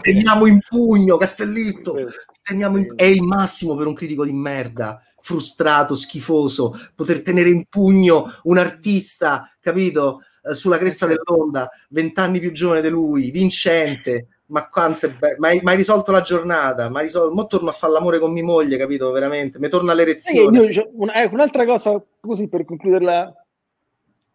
[0.00, 1.94] teniamo in pugno Castellitto
[2.42, 2.92] teniamo in...
[2.96, 8.58] è il massimo per un critico di merda frustrato, schifoso poter tenere in pugno un
[8.58, 15.10] artista capito eh, sulla cresta dell'onda vent'anni più giovane di lui vincente ma quanto è
[15.10, 18.44] bello, ma hai risolto la giornata, ma risolto, mo torno a fare l'amore con mia
[18.44, 19.10] moglie, capito?
[19.10, 20.58] Veramente, mi torna l'erezione.
[20.58, 23.34] Eh, io, una, ecco, un'altra cosa, così per concluderla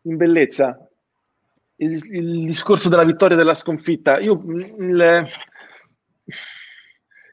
[0.01, 0.86] in bellezza,
[1.77, 4.19] il, il discorso della vittoria e della sconfitta.
[4.19, 5.27] Io il,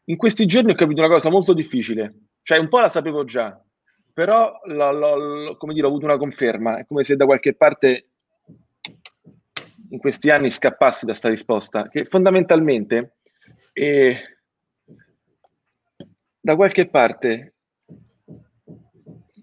[0.04, 3.60] in questi giorni ho capito una cosa molto difficile, cioè un po' la sapevo già,
[4.12, 8.08] però lo, lo, come dire, ho avuto una conferma, è come se da qualche parte
[9.90, 13.16] in questi anni scappassi da questa risposta, che fondamentalmente
[13.72, 14.16] eh,
[16.40, 17.54] da qualche parte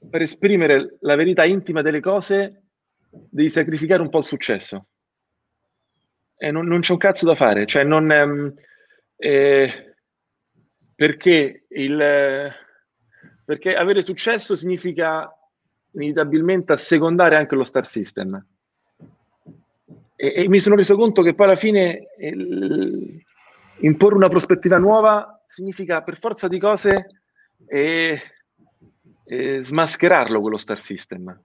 [0.09, 2.63] per esprimere la verità intima delle cose
[3.09, 4.87] devi sacrificare un po' il successo.
[6.43, 8.11] E non, non c'è un cazzo da fare, cioè non...
[8.11, 8.53] Ehm,
[9.15, 9.93] eh,
[10.95, 12.51] perché, il,
[13.45, 15.31] perché avere successo significa
[15.93, 18.43] inevitabilmente assecondare anche lo star system
[20.15, 23.23] e, e, mi sono reso conto che poi alla fine il,
[23.79, 27.23] imporre una prospettiva nuova significa per forza di cose
[27.67, 28.19] e,
[29.25, 31.43] e smascherarlo quello star system,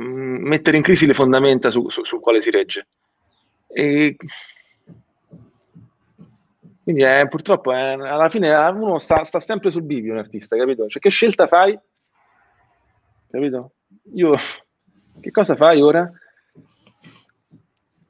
[0.00, 2.88] mm, mettere in crisi le fondamenta su, su, su quale si regge.
[3.68, 4.16] E,
[6.82, 10.88] quindi è, purtroppo è, alla fine uno sta, sta, sempre sul bivio un artista, capito?
[10.88, 11.78] Cioè che scelta fai?
[13.30, 13.72] Capito?
[14.14, 14.34] Io
[15.20, 16.10] che cosa fai ora?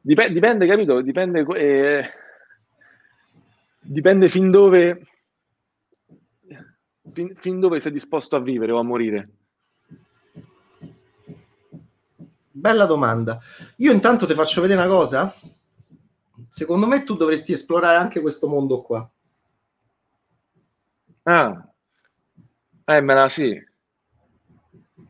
[0.01, 1.01] Dipende, dipende capito?
[1.01, 2.09] Dipende, eh,
[3.81, 5.03] dipende fin dove,
[7.13, 9.29] fin, fin dove sei disposto a vivere o a morire.
[12.59, 13.39] Bella domanda.
[13.77, 15.33] Io intanto ti faccio vedere una cosa.
[16.51, 19.09] Secondo me tu dovresti esplorare anche questo mondo qua.
[21.23, 21.69] Ah,
[22.85, 23.65] eh, me la sì.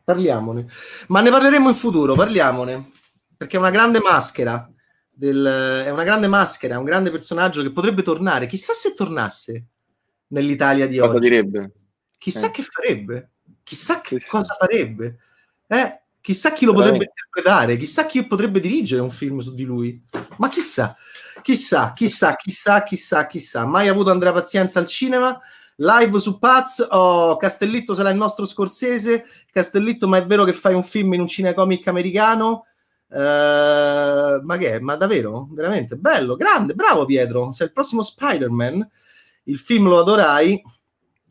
[0.03, 0.67] Parliamone.
[1.07, 2.91] Ma ne parleremo in futuro, parliamone.
[3.35, 4.69] Perché è una grande maschera
[5.09, 8.45] del, è una grande maschera, è un grande personaggio che potrebbe tornare.
[8.45, 9.65] Chissà se tornasse
[10.27, 11.29] nell'Italia di cosa oggi.
[11.29, 11.73] Cosa direbbe?
[12.17, 12.51] Chissà eh.
[12.51, 13.31] che farebbe.
[13.63, 14.37] Chissà che Chissà.
[14.37, 15.19] cosa farebbe.
[15.65, 20.01] Eh, chissà chi lo potrebbe interpretare, chissà chi potrebbe dirigere un film su di lui.
[20.37, 20.95] Ma chissà,
[21.41, 23.65] chissà, chissà, chissà, chissà, chissà.
[23.65, 25.39] Mai avuto Andrea Pazienza al cinema?
[25.81, 29.25] Live su Paz, oh, Castellitto sarà il nostro scorsese.
[29.51, 32.65] Castellitto, ma è vero che fai un film in un cinecomic americano?
[33.07, 34.79] Uh, ma che è?
[34.79, 35.47] Ma davvero?
[35.51, 37.51] Veramente bello, grande, bravo Pietro.
[37.53, 38.87] Sei il prossimo Spider-Man.
[39.43, 40.61] Il film lo adorai.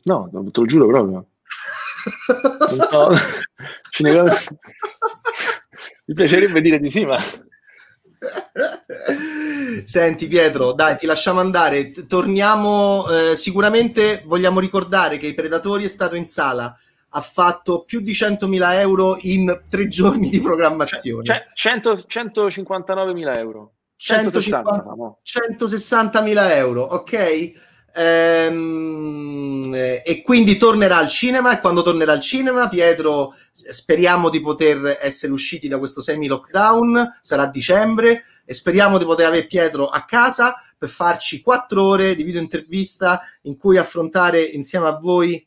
[0.03, 1.27] No, te lo giuro proprio.
[2.75, 3.11] non so.
[6.05, 7.17] Mi piacerebbe dire di sì, ma.
[9.83, 11.91] Senti Pietro, dai, ti lasciamo andare.
[11.91, 13.07] Torniamo.
[13.09, 16.75] Eh, sicuramente vogliamo ricordare che i Predatori è stato in sala
[17.11, 21.23] ha fatto più di 100.000 euro in tre giorni di programmazione.
[21.23, 23.73] Cioè, 159.000 euro.
[23.99, 27.68] 160.000 160 euro, ok?
[27.95, 34.97] Ehm, e quindi tornerà al cinema e quando tornerà al cinema Pietro speriamo di poter
[35.01, 40.05] essere usciti da questo semi lockdown sarà dicembre e speriamo di poter avere Pietro a
[40.05, 45.45] casa per farci quattro ore di video intervista in cui affrontare insieme a voi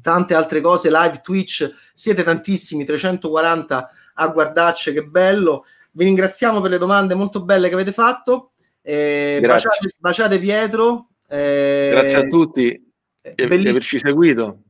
[0.00, 5.64] tante altre cose live Twitch siete tantissimi 340 a guardarci che bello.
[5.92, 8.52] Vi ringraziamo per le domande molto belle che avete fatto.
[8.80, 14.62] Eh, baciate, baciate, Pietro eh, grazie a tutti eh, di averci seguito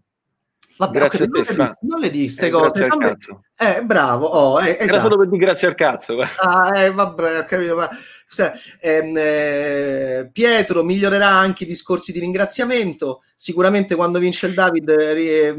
[0.76, 2.86] Vabbè, grazie okay, a te, non, le, non le di queste eh, cose.
[2.86, 3.12] Fammi...
[3.56, 4.26] Eh, bravo.
[4.26, 4.84] Oh, eh, esatto.
[4.84, 6.18] Era solo per dire grazie al cazzo.
[6.20, 7.76] Ah, eh, vabbè, ho capito.
[7.76, 7.88] Ma...
[8.28, 13.22] Cioè, ehm, eh, Pietro migliorerà anche i discorsi di ringraziamento.
[13.36, 15.54] Sicuramente quando vince il David, eh,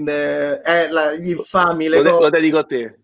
[0.65, 1.87] eh, la, gli infami.
[1.87, 2.99] Le lo, lo dedico a te.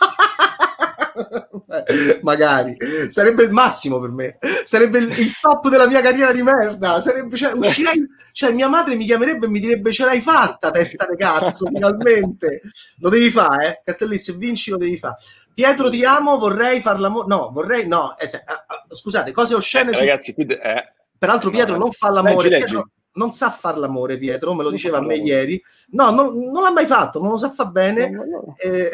[2.22, 2.76] magari
[3.08, 7.00] sarebbe il massimo per me, sarebbe il, il, top della mia carriera di merda.
[7.00, 11.06] Sarebbe, cioè, uscirei, cioè, mia madre mi chiamerebbe e mi direbbe: Ce l'hai fatta, testa
[11.08, 12.62] di cazzo, finalmente
[12.98, 13.68] lo devi fare.
[13.68, 13.80] Eh?
[13.84, 15.16] Castelli, se vinci, lo devi fare.
[15.52, 16.38] Pietro, ti amo.
[16.38, 17.08] Vorrei farla.
[17.08, 18.16] No, vorrei, no.
[18.18, 19.90] Eh, se, uh, scusate, cose oscene.
[19.90, 20.00] Eh, su...
[20.00, 20.92] Ragazzi, qui, eh.
[21.18, 22.48] peraltro, Pietro no, non fa l'amore.
[22.48, 25.60] Leggi, Pietro, leggi non sa far l'amore Pietro, me lo diceva a me ieri.
[25.90, 28.08] No, non, non, l'ha mai fatto, non lo sa fa bene.
[28.08, 28.54] No, no.
[28.58, 28.90] Eh,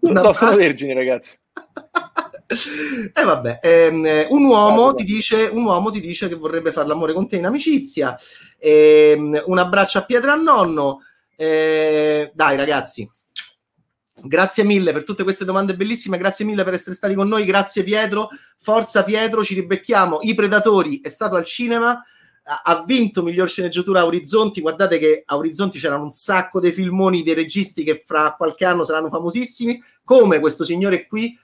[0.12, 1.38] no, sono vergini, ragazzi.
[2.46, 6.88] E eh, vabbè, ehm, un, uomo ti dice, un uomo ti dice che vorrebbe fare
[6.88, 8.16] l'amore con te in amicizia.
[8.58, 11.00] Ehm, un abbraccio a Pietro e a nonno.
[11.36, 13.08] Eh, dai, ragazzi,
[14.18, 17.82] Grazie mille per tutte queste domande bellissime, grazie mille per essere stati con noi, grazie
[17.82, 20.20] Pietro, forza Pietro, ci ribecchiamo.
[20.22, 22.02] I Predatori è stato al cinema,
[22.46, 24.60] ha vinto miglior sceneggiatura a Orizzonti.
[24.60, 28.84] Guardate che a Orizzonti c'erano un sacco dei filmoni dei registi che fra qualche anno
[28.84, 31.36] saranno famosissimi, come questo signore qui.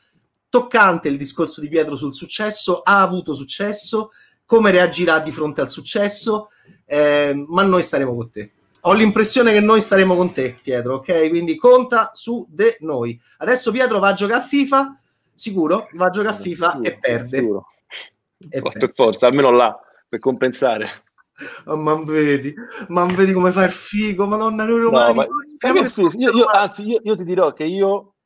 [0.49, 4.13] Toccante il discorso di Pietro sul successo, ha avuto successo,
[4.45, 6.51] come reagirà di fronte al successo,
[6.85, 8.53] eh, ma noi staremo con te
[8.85, 11.29] ho l'impressione che noi staremo con te, Pietro, ok?
[11.29, 13.21] Quindi conta su de noi.
[13.39, 15.01] Adesso Pietro va a giocare a FIFA,
[15.35, 15.89] sicuro?
[15.93, 17.39] Va a giocare a FIFA sicuro, e perde.
[17.39, 17.67] Sicuro.
[18.39, 18.93] E per perde.
[18.93, 19.79] forza, almeno là,
[20.13, 21.05] per compensare.
[21.65, 22.53] Oh, ma vedi,
[22.89, 25.15] ma vedi come fa il figo, madonna, noi romani.
[25.15, 25.27] No, ma...
[26.19, 28.17] io, io, anzi, io, io, ti dirò che io,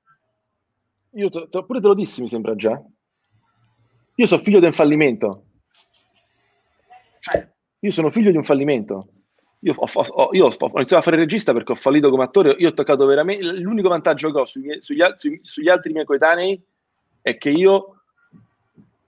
[1.12, 2.82] io te, pure te lo dissi, mi sembra già.
[4.16, 5.44] Io sono figlio di un fallimento.
[7.20, 7.48] Cioè,
[7.78, 9.08] io sono figlio di un fallimento.
[9.60, 12.56] Io ho, ho, io ho, iniziato a fare regista perché ho fallito come attore.
[12.58, 13.44] Io ho toccato veramente.
[13.44, 16.60] L'unico vantaggio che ho sui miei, sugli, sugli, sugli, altri miei coetanei
[17.22, 18.00] è che io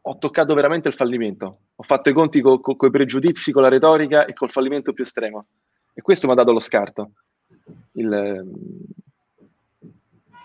[0.01, 1.63] ho toccato veramente il fallimento.
[1.81, 5.05] Ho fatto i conti con co, i pregiudizi, con la retorica e col fallimento più
[5.05, 5.47] estremo.
[5.95, 7.11] E questo mi ha dato lo scarto.
[7.93, 8.45] Il,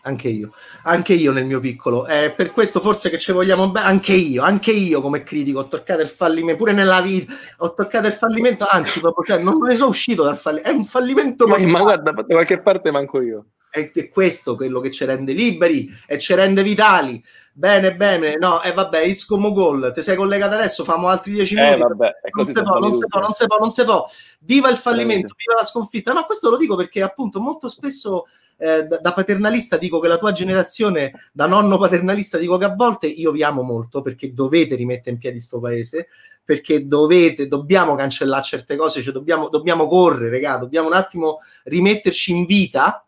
[0.03, 0.51] anche io,
[0.84, 2.05] anche io nel mio piccolo.
[2.05, 5.68] È per questo forse che ci vogliamo bene, anche io, anche io come critico ho
[5.68, 9.69] toccato il fallimento, pure nella vita ho toccato il fallimento, anzi proprio, cioè, non me
[9.69, 13.22] ne sono uscito dal fallimento, è un fallimento ma, ma guarda, da qualche parte manco
[13.22, 13.45] io.
[13.74, 17.24] È, è questo quello che ci rende liberi e ci rende vitali.
[17.56, 21.32] Bene, bene, no, e eh, vabbè, it's come goal, ti sei collegato adesso, famo altri
[21.32, 21.82] dieci eh, minuti.
[21.82, 24.06] Eh, vabbè, non si può, non si può, non si può, non si può.
[24.41, 26.14] Viva il fallimento, viva la sconfitta.
[26.14, 28.26] No, questo lo dico perché appunto molto spesso
[28.58, 32.74] eh, da, da, paternalista dico che la tua generazione, da nonno paternalista dico che a
[32.74, 36.08] volte io vi amo molto perché dovete rimettere in piedi sto paese,
[36.44, 42.32] perché dovete, dobbiamo cancellare certe cose, cioè dobbiamo, dobbiamo correre, regà, dobbiamo un attimo rimetterci
[42.32, 43.06] in vita.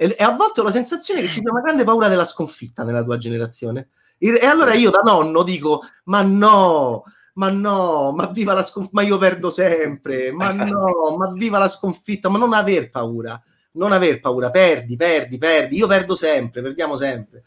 [0.00, 2.84] E, e a volte ho la sensazione che ci sia una grande paura della sconfitta
[2.84, 3.90] nella tua generazione.
[4.16, 7.04] E, allora io da nonno dico, ma no,
[7.34, 10.70] ma no, ma viva la sconfitta, ma io perdo sempre, ma esatto.
[10.70, 13.40] no, ma viva la sconfitta, ma non aver paura
[13.72, 15.76] non aver paura, perdi, perdi, perdi.
[15.76, 17.44] Io perdo sempre, perdiamo sempre.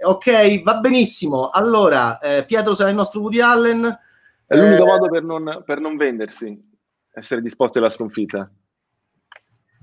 [0.00, 1.50] Ok, va benissimo.
[1.50, 3.98] Allora, eh, Pietro sarà il nostro Woody Allen.
[4.46, 6.58] È l'unico eh, modo per non, per non vendersi,
[7.12, 8.50] essere disposti alla sconfitta.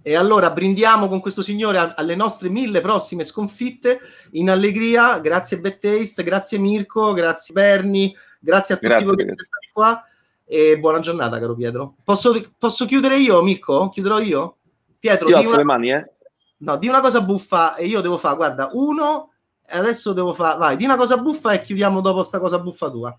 [0.05, 3.99] E allora brindiamo con questo signore alle nostre mille prossime sconfitte
[4.31, 5.19] in allegria.
[5.19, 9.69] Grazie Bet Taste, grazie Mirko, grazie Berni, grazie a tutti grazie, voi che siete stati
[9.71, 10.05] qua.
[10.43, 11.95] E buona giornata, caro Pietro.
[12.03, 13.87] Posso, posso chiudere io, Mirko?
[13.87, 14.57] Chiuderò io?
[14.99, 15.57] Pietro, io alzo una...
[15.57, 16.11] le mani, eh?
[16.57, 19.31] No, di una cosa buffa e io devo fare, guarda, uno
[19.65, 22.89] e adesso devo fare, vai, di una cosa buffa e chiudiamo dopo sta cosa buffa
[22.89, 23.17] tua.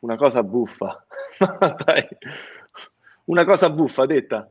[0.00, 1.04] Una cosa buffa.
[3.24, 4.50] Una cosa buffa detta.